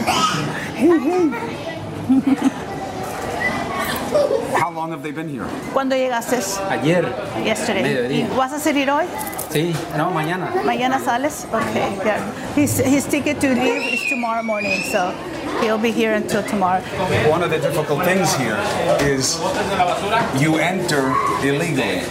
How 4.58 4.70
long 4.70 4.90
have 4.90 5.02
they 5.02 5.10
been 5.12 5.28
here? 5.28 5.44
¿Cuándo 5.74 5.94
llegaste? 5.94 6.38
Ayer. 6.70 7.04
Yesterday. 7.44 7.82
Mediodía. 7.82 8.26
¿Y 8.26 8.36
¿Vas 8.36 8.52
a 8.52 8.58
salir 8.58 8.90
hoy? 8.90 9.04
Sí, 9.50 9.74
no, 9.96 10.10
mañana. 10.10 10.50
¿Mañana 10.64 10.98
sales? 10.98 11.46
Okay. 11.52 11.96
Yeah. 12.04 12.20
His, 12.54 12.78
his 12.78 13.06
ticket 13.06 13.40
to 13.40 13.48
leave 13.48 13.94
is 13.94 14.08
tomorrow 14.08 14.42
morning, 14.42 14.82
so 14.90 15.12
he'll 15.60 15.78
be 15.78 15.90
here 15.90 16.14
until 16.14 16.42
tomorrow. 16.42 16.82
One 17.30 17.42
of 17.42 17.50
the 17.50 17.58
difficult 17.58 18.04
things 18.04 18.34
here 18.36 18.58
is 19.00 19.38
you 20.38 20.56
enter 20.56 21.14
illegally, 21.42 22.02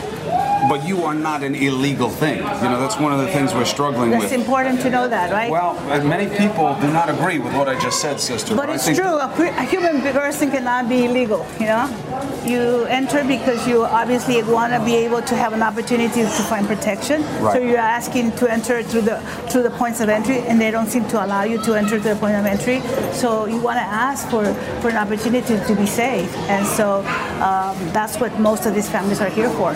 but 0.70 0.88
you 0.88 1.04
are 1.04 1.14
not 1.14 1.44
an 1.44 1.56
illegal 1.56 2.10
thing. 2.10 2.38
You 2.38 2.70
know, 2.70 2.80
that's 2.80 2.98
one 2.98 3.14
of 3.14 3.20
the 3.20 3.28
things 3.28 3.54
we're 3.54 3.66
struggling 3.66 4.12
That's 4.12 4.24
with. 4.24 4.34
It's 4.34 4.42
important 4.42 4.82
to 4.82 4.90
know 4.90 5.08
that, 5.08 5.32
right? 5.32 5.50
Well, 5.50 5.78
uh, 5.92 6.04
many 6.04 6.28
people 6.38 6.76
do 6.82 6.92
not 6.92 7.10
agree 7.10 7.40
with 7.40 7.54
what 7.56 7.70
I 7.70 7.80
just 7.80 8.02
said, 8.02 8.20
sister. 8.20 8.56
But 8.56 8.70
it's 8.70 8.86
true. 8.86 9.18
A, 9.18 9.32
pre- 9.36 9.50
a 9.50 9.64
human 9.64 10.02
person 10.14 10.52
cannot 10.52 10.90
be 10.90 11.06
illegal. 11.06 11.46
You 11.60 11.68
know, 11.68 12.42
you 12.46 12.84
enter 12.86 13.24
because 13.24 13.68
you 13.68 13.86
obviously 13.86 14.42
want 14.44 14.74
to 14.74 14.84
be 14.84 14.96
able 14.96 15.22
to 15.22 15.36
have 15.36 15.54
an 15.54 15.62
opportunity 15.62 16.22
to 16.22 16.44
find 16.50 16.68
protection. 16.68 17.22
Right. 17.40 17.54
So 17.54 17.60
you're 17.60 17.78
asking 17.78 18.34
to 18.34 18.52
enter 18.52 18.84
through 18.84 19.02
the 19.02 19.20
through 19.50 19.64
the 19.64 19.72
points 19.72 20.00
of 20.00 20.10
entry, 20.10 20.40
and 20.40 20.60
they 20.60 20.72
don't 20.72 20.88
seem 20.88 21.08
to 21.10 21.24
allow 21.24 21.44
you 21.44 21.62
to 21.64 21.76
enter 21.76 21.98
to 21.98 22.10
the 22.10 22.16
point 22.16 22.36
of 22.36 22.46
entry. 22.46 22.82
So 23.14 23.46
you 23.46 23.60
want 23.62 23.78
to 23.78 23.86
ask 23.86 24.28
for 24.30 24.54
for 24.82 24.90
an 24.90 24.98
opportunity 24.98 25.58
to 25.58 25.76
be 25.76 25.86
safe, 25.86 26.34
and 26.50 26.66
so 26.66 27.00
um, 27.42 27.76
that's 27.94 28.20
what 28.20 28.38
most 28.40 28.66
of 28.66 28.74
these 28.74 28.90
families 28.90 29.22
are 29.22 29.30
here 29.30 29.50
for. 29.52 29.74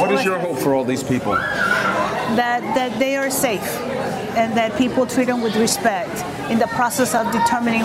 What 0.00 0.12
is 0.12 0.19
your 0.24 0.38
hope 0.38 0.58
for 0.58 0.74
all 0.74 0.84
these 0.84 1.02
people? 1.02 1.36
that 2.36 2.62
that 2.74 2.96
they 2.98 3.16
are 3.16 3.30
safe 3.30 3.60
and 4.36 4.56
that 4.56 4.76
people 4.78 5.04
treat 5.06 5.26
them 5.26 5.40
with 5.40 5.56
respect 5.56 6.10
in 6.50 6.58
the 6.58 6.66
process 6.68 7.14
of 7.14 7.30
determining 7.32 7.82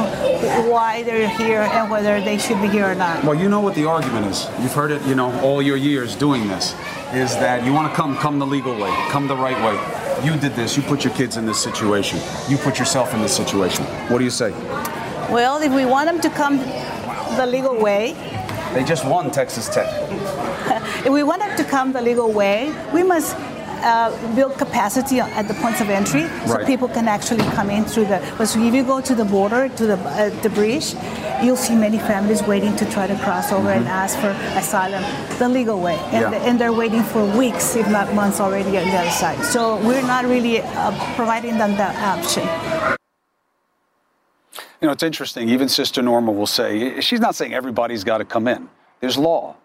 why 0.70 1.02
they're 1.04 1.28
here 1.28 1.62
and 1.62 1.90
whether 1.90 2.22
they 2.22 2.38
should 2.38 2.62
be 2.62 2.68
here 2.68 2.86
or 2.86 2.96
not. 2.96 3.24
Well, 3.24 3.34
you 3.36 3.50
know 3.50 3.60
what 3.60 3.74
the 3.74 3.86
argument 3.86 4.28
is. 4.28 4.48
You've 4.62 4.74
heard 4.74 4.92
it, 4.92 5.02
you 5.08 5.16
know, 5.16 5.32
all 5.42 5.62
your 5.62 5.78
years 5.78 6.16
doing 6.16 6.48
this. 6.48 6.76
Is 7.14 7.34
that 7.36 7.64
you 7.66 7.72
want 7.74 7.90
to 7.90 7.96
come, 7.96 8.18
come 8.18 8.40
the 8.40 8.46
legal 8.46 8.76
way, 8.78 8.92
come 9.10 9.28
the 9.28 9.36
right 9.36 9.58
way. 9.64 10.26
You 10.26 10.38
did 10.40 10.54
this. 10.54 10.76
You 10.76 10.84
put 10.84 11.04
your 11.04 11.14
kids 11.14 11.38
in 11.38 11.46
this 11.46 11.62
situation. 11.62 12.20
You 12.50 12.58
put 12.58 12.78
yourself 12.78 13.14
in 13.14 13.22
this 13.22 13.36
situation. 13.36 13.86
What 14.10 14.18
do 14.18 14.24
you 14.24 14.30
say? 14.30 14.52
Well, 15.32 15.62
if 15.62 15.72
we 15.72 15.86
want 15.86 16.08
them 16.08 16.20
to 16.22 16.30
come 16.30 16.58
the 17.38 17.46
legal 17.46 17.76
way, 17.80 18.14
They 18.74 18.84
just 18.84 19.06
won 19.06 19.32
Texas 19.32 19.70
Tech. 19.70 19.88
if 21.06 21.10
we 21.10 21.24
want 21.24 21.42
to 21.58 21.64
come 21.64 21.92
the 21.94 22.02
legal 22.02 22.32
way, 22.32 22.74
we 22.94 23.04
must 23.04 23.36
uh, 23.84 24.10
build 24.36 24.58
capacity 24.58 25.20
at 25.20 25.48
the 25.48 25.54
points 25.56 25.80
of 25.82 25.90
entry 25.90 26.24
so 26.48 26.56
Right. 26.56 26.66
people 26.66 26.88
can 26.88 27.08
actually 27.08 27.44
come 27.58 27.70
in 27.70 27.86
through 27.86 28.06
the. 28.06 28.20
But 28.38 28.48
so 28.48 28.60
if 28.64 28.74
you 28.74 28.84
go 28.84 29.00
to 29.02 29.14
the 29.16 29.26
border, 29.26 29.70
to 29.70 29.86
the 29.86 29.98
uh, 29.98 30.30
the 30.42 30.50
bridge, 30.50 30.96
you'll 31.44 31.58
see 31.68 31.76
many 31.76 32.00
families 32.00 32.42
waiting 32.44 32.76
to 32.78 32.86
try 32.96 33.06
to 33.08 33.16
cross 33.26 33.52
over 33.52 33.70
and 33.70 33.86
ask 33.88 34.18
for 34.20 34.30
asylum 34.58 35.04
the 35.38 35.48
legal 35.50 35.80
way, 35.80 35.98
and, 36.16 36.22
Yeah. 36.34 36.48
and 36.48 36.60
they're 36.60 36.74
waiting 36.74 37.04
for 37.04 37.24
weeks, 37.38 37.76
if 37.76 37.88
not 37.90 38.14
months, 38.14 38.40
already 38.40 38.78
on 38.78 38.86
the 38.86 38.98
other 38.98 39.12
side. 39.12 39.44
So 39.46 39.78
we're 39.88 40.08
not 40.16 40.24
really 40.26 40.62
uh, 40.62 40.92
providing 41.16 41.58
them 41.58 41.76
that 41.78 41.94
option. 42.16 42.48
You 44.82 44.88
know, 44.88 44.94
it's 44.94 45.04
interesting. 45.04 45.50
Even 45.50 45.68
Sister 45.70 46.02
Norma 46.02 46.32
will 46.32 46.48
say, 46.48 47.00
she's 47.02 47.20
not 47.20 47.36
saying 47.36 47.54
everybody's 47.54 48.04
got 48.04 48.20
to 48.20 48.26
come 48.26 48.48
in. 48.48 48.70
There's 49.02 49.18
law, 49.18 49.56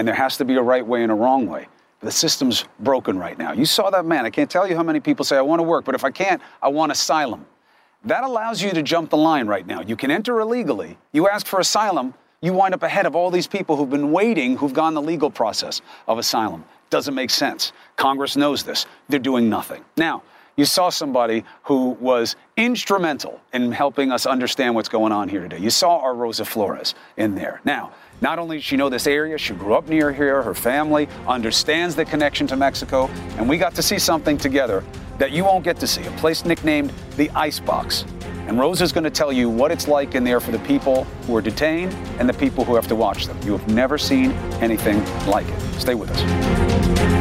and 0.00 0.08
there 0.08 0.14
has 0.14 0.38
to 0.38 0.46
be 0.46 0.54
a 0.54 0.62
right 0.62 0.86
way 0.86 1.02
and 1.02 1.12
a 1.12 1.14
wrong 1.14 1.46
way. 1.46 1.68
The 2.00 2.10
system's 2.10 2.64
broken 2.78 3.18
right 3.18 3.36
now. 3.38 3.52
You 3.52 3.66
saw 3.66 3.90
that 3.90 4.06
man. 4.06 4.24
I 4.24 4.30
can't 4.30 4.50
tell 4.50 4.66
you 4.66 4.74
how 4.74 4.82
many 4.82 4.98
people 4.98 5.26
say, 5.26 5.36
I 5.36 5.42
want 5.42 5.58
to 5.58 5.62
work, 5.62 5.84
but 5.84 5.94
if 5.94 6.04
I 6.04 6.10
can't, 6.10 6.40
I 6.62 6.68
want 6.68 6.90
asylum. 6.90 7.44
That 8.06 8.24
allows 8.24 8.62
you 8.62 8.70
to 8.70 8.82
jump 8.82 9.10
the 9.10 9.18
line 9.18 9.46
right 9.46 9.66
now. 9.66 9.82
You 9.82 9.96
can 9.96 10.10
enter 10.10 10.40
illegally. 10.40 10.96
You 11.12 11.28
ask 11.28 11.46
for 11.46 11.60
asylum, 11.60 12.14
you 12.40 12.54
wind 12.54 12.72
up 12.72 12.82
ahead 12.82 13.04
of 13.04 13.14
all 13.14 13.30
these 13.30 13.46
people 13.46 13.76
who've 13.76 13.90
been 13.90 14.10
waiting, 14.10 14.56
who've 14.56 14.72
gone 14.72 14.94
the 14.94 15.02
legal 15.02 15.30
process 15.30 15.82
of 16.08 16.16
asylum. 16.16 16.64
Doesn't 16.88 17.14
make 17.14 17.28
sense. 17.28 17.74
Congress 17.96 18.38
knows 18.38 18.62
this. 18.62 18.86
They're 19.10 19.18
doing 19.20 19.50
nothing. 19.50 19.84
Now, 19.98 20.22
you 20.56 20.64
saw 20.64 20.88
somebody 20.88 21.44
who 21.64 21.90
was 22.00 22.36
instrumental 22.56 23.38
in 23.52 23.70
helping 23.70 24.12
us 24.12 24.24
understand 24.24 24.74
what's 24.74 24.88
going 24.88 25.12
on 25.12 25.28
here 25.28 25.42
today. 25.42 25.58
You 25.58 25.68
saw 25.70 25.98
our 25.98 26.14
Rosa 26.14 26.46
Flores 26.46 26.94
in 27.18 27.34
there. 27.34 27.60
Now, 27.66 27.92
not 28.20 28.38
only 28.38 28.58
does 28.58 28.64
she 28.64 28.76
know 28.76 28.88
this 28.88 29.06
area, 29.06 29.38
she 29.38 29.54
grew 29.54 29.74
up 29.74 29.88
near 29.88 30.12
here, 30.12 30.42
her 30.42 30.54
family 30.54 31.08
understands 31.26 31.94
the 31.94 32.04
connection 32.04 32.46
to 32.48 32.56
Mexico, 32.56 33.08
and 33.38 33.48
we 33.48 33.56
got 33.56 33.74
to 33.74 33.82
see 33.82 33.98
something 33.98 34.36
together 34.36 34.84
that 35.18 35.32
you 35.32 35.44
won't 35.44 35.64
get 35.64 35.78
to 35.80 35.86
see 35.86 36.04
a 36.04 36.10
place 36.12 36.44
nicknamed 36.44 36.92
the 37.16 37.30
Icebox. 37.30 38.04
And 38.46 38.58
Rose 38.58 38.82
is 38.82 38.90
going 38.90 39.04
to 39.04 39.10
tell 39.10 39.32
you 39.32 39.48
what 39.48 39.70
it's 39.70 39.86
like 39.86 40.14
in 40.14 40.24
there 40.24 40.40
for 40.40 40.50
the 40.50 40.58
people 40.60 41.04
who 41.26 41.36
are 41.36 41.42
detained 41.42 41.92
and 42.18 42.28
the 42.28 42.34
people 42.34 42.64
who 42.64 42.74
have 42.74 42.88
to 42.88 42.96
watch 42.96 43.26
them. 43.26 43.38
You 43.44 43.52
have 43.56 43.68
never 43.68 43.96
seen 43.96 44.32
anything 44.60 45.04
like 45.26 45.46
it. 45.46 45.60
Stay 45.78 45.94
with 45.94 46.10
us. 46.10 47.19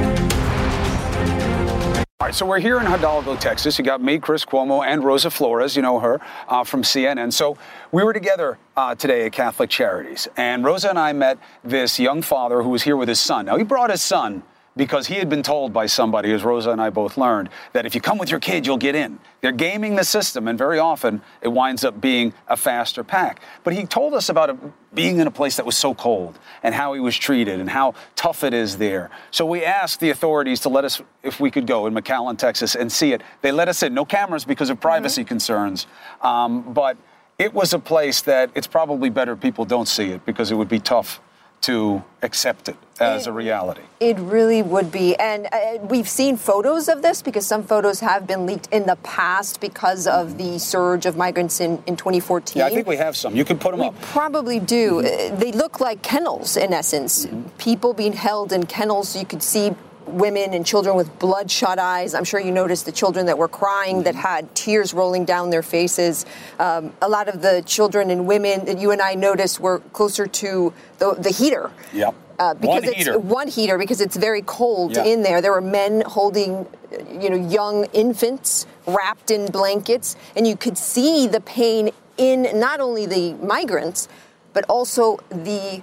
Right, 2.29 2.35
so 2.35 2.45
we're 2.45 2.59
here 2.59 2.79
in 2.79 2.85
Hidalgo, 2.85 3.37
Texas. 3.37 3.79
You 3.79 3.83
got 3.83 4.03
me, 4.03 4.19
Chris 4.19 4.45
Cuomo, 4.45 4.85
and 4.85 5.03
Rosa 5.03 5.31
Flores. 5.31 5.75
You 5.75 5.81
know 5.81 5.97
her 5.97 6.21
uh, 6.47 6.63
from 6.63 6.83
CNN. 6.83 7.33
So 7.33 7.57
we 7.91 8.03
were 8.03 8.13
together 8.13 8.59
uh, 8.77 8.93
today 8.93 9.25
at 9.25 9.31
Catholic 9.31 9.71
Charities, 9.71 10.27
and 10.37 10.63
Rosa 10.63 10.91
and 10.91 10.99
I 10.99 11.11
met 11.11 11.39
this 11.63 11.99
young 11.99 12.21
father 12.21 12.61
who 12.61 12.69
was 12.69 12.83
here 12.83 12.95
with 12.95 13.09
his 13.09 13.19
son. 13.19 13.47
Now 13.47 13.57
he 13.57 13.63
brought 13.63 13.89
his 13.89 14.03
son 14.03 14.43
because 14.75 15.07
he 15.07 15.15
had 15.15 15.29
been 15.29 15.43
told 15.43 15.73
by 15.73 15.85
somebody, 15.85 16.31
as 16.31 16.43
Rosa 16.43 16.71
and 16.71 16.81
I 16.81 16.89
both 16.89 17.17
learned, 17.17 17.49
that 17.73 17.85
if 17.85 17.95
you 17.95 18.01
come 18.01 18.17
with 18.17 18.31
your 18.31 18.39
kid, 18.39 18.65
you'll 18.65 18.77
get 18.77 18.95
in. 18.95 19.19
They're 19.41 19.51
gaming 19.51 19.95
the 19.95 20.03
system, 20.03 20.47
and 20.47 20.57
very 20.57 20.79
often 20.79 21.21
it 21.41 21.49
winds 21.49 21.83
up 21.83 21.99
being 21.99 22.33
a 22.47 22.55
faster 22.55 23.03
pack. 23.03 23.41
But 23.63 23.73
he 23.73 23.85
told 23.85 24.13
us 24.13 24.29
about 24.29 24.49
it 24.49 24.57
being 24.93 25.19
in 25.19 25.27
a 25.27 25.31
place 25.31 25.57
that 25.57 25.65
was 25.65 25.77
so 25.77 25.93
cold 25.93 26.39
and 26.63 26.73
how 26.73 26.93
he 26.93 26.99
was 26.99 27.17
treated 27.17 27.59
and 27.59 27.69
how 27.69 27.93
tough 28.15 28.43
it 28.43 28.53
is 28.53 28.77
there. 28.77 29.09
So 29.31 29.45
we 29.45 29.63
asked 29.63 29.99
the 29.99 30.09
authorities 30.09 30.61
to 30.61 30.69
let 30.69 30.85
us, 30.85 31.01
if 31.23 31.39
we 31.39 31.51
could 31.51 31.67
go 31.67 31.85
in 31.87 31.93
McAllen, 31.93 32.37
Texas, 32.37 32.75
and 32.75 32.91
see 32.91 33.13
it. 33.13 33.21
They 33.41 33.51
let 33.51 33.67
us 33.67 33.83
in, 33.83 33.93
no 33.93 34.05
cameras 34.05 34.45
because 34.45 34.69
of 34.69 34.79
privacy 34.79 35.23
concerns. 35.23 35.87
Um, 36.21 36.73
but 36.73 36.97
it 37.37 37.53
was 37.53 37.73
a 37.73 37.79
place 37.79 38.21
that 38.23 38.49
it's 38.55 38.67
probably 38.67 39.09
better 39.09 39.35
people 39.35 39.65
don't 39.65 39.87
see 39.87 40.11
it 40.11 40.25
because 40.25 40.51
it 40.51 40.55
would 40.55 40.69
be 40.69 40.79
tough 40.79 41.21
to 41.61 42.03
accept 42.21 42.69
it 42.69 42.75
as 42.99 43.27
a 43.27 43.31
reality. 43.31 43.81
It 43.99 44.17
really 44.19 44.61
would 44.61 44.91
be. 44.91 45.15
And 45.15 45.47
uh, 45.51 45.77
we've 45.83 46.07
seen 46.07 46.37
photos 46.37 46.89
of 46.89 47.01
this 47.01 47.21
because 47.21 47.45
some 47.45 47.63
photos 47.63 47.99
have 48.01 48.27
been 48.27 48.45
leaked 48.45 48.67
in 48.71 48.85
the 48.85 48.97
past 48.97 49.61
because 49.61 50.07
of 50.07 50.37
the 50.37 50.59
surge 50.59 51.05
of 51.05 51.15
migrants 51.15 51.59
in, 51.59 51.81
in 51.85 51.95
2014. 51.95 52.59
Yeah, 52.59 52.65
I 52.65 52.69
think 52.69 52.87
we 52.87 52.97
have 52.97 53.15
some. 53.15 53.35
You 53.35 53.45
can 53.45 53.57
put 53.57 53.71
them 53.71 53.79
we 53.81 53.87
up. 53.87 54.01
probably 54.01 54.59
do. 54.59 54.99
Uh, 54.99 55.35
They 55.35 55.51
look 55.51 55.79
like 55.79 56.01
kennels 56.01 56.57
in 56.57 56.73
essence. 56.73 57.27
People 57.57 57.93
being 57.93 58.13
held 58.13 58.51
in 58.51 58.65
kennels. 58.65 59.15
You 59.15 59.25
could 59.25 59.43
see 59.43 59.73
women 60.13 60.53
and 60.53 60.65
children 60.65 60.95
with 60.95 61.17
bloodshot 61.19 61.79
eyes. 61.79 62.13
I'm 62.13 62.23
sure 62.23 62.39
you 62.39 62.51
noticed 62.51 62.85
the 62.85 62.91
children 62.91 63.25
that 63.27 63.37
were 63.37 63.47
crying 63.47 64.03
that 64.03 64.15
had 64.15 64.53
tears 64.55 64.93
rolling 64.93 65.25
down 65.25 65.49
their 65.49 65.63
faces. 65.63 66.25
Um, 66.59 66.93
a 67.01 67.09
lot 67.09 67.27
of 67.29 67.41
the 67.41 67.63
children 67.65 68.09
and 68.09 68.27
women 68.27 68.65
that 68.65 68.79
you 68.79 68.91
and 68.91 69.01
I 69.01 69.15
noticed 69.15 69.59
were 69.59 69.79
closer 69.93 70.27
to 70.27 70.73
the, 70.97 71.13
the 71.15 71.29
heater. 71.29 71.71
Yep. 71.93 72.15
Uh, 72.39 72.53
because 72.53 72.67
One 72.75 72.83
it's 72.85 72.93
heater. 72.97 73.19
one 73.19 73.47
heater 73.49 73.77
because 73.77 73.99
it's 73.99 74.15
very 74.15 74.41
cold 74.41 74.95
Yeah. 74.95 75.03
in 75.03 75.23
there. 75.23 75.41
There 75.41 75.51
were 75.51 75.59
men 75.59 76.01
holding, 76.05 76.65
you 77.11 77.29
know, 77.29 77.35
young 77.35 77.83
infants 77.91 78.65
wrapped 78.87 79.29
in 79.29 79.47
blankets, 79.51 80.15
and 80.37 80.47
you 80.47 80.55
could 80.55 80.77
see 80.77 81.27
the 81.27 81.41
pain 81.41 81.91
in 82.17 82.47
not 82.57 82.79
only 82.79 83.05
the 83.05 83.33
migrants, 83.35 84.07
but 84.53 84.63
also 84.69 85.19
the 85.29 85.81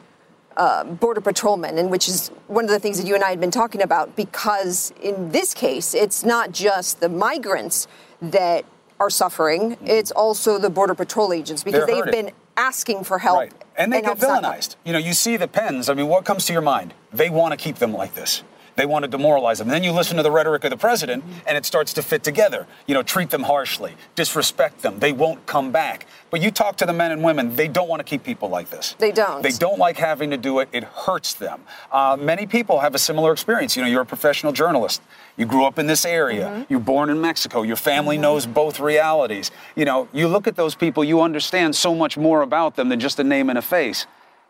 uh, 0.56 0.84
border 0.84 1.20
patrolmen, 1.20 1.78
and 1.78 1.90
which 1.90 2.08
is 2.08 2.28
one 2.46 2.64
of 2.64 2.70
the 2.70 2.78
things 2.78 2.98
that 2.98 3.06
you 3.06 3.14
and 3.14 3.22
I 3.24 3.30
had 3.30 3.40
been 3.40 3.50
talking 3.50 3.82
about. 3.82 4.16
Because 4.16 4.92
in 5.02 5.30
this 5.30 5.54
case, 5.54 5.94
it's 5.94 6.24
not 6.24 6.52
just 6.52 7.00
the 7.00 7.08
migrants 7.08 7.86
that 8.22 8.64
are 8.98 9.10
suffering; 9.10 9.76
it's 9.84 10.10
also 10.10 10.58
the 10.58 10.70
border 10.70 10.94
patrol 10.94 11.32
agents 11.32 11.62
because 11.62 11.88
Mm-hmm. 11.88 12.04
They've 12.10 12.12
been 12.24 12.30
asking 12.56 13.04
for 13.04 13.18
help. 13.18 13.38
Right. 13.38 13.52
And 13.76 13.92
they 13.92 13.98
get 14.00 14.06
help's 14.06 14.22
not- 14.22 14.42
villainized. 14.42 14.76
You 14.84 14.92
know, 14.94 14.98
you 14.98 15.12
see 15.12 15.36
the 15.36 15.48
pens. 15.48 15.90
I 15.90 15.94
mean, 15.94 16.08
what 16.08 16.24
comes 16.24 16.46
to 16.46 16.52
your 16.54 16.62
mind? 16.62 16.94
They 17.12 17.28
want 17.28 17.52
to 17.52 17.56
keep 17.58 17.76
them 17.76 17.92
like 17.92 18.14
this. 18.14 18.42
They 18.76 18.86
want 18.86 19.04
to 19.04 19.08
demoralize 19.08 19.58
them. 19.58 19.68
then 19.68 19.82
you 19.82 19.92
listen 19.92 20.16
to 20.18 20.22
the 20.22 20.30
rhetoric 20.30 20.64
of 20.64 20.70
the 20.70 20.76
president, 20.76 21.24
and 21.46 21.56
it 21.56 21.64
starts 21.64 21.92
to 21.94 22.02
fit 22.02 22.22
together. 22.22 22.66
You 22.86 22.94
know, 22.94 23.02
treat 23.02 23.30
them 23.30 23.42
harshly, 23.42 23.94
disrespect 24.14 24.82
them. 24.82 24.98
They 24.98 25.12
won't 25.12 25.46
come 25.46 25.72
back. 25.72 26.06
But 26.30 26.42
you 26.42 26.50
talk 26.50 26.76
to 26.76 26.86
the 26.86 26.92
men 26.92 27.10
and 27.10 27.24
women, 27.24 27.56
they 27.56 27.68
don't 27.68 27.88
want 27.88 28.00
to 28.00 28.04
keep 28.04 28.22
people 28.22 28.48
like 28.50 28.68
this. 28.68 28.94
They 28.98 29.12
don't. 29.12 29.42
They 29.42 29.50
don't 29.50 29.78
like 29.78 29.96
having 29.96 30.30
to 30.30 30.36
do 30.36 30.58
it. 30.58 30.68
It 30.72 30.84
hurts 30.84 31.34
them. 31.34 31.62
Uh, 31.90 32.16
many 32.20 32.46
people 32.46 32.80
have 32.80 32.94
a 32.94 32.98
similar 32.98 33.32
experience. 33.32 33.76
You 33.76 33.82
know, 33.82 33.88
you're 33.88 34.02
a 34.02 34.06
professional 34.06 34.52
journalist. 34.52 35.00
You 35.36 35.46
grew 35.46 35.64
up 35.64 35.78
in 35.78 35.86
this 35.86 36.04
area. 36.04 36.66
You're 36.68 36.80
born 36.80 37.08
in 37.10 37.20
Mexico. 37.20 37.62
Your 37.62 37.76
family 37.76 38.18
knows 38.18 38.46
both 38.46 38.78
realities. 38.80 39.50
You 39.74 39.84
know, 39.86 40.08
you 40.12 40.28
look 40.28 40.46
at 40.46 40.56
those 40.56 40.74
people, 40.74 41.02
you 41.02 41.22
understand 41.22 41.74
so 41.76 41.94
much 41.94 42.18
more 42.18 42.42
about 42.42 42.76
them 42.76 42.88
than 42.90 43.00
just 43.00 43.18
a 43.18 43.24
name 43.24 43.48
and 43.48 43.58
a 43.58 43.62
face. 43.62 44.06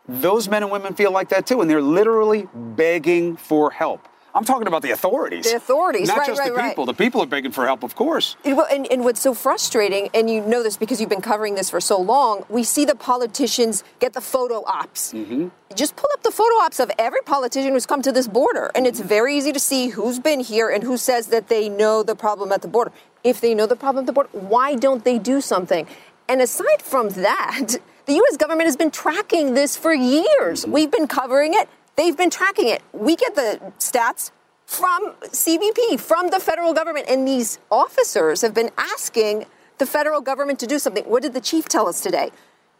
Those 0.09 0.47
men 0.47 0.63
and 0.63 0.71
women 0.71 0.93
feel 0.93 1.11
like 1.11 1.29
that 1.29 1.45
too, 1.45 1.61
and 1.61 1.69
they're 1.69 1.81
literally 1.81 2.47
begging 2.53 3.35
for 3.35 3.71
help. 3.71 4.07
I'm 4.37 4.45
talking 4.45 4.67
about 4.67 4.83
the 4.83 4.91
authorities. 4.91 5.49
The 5.49 5.57
authorities, 5.57 6.07
not 6.07 6.19
right, 6.19 6.27
just 6.27 6.39
right, 6.39 6.49
the 6.49 6.55
right. 6.55 6.69
people. 6.69 6.85
The 6.85 6.93
people 6.93 7.23
are 7.23 7.25
begging 7.25 7.51
for 7.51 7.65
help, 7.65 7.81
of 7.81 7.95
course. 7.95 8.35
And, 8.45 8.55
well, 8.55 8.67
and, 8.71 8.85
and 8.91 9.03
what's 9.03 9.19
so 9.19 9.33
frustrating, 9.33 10.09
and 10.13 10.29
you 10.29 10.41
know 10.41 10.61
this 10.61 10.77
because 10.77 11.01
you've 11.01 11.09
been 11.09 11.21
covering 11.21 11.55
this 11.55 11.71
for 11.71 11.81
so 11.81 11.99
long, 11.99 12.45
we 12.47 12.63
see 12.63 12.85
the 12.85 12.95
politicians 12.95 13.83
get 13.99 14.13
the 14.13 14.21
photo 14.21 14.63
ops. 14.67 15.11
Mm-hmm. 15.13 15.47
Just 15.75 15.95
pull 15.95 16.09
up 16.13 16.21
the 16.21 16.29
photo 16.29 16.53
ops 16.57 16.79
of 16.79 16.91
every 16.99 17.21
politician 17.25 17.71
who's 17.71 17.87
come 17.87 18.03
to 18.03 18.11
this 18.11 18.27
border, 18.27 18.69
and 18.75 18.85
it's 18.85 18.99
very 18.99 19.35
easy 19.35 19.51
to 19.51 19.59
see 19.59 19.89
who's 19.89 20.19
been 20.19 20.39
here 20.39 20.69
and 20.69 20.83
who 20.83 20.97
says 20.97 21.27
that 21.27 21.47
they 21.47 21.67
know 21.67 22.03
the 22.03 22.15
problem 22.15 22.51
at 22.51 22.61
the 22.61 22.67
border. 22.67 22.91
If 23.23 23.41
they 23.41 23.55
know 23.55 23.65
the 23.65 23.75
problem 23.75 24.03
at 24.03 24.05
the 24.05 24.13
border, 24.13 24.29
why 24.33 24.75
don't 24.75 25.03
they 25.03 25.17
do 25.17 25.41
something? 25.41 25.87
And 26.29 26.41
aside 26.41 26.83
from 26.83 27.09
that, 27.09 27.77
the 28.05 28.13
U.S. 28.13 28.37
government 28.37 28.67
has 28.67 28.77
been 28.77 28.91
tracking 28.91 29.55
this 29.55 29.75
for 29.75 29.95
years. 29.95 30.61
Mm-hmm. 30.61 30.71
We've 30.71 30.91
been 30.91 31.07
covering 31.07 31.55
it. 31.55 31.67
They've 31.97 32.15
been 32.15 32.29
tracking 32.29 32.67
it. 32.67 32.83
We 32.93 33.15
get 33.15 33.35
the 33.35 33.59
stats 33.79 34.31
from 34.65 35.13
CBP, 35.23 35.99
from 35.99 36.29
the 36.29 36.39
federal 36.39 36.73
government, 36.73 37.07
and 37.09 37.27
these 37.27 37.57
officers 37.71 38.41
have 38.41 38.53
been 38.53 38.69
asking 38.77 39.45
the 39.79 39.85
federal 39.85 40.21
government 40.21 40.59
to 40.59 40.67
do 40.67 40.77
something. 40.77 41.03
What 41.05 41.23
did 41.23 41.33
the 41.33 41.41
chief 41.41 41.67
tell 41.67 41.87
us 41.87 42.01
today? 42.01 42.31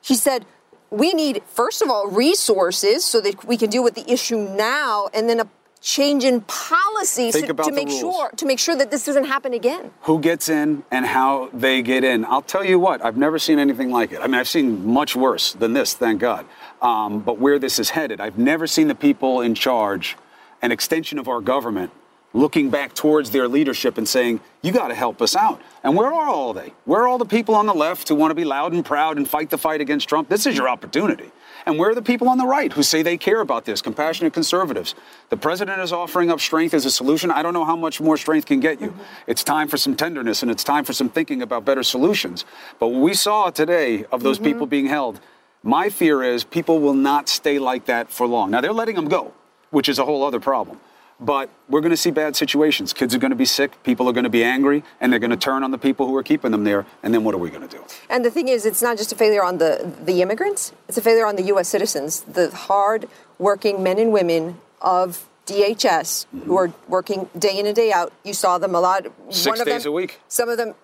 He 0.01 0.15
said, 0.15 0.45
we 0.91 1.13
need, 1.13 1.41
first 1.47 1.81
of 1.81 1.89
all, 1.89 2.07
resources 2.07 3.03
so 3.03 3.19
that 3.21 3.43
we 3.45 3.57
can 3.57 3.69
deal 3.69 3.83
with 3.83 3.95
the 3.95 4.09
issue 4.09 4.37
now, 4.37 5.09
and 5.13 5.27
then 5.27 5.39
a 5.39 5.47
change 5.79 6.23
in 6.23 6.41
policy 6.41 7.31
to, 7.31 7.53
to 7.53 7.71
make 7.71 7.87
rules. 7.87 7.99
sure 7.99 8.29
to 8.35 8.45
make 8.45 8.59
sure 8.59 8.75
that 8.75 8.89
this 8.89 9.05
doesn't 9.05 9.25
happen 9.25 9.53
again. 9.53 9.91
who 10.01 10.19
gets 10.19 10.49
in 10.49 10.83
and 10.91 11.05
how 11.05 11.49
they 11.53 11.81
get 11.81 12.03
in. 12.03 12.25
I'll 12.25 12.41
tell 12.41 12.63
you 12.63 12.79
what, 12.79 13.05
I've 13.05 13.15
never 13.15 13.37
seen 13.39 13.59
anything 13.59 13.91
like 13.91 14.11
it. 14.11 14.19
I 14.19 14.27
mean, 14.27 14.35
I've 14.35 14.47
seen 14.47 14.85
much 14.85 15.15
worse 15.15 15.53
than 15.53 15.73
this, 15.73 15.93
thank 15.93 16.19
God. 16.19 16.45
Um, 16.81 17.19
but 17.19 17.39
where 17.39 17.59
this 17.59 17.79
is 17.79 17.89
headed, 17.89 18.21
I've 18.21 18.37
never 18.37 18.67
seen 18.67 18.87
the 18.87 18.95
people 18.95 19.41
in 19.41 19.55
charge, 19.55 20.15
an 20.61 20.71
extension 20.71 21.17
of 21.17 21.27
our 21.27 21.41
government, 21.41 21.91
looking 22.33 22.69
back 22.69 22.93
towards 22.93 23.31
their 23.31 23.47
leadership 23.47 23.97
and 23.97 24.07
saying, 24.07 24.39
you 24.61 24.71
got 24.71 24.89
to 24.89 24.95
help 24.95 25.21
us 25.21 25.35
out. 25.35 25.61
And 25.83 25.95
where 25.95 26.13
are 26.13 26.27
all 26.27 26.53
they? 26.53 26.73
Where 26.85 27.01
are 27.01 27.07
all 27.07 27.17
the 27.17 27.25
people 27.25 27.55
on 27.55 27.65
the 27.65 27.73
left 27.73 28.09
who 28.09 28.15
want 28.15 28.31
to 28.31 28.35
be 28.35 28.43
loud 28.43 28.73
and 28.73 28.85
proud 28.85 29.17
and 29.17 29.27
fight 29.27 29.49
the 29.49 29.57
fight 29.57 29.81
against 29.81 30.07
Trump? 30.07 30.29
This 30.29 30.45
is 30.45 30.55
your 30.55 30.69
opportunity. 30.69 31.31
And 31.65 31.77
where 31.77 31.89
are 31.89 31.95
the 31.95 32.01
people 32.01 32.29
on 32.29 32.37
the 32.37 32.45
right 32.45 32.71
who 32.71 32.83
say 32.83 33.01
they 33.01 33.17
care 33.17 33.41
about 33.41 33.65
this, 33.65 33.81
compassionate 33.81 34.33
conservatives? 34.33 34.93
The 35.29 35.37
president 35.37 35.81
is 35.81 35.91
offering 35.91 36.29
up 36.29 36.39
strength 36.39 36.73
as 36.73 36.85
a 36.85 36.91
solution. 36.91 37.31
I 37.31 37.41
don't 37.41 37.53
know 37.53 37.65
how 37.65 37.75
much 37.75 37.99
more 37.99 38.17
strength 38.17 38.45
can 38.45 38.59
get 38.59 38.79
you. 38.79 38.93
It's 39.25 39.43
time 39.43 39.67
for 39.67 39.77
some 39.77 39.95
tenderness 39.95 40.41
and 40.41 40.51
it's 40.51 40.63
time 40.63 40.85
for 40.85 40.93
some 40.93 41.09
thinking 41.09 41.41
about 41.41 41.65
better 41.65 41.83
solutions. 41.83 42.45
But 42.79 42.89
what 42.89 43.01
we 43.01 43.13
saw 43.13 43.49
today 43.49 44.05
of 44.11 44.21
those 44.23 44.37
people 44.37 44.65
being 44.65 44.85
held, 44.87 45.19
my 45.63 45.89
fear 45.89 46.23
is 46.23 46.43
people 46.43 46.79
will 46.79 46.93
not 46.93 47.29
stay 47.29 47.59
like 47.59 47.85
that 47.85 48.09
for 48.09 48.27
long. 48.27 48.51
Now, 48.51 48.61
they're 48.61 48.71
letting 48.71 48.95
them 48.95 49.07
go, 49.07 49.33
which 49.71 49.89
is 49.89 49.99
a 49.99 50.05
whole 50.05 50.23
other 50.23 50.39
problem. 50.39 50.79
But 51.19 51.49
we're 51.67 51.81
going 51.81 51.91
to 51.91 51.97
see 51.97 52.11
bad 52.11 52.35
situations. 52.35 52.93
Kids 52.93 53.15
are 53.15 53.17
going 53.17 53.31
to 53.31 53.35
be 53.35 53.45
sick, 53.45 53.81
people 53.83 54.07
are 54.07 54.13
going 54.13 54.25
to 54.25 54.29
be 54.29 54.43
angry, 54.43 54.83
and 55.01 55.11
they're 55.11 55.19
going 55.19 55.31
to 55.31 55.37
turn 55.37 55.63
on 55.63 55.71
the 55.71 55.77
people 55.77 56.05
who 56.05 56.15
are 56.15 56.21
keeping 56.23 56.51
them 56.51 56.63
there. 56.63 56.85
And 57.01 57.11
then 57.11 57.23
what 57.23 57.33
are 57.33 57.39
we 57.39 57.49
going 57.49 57.67
to 57.67 57.75
do? 57.75 57.83
And 58.09 58.23
the 58.23 58.29
thing 58.29 58.49
is, 58.49 58.65
it's 58.65 58.83
not 58.83 58.97
just 58.97 59.11
a 59.11 59.15
failure 59.15 59.43
on 59.43 59.57
the, 59.57 59.91
the 60.03 60.21
immigrants, 60.21 60.73
it's 60.87 60.97
a 60.97 61.01
failure 61.01 61.25
on 61.25 61.35
the 61.35 61.43
U.S. 61.43 61.67
citizens, 61.67 62.21
the 62.21 62.51
hard 62.51 63.09
working 63.39 63.81
men 63.81 63.97
and 63.97 64.11
women 64.11 64.59
of 64.79 65.27
DHS 65.47 66.27
who 66.31 66.39
mm-hmm. 66.39 66.53
are 66.53 66.73
working 66.87 67.29
day 67.37 67.57
in 67.57 67.65
and 67.65 67.75
day 67.75 67.91
out. 67.91 68.13
You 68.23 68.33
saw 68.33 68.59
them 68.59 68.75
a 68.75 68.79
lot. 68.79 69.07
Six 69.29 69.47
one 69.47 69.61
of 69.61 69.65
days 69.65 69.83
them, 69.83 69.91
a 69.91 69.95
week. 69.95 70.19
Some 70.27 70.49
of 70.49 70.57
them 70.57 70.75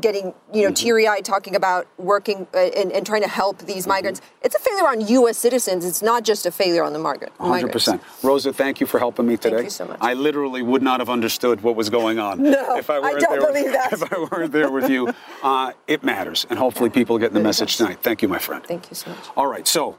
getting, 0.00 0.34
you 0.52 0.66
know, 0.66 0.72
teary 0.72 1.06
eyed 1.08 1.24
talking 1.24 1.54
about 1.56 1.86
working 1.98 2.46
uh, 2.54 2.58
and, 2.58 2.92
and 2.92 3.04
trying 3.06 3.22
to 3.22 3.28
help 3.28 3.58
these 3.58 3.86
migrants. 3.86 4.20
It's 4.42 4.54
a 4.54 4.58
failure 4.58 4.86
on 4.88 5.06
U.S. 5.06 5.38
citizens. 5.38 5.84
It's 5.84 6.02
not 6.02 6.24
just 6.24 6.46
a 6.46 6.50
failure 6.50 6.82
on 6.84 6.92
the 6.92 6.98
migrant. 6.98 7.32
Hundred 7.38 7.72
percent. 7.72 8.02
Rosa, 8.22 8.52
thank 8.52 8.80
you 8.80 8.86
for 8.86 8.98
helping 8.98 9.26
me 9.26 9.36
today. 9.36 9.56
thank 9.56 9.64
you 9.64 9.70
so 9.70 9.86
much. 9.86 9.98
I 10.00 10.14
literally 10.14 10.62
would 10.62 10.82
not 10.82 11.00
have 11.00 11.10
understood 11.10 11.60
what 11.62 11.76
was 11.76 11.90
going 11.90 12.18
on 12.18 12.42
No, 12.42 12.76
if 12.76 12.90
I 12.90 12.96
I 12.96 13.00
weren't 13.00 13.20
don't 13.20 13.40
there. 13.40 13.52
believe 13.52 13.72
that. 13.72 13.92
If 13.92 14.12
I 14.12 14.18
weren't 14.30 14.52
there 14.52 14.70
with 14.70 14.88
you, 14.88 15.12
uh, 15.42 15.72
it 15.86 16.02
matters, 16.04 16.46
and 16.50 16.58
hopefully 16.58 16.90
people 16.90 17.18
get 17.18 17.32
the 17.32 17.40
message 17.40 17.76
tonight. 17.76 17.98
Thank 18.02 18.22
you, 18.22 18.28
my 18.28 18.38
friend. 18.38 18.64
Thank 18.64 18.90
you 18.90 18.94
so 18.94 19.10
much. 19.10 19.24
All 19.36 19.46
right, 19.46 19.66
so 19.66 19.96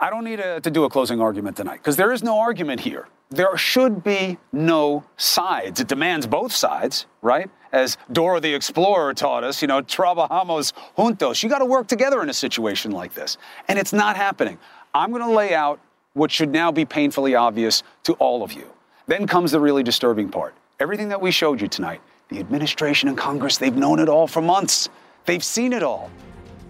I 0.00 0.10
don't 0.10 0.24
need 0.24 0.40
a, 0.40 0.60
to 0.60 0.70
do 0.70 0.84
a 0.84 0.90
closing 0.90 1.20
argument 1.20 1.56
tonight 1.56 1.78
because 1.78 1.96
there 1.96 2.12
is 2.12 2.22
no 2.22 2.38
argument 2.38 2.80
here. 2.80 3.08
There 3.30 3.56
should 3.56 4.02
be 4.02 4.38
no 4.52 5.04
sides. 5.16 5.80
It 5.80 5.86
demands 5.88 6.26
both 6.26 6.52
sides, 6.52 7.06
right? 7.22 7.48
As 7.72 7.96
Dora 8.12 8.40
the 8.40 8.52
Explorer 8.54 9.14
taught 9.14 9.44
us, 9.44 9.62
you 9.62 9.68
know, 9.68 9.80
trabajamos 9.82 10.72
juntos. 10.98 11.42
You 11.42 11.48
got 11.48 11.58
to 11.58 11.64
work 11.64 11.86
together 11.86 12.22
in 12.22 12.28
a 12.28 12.34
situation 12.34 12.90
like 12.90 13.14
this. 13.14 13.38
And 13.68 13.78
it's 13.78 13.92
not 13.92 14.16
happening. 14.16 14.58
I'm 14.94 15.10
going 15.10 15.22
to 15.22 15.30
lay 15.30 15.54
out 15.54 15.80
what 16.14 16.30
should 16.30 16.50
now 16.50 16.72
be 16.72 16.84
painfully 16.84 17.34
obvious 17.34 17.82
to 18.04 18.14
all 18.14 18.42
of 18.42 18.52
you. 18.52 18.66
Then 19.06 19.26
comes 19.26 19.52
the 19.52 19.60
really 19.60 19.82
disturbing 19.82 20.28
part. 20.28 20.54
Everything 20.80 21.08
that 21.08 21.20
we 21.20 21.30
showed 21.30 21.60
you 21.60 21.68
tonight, 21.68 22.00
the 22.28 22.38
administration 22.38 23.08
and 23.08 23.16
Congress, 23.16 23.58
they've 23.58 23.76
known 23.76 23.98
it 23.98 24.08
all 24.08 24.26
for 24.26 24.40
months. 24.40 24.88
They've 25.26 25.44
seen 25.44 25.72
it 25.72 25.82
all. 25.82 26.10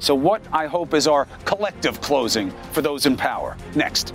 So, 0.00 0.14
what 0.14 0.42
I 0.52 0.66
hope 0.66 0.94
is 0.94 1.06
our 1.06 1.26
collective 1.44 2.00
closing 2.00 2.50
for 2.72 2.80
those 2.80 3.04
in 3.04 3.16
power. 3.16 3.56
Next. 3.74 4.14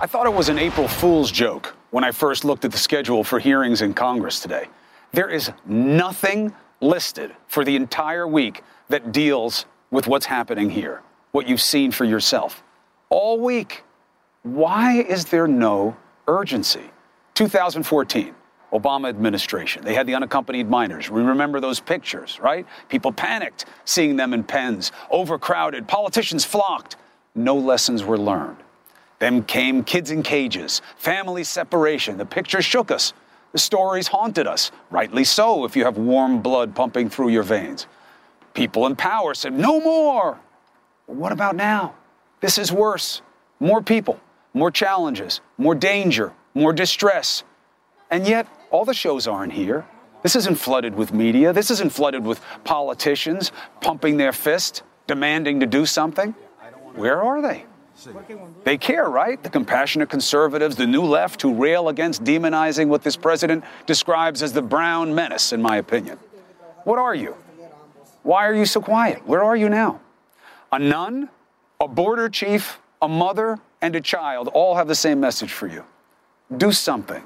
I 0.00 0.06
thought 0.06 0.26
it 0.26 0.32
was 0.32 0.48
an 0.48 0.58
April 0.58 0.86
Fool's 0.86 1.32
joke 1.32 1.74
when 1.90 2.04
I 2.04 2.12
first 2.12 2.44
looked 2.44 2.64
at 2.64 2.70
the 2.70 2.78
schedule 2.78 3.24
for 3.24 3.40
hearings 3.40 3.82
in 3.82 3.94
Congress 3.94 4.38
today. 4.38 4.68
There 5.12 5.28
is 5.28 5.50
nothing 5.66 6.54
listed 6.80 7.34
for 7.46 7.64
the 7.64 7.76
entire 7.76 8.26
week 8.26 8.62
that 8.88 9.12
deals 9.12 9.66
with 9.90 10.06
what's 10.06 10.26
happening 10.26 10.70
here, 10.70 11.02
what 11.32 11.48
you've 11.48 11.60
seen 11.60 11.90
for 11.90 12.04
yourself. 12.04 12.62
All 13.10 13.40
week. 13.40 13.84
Why 14.42 15.00
is 15.00 15.26
there 15.26 15.48
no 15.48 15.96
urgency? 16.26 16.90
2014, 17.34 18.34
Obama 18.72 19.08
administration. 19.08 19.84
They 19.84 19.94
had 19.94 20.06
the 20.06 20.14
unaccompanied 20.14 20.68
minors. 20.68 21.10
We 21.10 21.22
remember 21.22 21.60
those 21.60 21.80
pictures, 21.80 22.38
right? 22.40 22.66
People 22.88 23.12
panicked 23.12 23.64
seeing 23.84 24.16
them 24.16 24.34
in 24.34 24.44
pens, 24.44 24.92
overcrowded, 25.10 25.88
politicians 25.88 26.44
flocked. 26.44 26.96
No 27.34 27.56
lessons 27.56 28.04
were 28.04 28.18
learned. 28.18 28.58
Then 29.18 29.42
came 29.42 29.82
kids 29.84 30.10
in 30.10 30.22
cages, 30.22 30.80
family 30.96 31.44
separation. 31.44 32.18
The 32.18 32.26
picture 32.26 32.62
shook 32.62 32.90
us. 32.90 33.12
The 33.52 33.58
stories 33.58 34.08
haunted 34.08 34.46
us, 34.46 34.70
rightly 34.90 35.24
so 35.24 35.64
if 35.64 35.76
you 35.76 35.84
have 35.84 35.96
warm 35.96 36.42
blood 36.42 36.74
pumping 36.74 37.08
through 37.08 37.30
your 37.30 37.42
veins. 37.42 37.86
People 38.54 38.86
in 38.86 38.96
power 38.96 39.34
said, 39.34 39.52
no 39.52 39.80
more. 39.80 40.38
What 41.06 41.32
about 41.32 41.56
now? 41.56 41.94
This 42.40 42.58
is 42.58 42.70
worse. 42.70 43.22
More 43.60 43.82
people, 43.82 44.20
more 44.52 44.70
challenges, 44.70 45.40
more 45.56 45.74
danger, 45.74 46.32
more 46.54 46.72
distress. 46.72 47.44
And 48.10 48.26
yet, 48.26 48.46
all 48.70 48.84
the 48.84 48.94
shows 48.94 49.26
aren't 49.26 49.52
here. 49.52 49.86
This 50.22 50.36
isn't 50.36 50.56
flooded 50.56 50.94
with 50.94 51.12
media. 51.14 51.52
This 51.52 51.70
isn't 51.70 51.92
flooded 51.92 52.24
with 52.24 52.40
politicians 52.64 53.52
pumping 53.80 54.16
their 54.16 54.32
fist, 54.32 54.82
demanding 55.06 55.60
to 55.60 55.66
do 55.66 55.86
something. 55.86 56.34
Where 56.94 57.22
are 57.22 57.40
they? 57.40 57.64
They 58.64 58.78
care, 58.78 59.08
right? 59.08 59.42
The 59.42 59.50
compassionate 59.50 60.08
conservatives, 60.08 60.76
the 60.76 60.86
new 60.86 61.02
left 61.02 61.42
who 61.42 61.54
rail 61.54 61.88
against 61.88 62.22
demonizing 62.24 62.88
what 62.88 63.02
this 63.02 63.16
president 63.16 63.64
describes 63.86 64.42
as 64.42 64.52
the 64.52 64.62
brown 64.62 65.14
menace, 65.14 65.52
in 65.52 65.60
my 65.60 65.76
opinion. 65.78 66.18
What 66.84 66.98
are 66.98 67.14
you? 67.14 67.34
Why 68.22 68.46
are 68.46 68.54
you 68.54 68.66
so 68.66 68.80
quiet? 68.80 69.26
Where 69.26 69.42
are 69.42 69.56
you 69.56 69.68
now? 69.68 70.00
A 70.70 70.78
nun, 70.78 71.28
a 71.80 71.88
border 71.88 72.28
chief, 72.28 72.80
a 73.00 73.08
mother, 73.08 73.58
and 73.80 73.96
a 73.96 74.00
child 74.00 74.48
all 74.48 74.74
have 74.74 74.88
the 74.88 74.94
same 74.94 75.20
message 75.20 75.52
for 75.52 75.66
you. 75.66 75.84
Do 76.56 76.72
something. 76.72 77.22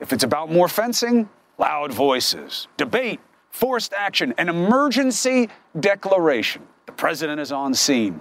If 0.00 0.12
it's 0.12 0.24
about 0.24 0.50
more 0.50 0.68
fencing, 0.68 1.28
loud 1.58 1.92
voices, 1.92 2.68
debate, 2.76 3.20
forced 3.50 3.92
action, 3.92 4.32
an 4.38 4.48
emergency 4.48 5.48
declaration. 5.78 6.62
The 6.86 6.92
president 6.92 7.40
is 7.40 7.52
on 7.52 7.74
scene. 7.74 8.20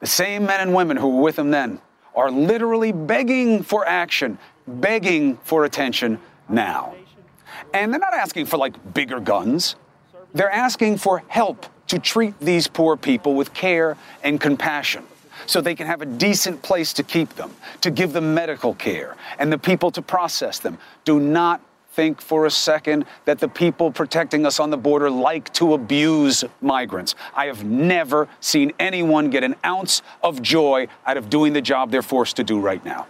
The 0.00 0.06
same 0.06 0.46
men 0.46 0.60
and 0.60 0.74
women 0.74 0.96
who 0.96 1.08
were 1.08 1.22
with 1.22 1.38
him 1.38 1.50
then 1.50 1.80
are 2.14 2.30
literally 2.30 2.90
begging 2.90 3.62
for 3.62 3.86
action, 3.86 4.38
begging 4.66 5.36
for 5.44 5.64
attention 5.64 6.18
now. 6.48 6.94
And 7.72 7.92
they're 7.92 8.00
not 8.00 8.14
asking 8.14 8.46
for 8.46 8.56
like 8.56 8.94
bigger 8.94 9.20
guns. 9.20 9.76
They're 10.34 10.50
asking 10.50 10.98
for 10.98 11.22
help 11.28 11.66
to 11.88 11.98
treat 11.98 12.38
these 12.40 12.66
poor 12.66 12.96
people 12.96 13.34
with 13.34 13.52
care 13.52 13.96
and 14.22 14.40
compassion 14.40 15.04
so 15.46 15.60
they 15.60 15.74
can 15.74 15.86
have 15.86 16.02
a 16.02 16.06
decent 16.06 16.62
place 16.62 16.92
to 16.94 17.02
keep 17.02 17.30
them, 17.34 17.54
to 17.80 17.90
give 17.90 18.12
them 18.12 18.34
medical 18.34 18.74
care, 18.74 19.16
and 19.38 19.52
the 19.52 19.58
people 19.58 19.90
to 19.90 20.02
process 20.02 20.58
them. 20.58 20.78
Do 21.04 21.18
not 21.18 21.60
think 22.00 22.22
for 22.22 22.46
a 22.46 22.50
second 22.50 23.04
that 23.26 23.40
the 23.40 23.48
people 23.48 23.90
protecting 23.90 24.46
us 24.46 24.58
on 24.58 24.70
the 24.70 24.76
border 24.78 25.10
like 25.10 25.52
to 25.52 25.74
abuse 25.74 26.42
migrants. 26.62 27.14
I 27.34 27.44
have 27.44 27.62
never 27.62 28.26
seen 28.40 28.72
anyone 28.78 29.28
get 29.28 29.44
an 29.44 29.54
ounce 29.66 30.00
of 30.22 30.40
joy 30.40 30.88
out 31.04 31.18
of 31.18 31.28
doing 31.28 31.52
the 31.52 31.60
job 31.60 31.90
they're 31.90 32.00
forced 32.00 32.36
to 32.36 32.42
do 32.42 32.58
right 32.58 32.82
now. 32.86 33.06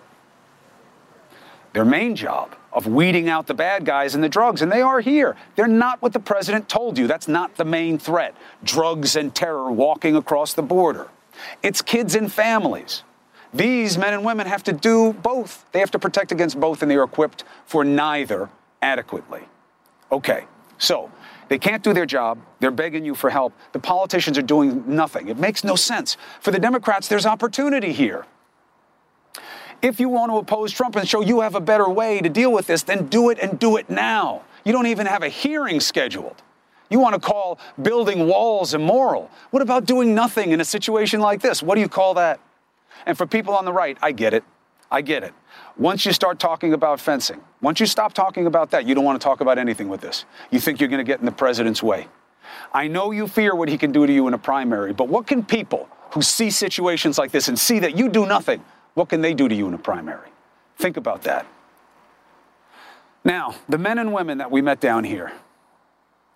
Their 1.73 1.85
main 1.85 2.17
job 2.17 2.57
of 2.73 2.89
weeding 2.89 3.29
out 3.29 3.47
the 3.47 3.55
bad 3.55 3.85
guys 3.85 4.17
and 4.17 4.25
the 4.25 4.29
drugs, 4.29 4.61
and 4.61 4.73
they 4.73 4.83
are 4.83 4.99
here. 4.99 5.37
They're 5.55 5.69
not 5.69 6.03
what 6.03 6.13
the 6.13 6.19
president 6.19 6.69
told 6.69 6.99
you. 6.99 7.07
That's 7.07 7.29
not 7.29 7.55
the 7.55 7.65
main 7.65 7.97
threat. 7.97 8.35
Drugs 8.65 9.15
and 9.15 9.33
terror 9.33 9.71
walking 9.71 10.17
across 10.17 10.53
the 10.53 10.65
border. 10.65 11.07
It's 11.63 11.81
kids 11.81 12.17
and 12.17 12.33
families. 12.33 13.05
These 13.55 13.97
men 13.99 14.15
and 14.15 14.25
women 14.25 14.49
have 14.49 14.65
to 14.65 14.73
do 14.73 15.13
both. 15.13 15.65
They 15.71 15.79
have 15.79 15.93
to 15.93 16.01
protect 16.01 16.33
against 16.33 16.59
both, 16.59 16.83
and 16.83 16.91
they 16.91 16.97
are 16.97 17.05
equipped 17.05 17.45
for 17.67 17.85
neither 17.85 18.49
adequately. 18.83 19.43
Okay, 20.13 20.45
so 20.79 21.11
they 21.49 21.59
can't 21.59 21.83
do 21.83 21.93
their 21.93 22.07
job. 22.07 22.39
They're 22.61 22.71
begging 22.71 23.05
you 23.05 23.15
for 23.15 23.31
help. 23.31 23.53
The 23.73 23.79
politicians 23.79 24.39
are 24.39 24.43
doing 24.43 24.85
nothing. 24.87 25.29
It 25.29 25.39
makes 25.39 25.65
no 25.65 25.77
sense. 25.77 26.17
For 26.41 26.51
the 26.51 26.59
Democrats, 26.59 27.09
there's 27.09 27.27
opportunity 27.27 27.93
here. 27.93 28.27
If 29.83 29.99
you 29.99 30.09
want 30.09 30.31
to 30.31 30.37
oppose 30.37 30.73
Trump 30.73 30.97
and 30.97 31.09
show 31.09 31.23
you 31.23 31.41
have 31.41 31.55
a 31.55 31.61
better 31.61 31.89
way 31.89 32.21
to 32.21 32.29
deal 32.29 32.53
with 32.53 32.67
this, 32.67 32.83
then 32.83 33.07
do 33.07 33.31
it 33.31 33.39
and 33.41 33.59
do 33.59 33.77
it 33.77 33.89
now. 33.89 34.43
You 34.65 34.73
don't 34.73 34.87
even 34.87 35.07
have 35.07 35.23
a 35.23 35.29
hearing 35.29 35.81
scheduled. 35.81 36.43
You 36.91 36.99
want 36.99 37.15
to 37.15 37.21
call 37.21 37.59
building 37.81 38.27
walls 38.27 38.75
immoral. 38.75 39.31
What 39.51 39.63
about 39.63 39.87
doing 39.87 40.15
nothing 40.15 40.51
in 40.51 40.61
a 40.61 40.65
situation 40.65 41.21
like 41.21 41.41
this? 41.41 41.63
What 41.63 41.77
do 41.77 41.81
you 41.81 41.89
call 41.89 42.15
that? 42.15 42.41
And 43.07 43.17
for 43.17 43.27
people 43.27 43.55
on 43.55 43.65
the 43.65 43.73
right, 43.73 43.97
I 44.03 44.13
get 44.13 44.35
it. 44.35 44.45
I 44.91 45.03
get 45.03 45.23
it. 45.23 45.33
Once 45.77 46.05
you 46.05 46.13
start 46.13 46.39
talking 46.39 46.73
about 46.73 47.01
fencing, 47.01 47.41
once 47.63 47.81
you 47.81 47.87
stop 47.87 48.13
talking 48.13 48.47
about 48.47 48.71
that, 48.73 48.87
you 48.87 48.95
don't 48.95 49.05
want 49.05 49.21
to 49.21 49.25
talk 49.25 49.41
about 49.41 49.57
anything 49.57 49.89
with 49.89 50.01
this. 50.01 50.25
You 50.51 50.61
think 50.61 50.81
you're 50.81 50.89
going 50.89 51.05
to 51.05 51.05
get 51.05 51.21
in 51.21 51.27
the 51.27 51.33
president's 51.33 51.83
way. 51.83 52.09
I 52.73 52.89
know 52.89 53.11
you 53.13 53.29
fear 53.29 53.55
what 53.55 53.69
he 53.69 53.79
can 53.79 53.93
do 53.93 54.07
to 54.07 54.13
you 54.13 54.27
in 54.27 54.35
a 54.35 54.39
primary, 54.39 54.93
but 54.93 55.09
what 55.09 55.27
can 55.27 55.45
people 55.45 55.89
who 56.13 56.23
see 56.23 56.51
situations 56.51 57.19
like 57.19 57.31
this 57.31 57.49
and 57.49 57.59
see 57.59 57.79
that 57.79 57.97
you 57.97 58.09
do 58.09 58.27
nothing, 58.27 58.65
what 58.95 59.09
can 59.09 59.21
they 59.21 59.35
do 59.35 59.49
to 59.49 59.55
you 59.55 59.69
in 59.69 59.75
a 59.75 59.79
primary? 59.79 60.29
Think 60.77 60.97
about 60.97 61.23
that. 61.23 61.47
Now, 63.25 63.55
the 63.69 63.79
men 63.79 63.99
and 63.99 64.13
women 64.13 64.39
that 64.39 64.51
we 64.51 64.63
met 64.63 64.81
down 64.81 65.05
here, 65.05 65.33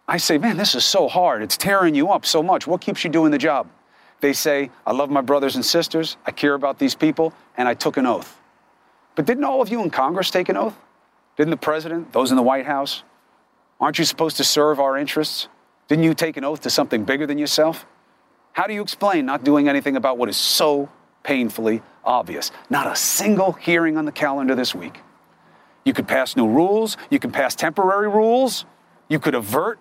I 0.06 0.18
say, 0.18 0.38
man, 0.38 0.56
this 0.56 0.74
is 0.74 0.84
so 0.84 1.08
hard. 1.08 1.42
It's 1.42 1.56
tearing 1.56 1.94
you 1.94 2.10
up 2.10 2.26
so 2.26 2.42
much. 2.42 2.66
What 2.66 2.80
keeps 2.80 3.02
you 3.04 3.10
doing 3.10 3.30
the 3.30 3.38
job? 3.38 3.68
They 4.20 4.32
say, 4.32 4.70
I 4.86 4.92
love 4.92 5.10
my 5.10 5.22
brothers 5.22 5.56
and 5.56 5.64
sisters, 5.64 6.16
I 6.24 6.30
care 6.30 6.54
about 6.54 6.78
these 6.78 6.94
people, 6.94 7.32
and 7.56 7.66
I 7.66 7.74
took 7.74 7.96
an 7.96 8.06
oath. 8.06 8.38
But 9.14 9.26
didn't 9.26 9.44
all 9.44 9.62
of 9.62 9.68
you 9.68 9.82
in 9.82 9.90
Congress 9.90 10.30
take 10.30 10.48
an 10.48 10.56
oath? 10.56 10.76
Didn't 11.36 11.50
the 11.50 11.56
president, 11.56 12.12
those 12.12 12.30
in 12.30 12.36
the 12.36 12.42
White 12.42 12.66
House? 12.66 13.02
Aren't 13.80 13.98
you 13.98 14.04
supposed 14.04 14.36
to 14.38 14.44
serve 14.44 14.80
our 14.80 14.96
interests? 14.96 15.48
Didn't 15.88 16.04
you 16.04 16.14
take 16.14 16.36
an 16.36 16.44
oath 16.44 16.60
to 16.62 16.70
something 16.70 17.04
bigger 17.04 17.26
than 17.26 17.38
yourself? 17.38 17.86
How 18.52 18.66
do 18.66 18.74
you 18.74 18.82
explain 18.82 19.26
not 19.26 19.44
doing 19.44 19.68
anything 19.68 19.96
about 19.96 20.16
what 20.16 20.28
is 20.28 20.36
so 20.36 20.88
painfully 21.22 21.82
obvious? 22.04 22.50
Not 22.70 22.86
a 22.86 22.96
single 22.96 23.52
hearing 23.52 23.96
on 23.96 24.04
the 24.04 24.12
calendar 24.12 24.54
this 24.54 24.74
week. 24.74 25.00
You 25.84 25.92
could 25.92 26.08
pass 26.08 26.36
new 26.36 26.48
rules, 26.48 26.96
you 27.10 27.18
could 27.18 27.32
pass 27.32 27.54
temporary 27.54 28.08
rules, 28.08 28.64
you 29.08 29.18
could 29.18 29.34
avert 29.34 29.78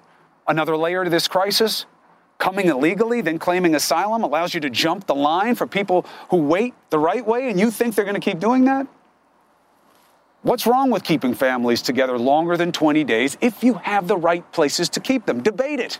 another 0.47 0.75
layer 0.75 1.03
to 1.03 1.09
this 1.09 1.27
crisis. 1.27 1.85
Coming 2.39 2.67
illegally, 2.67 3.21
then 3.21 3.39
claiming 3.39 3.75
asylum 3.75 4.23
allows 4.23 4.53
you 4.53 4.59
to 4.61 4.69
jump 4.69 5.05
the 5.05 5.15
line 5.15 5.55
for 5.55 5.65
people 5.65 6.05
who 6.29 6.37
wait 6.37 6.73
the 6.89 6.99
right 6.99 7.25
way, 7.25 7.49
and 7.49 7.59
you 7.59 7.71
think 7.71 7.95
they're 7.95 8.03
going 8.03 8.19
to 8.19 8.21
keep 8.21 8.39
doing 8.39 8.65
that? 8.65 8.87
What's 10.43 10.67
wrong 10.67 10.89
with 10.89 11.03
keeping 11.03 11.33
families 11.33 11.81
together 11.81 12.17
longer 12.17 12.57
than 12.57 12.71
20 12.73 13.03
days 13.05 13.37
if 13.39 13.63
you 13.63 13.75
have 13.75 14.07
the 14.07 14.17
right 14.17 14.49
places 14.51 14.89
to 14.89 14.99
keep 14.99 15.25
them? 15.25 15.41
Debate 15.41 15.79
it. 15.79 15.99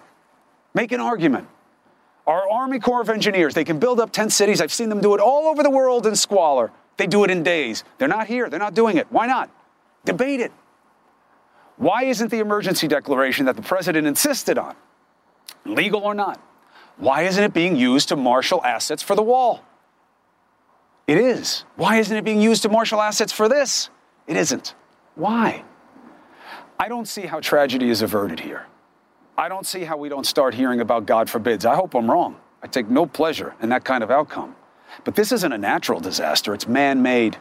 Make 0.74 0.92
an 0.92 1.00
argument. 1.00 1.48
Our 2.28 2.50
Army 2.50 2.80
Corps 2.80 3.02
of 3.02 3.10
Engineers, 3.10 3.54
they 3.54 3.64
can 3.64 3.80
build 3.80 4.00
up 4.00 4.12
tent 4.12 4.34
cities. 4.34 4.60
I've 4.60 4.74
seen 4.74 4.90
them 4.90 5.02
do 5.02 5.14
it 5.14 5.22
all 5.22 5.48
over 5.48 5.64
the 5.64 5.70
world 5.70 6.06
in 6.06 6.16
squalor. 6.16 6.72
They 6.98 7.08
do 7.08 7.24
it 7.24 7.32
in 7.32 7.44
days. 7.44 7.84
They're 7.98 8.08
not 8.08 8.28
here. 8.28 8.50
They're 8.50 8.60
not 8.60 8.74
doing 8.74 8.98
it. 8.98 9.08
Why 9.10 9.28
not? 9.28 9.50
Debate 10.06 10.42
it. 10.42 10.52
Why 11.78 12.04
isn't 12.04 12.30
the 12.30 12.40
emergency 12.40 12.88
declaration 12.88 13.46
that 13.46 13.56
the 13.56 13.62
president 13.62 14.08
insisted 14.08 14.58
on, 14.58 14.76
legal 15.66 16.02
or 16.02 16.14
not, 16.14 16.40
why 16.98 17.24
isn't 17.24 17.44
it 17.44 17.54
being 17.54 17.76
used 17.76 18.10
to 18.10 18.16
marshal 18.16 18.64
assets 18.64 19.02
for 19.02 19.16
the 19.16 19.24
wall? 19.24 19.64
It 21.08 21.18
is. 21.18 21.66
Why 21.76 21.98
isn't 21.98 22.16
it 22.16 22.24
being 22.24 22.42
used 22.42 22.62
to 22.64 22.70
marshal 22.70 23.02
assets 23.02 23.34
for 23.34 23.50
this? 23.50 23.90
It 24.28 24.38
isn't. 24.38 24.76
Why? 25.16 25.64
I 26.80 26.88
don't 26.88 27.08
see 27.08 27.24
how 27.24 27.40
tragedy 27.40 27.90
is 27.90 28.02
averted 28.02 28.40
here. 28.40 28.66
I 29.38 29.50
don't 29.50 29.66
see 29.66 29.84
how 29.84 29.98
we 29.98 30.10
don't 30.10 30.26
start 30.26 30.54
hearing 30.54 30.80
about 30.80 31.06
God 31.06 31.30
forbids. 31.30 31.66
I 31.66 31.76
hope 31.76 31.96
I'm 31.96 32.10
wrong. 32.10 32.38
I 32.62 32.68
take 32.68 32.90
no 32.90 33.06
pleasure 33.06 33.56
in 33.62 33.70
that 33.70 33.84
kind 33.84 34.04
of 34.04 34.12
outcome. 34.12 34.56
But 35.04 35.16
this 35.16 35.32
isn't 35.32 35.52
a 35.52 35.58
natural 35.58 36.00
disaster, 36.00 36.54
it's 36.54 36.68
man 36.68 37.02
made. 37.02 37.38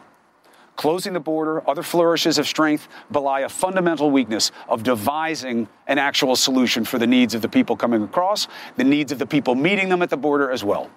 Closing 0.75 1.13
the 1.13 1.19
border, 1.19 1.67
other 1.69 1.83
flourishes 1.83 2.39
of 2.39 2.47
strength 2.47 2.87
belie 3.11 3.41
a 3.41 3.49
fundamental 3.49 4.09
weakness 4.09 4.51
of 4.67 4.81
devising 4.81 5.67
an 5.85 5.99
actual 5.99 6.35
solution 6.35 6.83
for 6.83 6.97
the 6.97 7.05
needs 7.05 7.35
of 7.35 7.43
the 7.43 7.49
people 7.49 7.75
coming 7.75 8.01
across, 8.01 8.47
the 8.75 8.83
needs 8.83 9.11
of 9.11 9.19
the 9.19 9.27
people 9.27 9.53
meeting 9.53 9.87
them 9.89 10.01
at 10.01 10.09
the 10.09 10.17
border 10.17 10.49
as 10.49 10.63
well. 10.63 10.89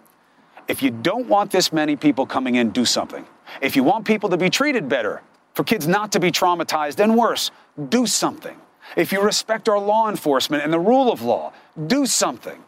If 0.66 0.82
you 0.82 0.90
don't 0.90 1.28
want 1.28 1.50
this 1.50 1.74
many 1.74 1.94
people 1.94 2.26
coming 2.26 2.54
in, 2.54 2.70
do 2.70 2.86
something. 2.86 3.26
If 3.60 3.76
you 3.76 3.84
want 3.84 4.06
people 4.06 4.30
to 4.30 4.38
be 4.38 4.48
treated 4.48 4.88
better, 4.88 5.20
for 5.56 5.64
kids 5.64 5.88
not 5.88 6.12
to 6.12 6.20
be 6.20 6.30
traumatized 6.30 7.02
and 7.02 7.16
worse, 7.16 7.50
do 7.88 8.06
something. 8.06 8.56
If 8.94 9.10
you 9.10 9.22
respect 9.22 9.70
our 9.70 9.78
law 9.78 10.10
enforcement 10.10 10.62
and 10.62 10.70
the 10.70 10.78
rule 10.78 11.10
of 11.10 11.22
law, 11.22 11.54
do 11.86 12.04
something. 12.04 12.62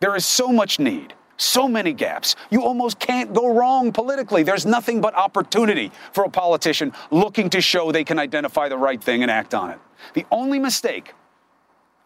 There 0.00 0.14
is 0.14 0.26
so 0.26 0.52
much 0.52 0.78
need, 0.78 1.14
so 1.38 1.66
many 1.66 1.94
gaps. 1.94 2.36
You 2.50 2.62
almost 2.62 2.98
can't 2.98 3.32
go 3.32 3.54
wrong 3.54 3.90
politically. 3.90 4.42
There's 4.42 4.66
nothing 4.66 5.00
but 5.00 5.14
opportunity 5.14 5.92
for 6.12 6.24
a 6.24 6.30
politician 6.30 6.92
looking 7.10 7.48
to 7.50 7.62
show 7.62 7.90
they 7.90 8.04
can 8.04 8.18
identify 8.18 8.68
the 8.68 8.76
right 8.76 9.02
thing 9.02 9.22
and 9.22 9.30
act 9.30 9.54
on 9.54 9.70
it. 9.70 9.78
The 10.12 10.26
only 10.30 10.58
mistake 10.58 11.14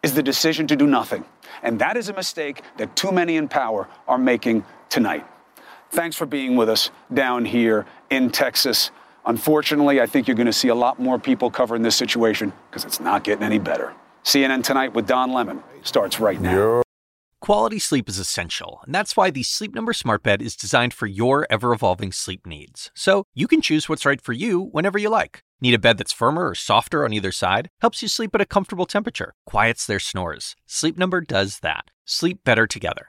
is 0.05 0.15
the 0.15 0.23
decision 0.23 0.69
to 0.69 0.77
do 0.77 0.87
nothing. 0.87 1.25
And 1.65 1.81
that 1.81 1.97
is 1.97 2.09
a 2.09 2.13
mistake 2.13 2.63
that 2.77 2.95
too 2.95 3.11
many 3.11 3.35
in 3.37 3.49
power 3.49 3.89
are 4.07 4.19
making 4.19 4.65
tonight. 4.91 5.27
Thanks 5.91 6.15
for 6.15 6.27
being 6.27 6.55
with 6.55 6.69
us 6.69 6.93
down 7.13 7.45
here 7.45 7.85
in 8.11 8.31
Texas. 8.31 8.93
Unfortunately, 9.27 10.01
I 10.01 10.07
think 10.07 10.29
you're 10.29 10.37
going 10.37 10.47
to 10.47 10.53
see 10.53 10.69
a 10.69 10.75
lot 10.75 10.99
more 11.01 11.19
people 11.19 11.51
covering 11.51 11.83
this 11.83 11.97
situation 11.97 12.53
because 12.71 12.85
it's 12.85 13.01
not 13.01 13.25
getting 13.25 13.45
any 13.45 13.59
better. 13.59 13.95
CNN 14.25 14.63
Tonight 14.63 14.95
with 14.95 15.07
Don 15.07 15.33
Lemon 15.33 15.63
starts 15.83 16.21
right 16.21 16.41
now. 16.41 16.83
Quality 17.41 17.79
sleep 17.79 18.09
is 18.09 18.19
essential, 18.19 18.81
and 18.87 18.95
that's 18.95 19.19
why 19.19 19.31
the 19.31 19.43
Sleep 19.43 19.75
Number 19.75 19.93
Smart 19.93 20.23
Bed 20.23 20.41
is 20.41 20.57
designed 20.57 20.95
for 20.95 21.07
your 21.07 21.47
ever 21.51 21.75
evolving 21.75 22.11
sleep 22.11 22.47
needs. 22.47 22.91
So 22.95 23.27
you 23.35 23.47
can 23.47 23.61
choose 23.61 23.87
what's 23.87 24.07
right 24.07 24.21
for 24.21 24.33
you 24.33 24.63
whenever 24.73 24.97
you 24.99 25.11
like. 25.11 25.43
Need 25.61 25.75
a 25.75 25.79
bed 25.79 25.99
that's 25.99 26.13
firmer 26.13 26.49
or 26.49 26.55
softer 26.55 27.05
on 27.05 27.13
either 27.13 27.33
side? 27.33 27.69
Helps 27.83 28.01
you 28.01 28.09
sleep 28.09 28.35
at 28.35 28.41
a 28.41 28.47
comfortable 28.47 28.87
temperature, 28.87 29.35
quiets 29.45 29.87
their 29.87 30.01
snores. 30.01 30.57
Sleep 30.67 30.97
Number 30.97 31.21
does 31.21 31.61
that. 31.61 31.91
Sleep 32.07 32.43
better 32.45 32.67
together. 32.67 33.09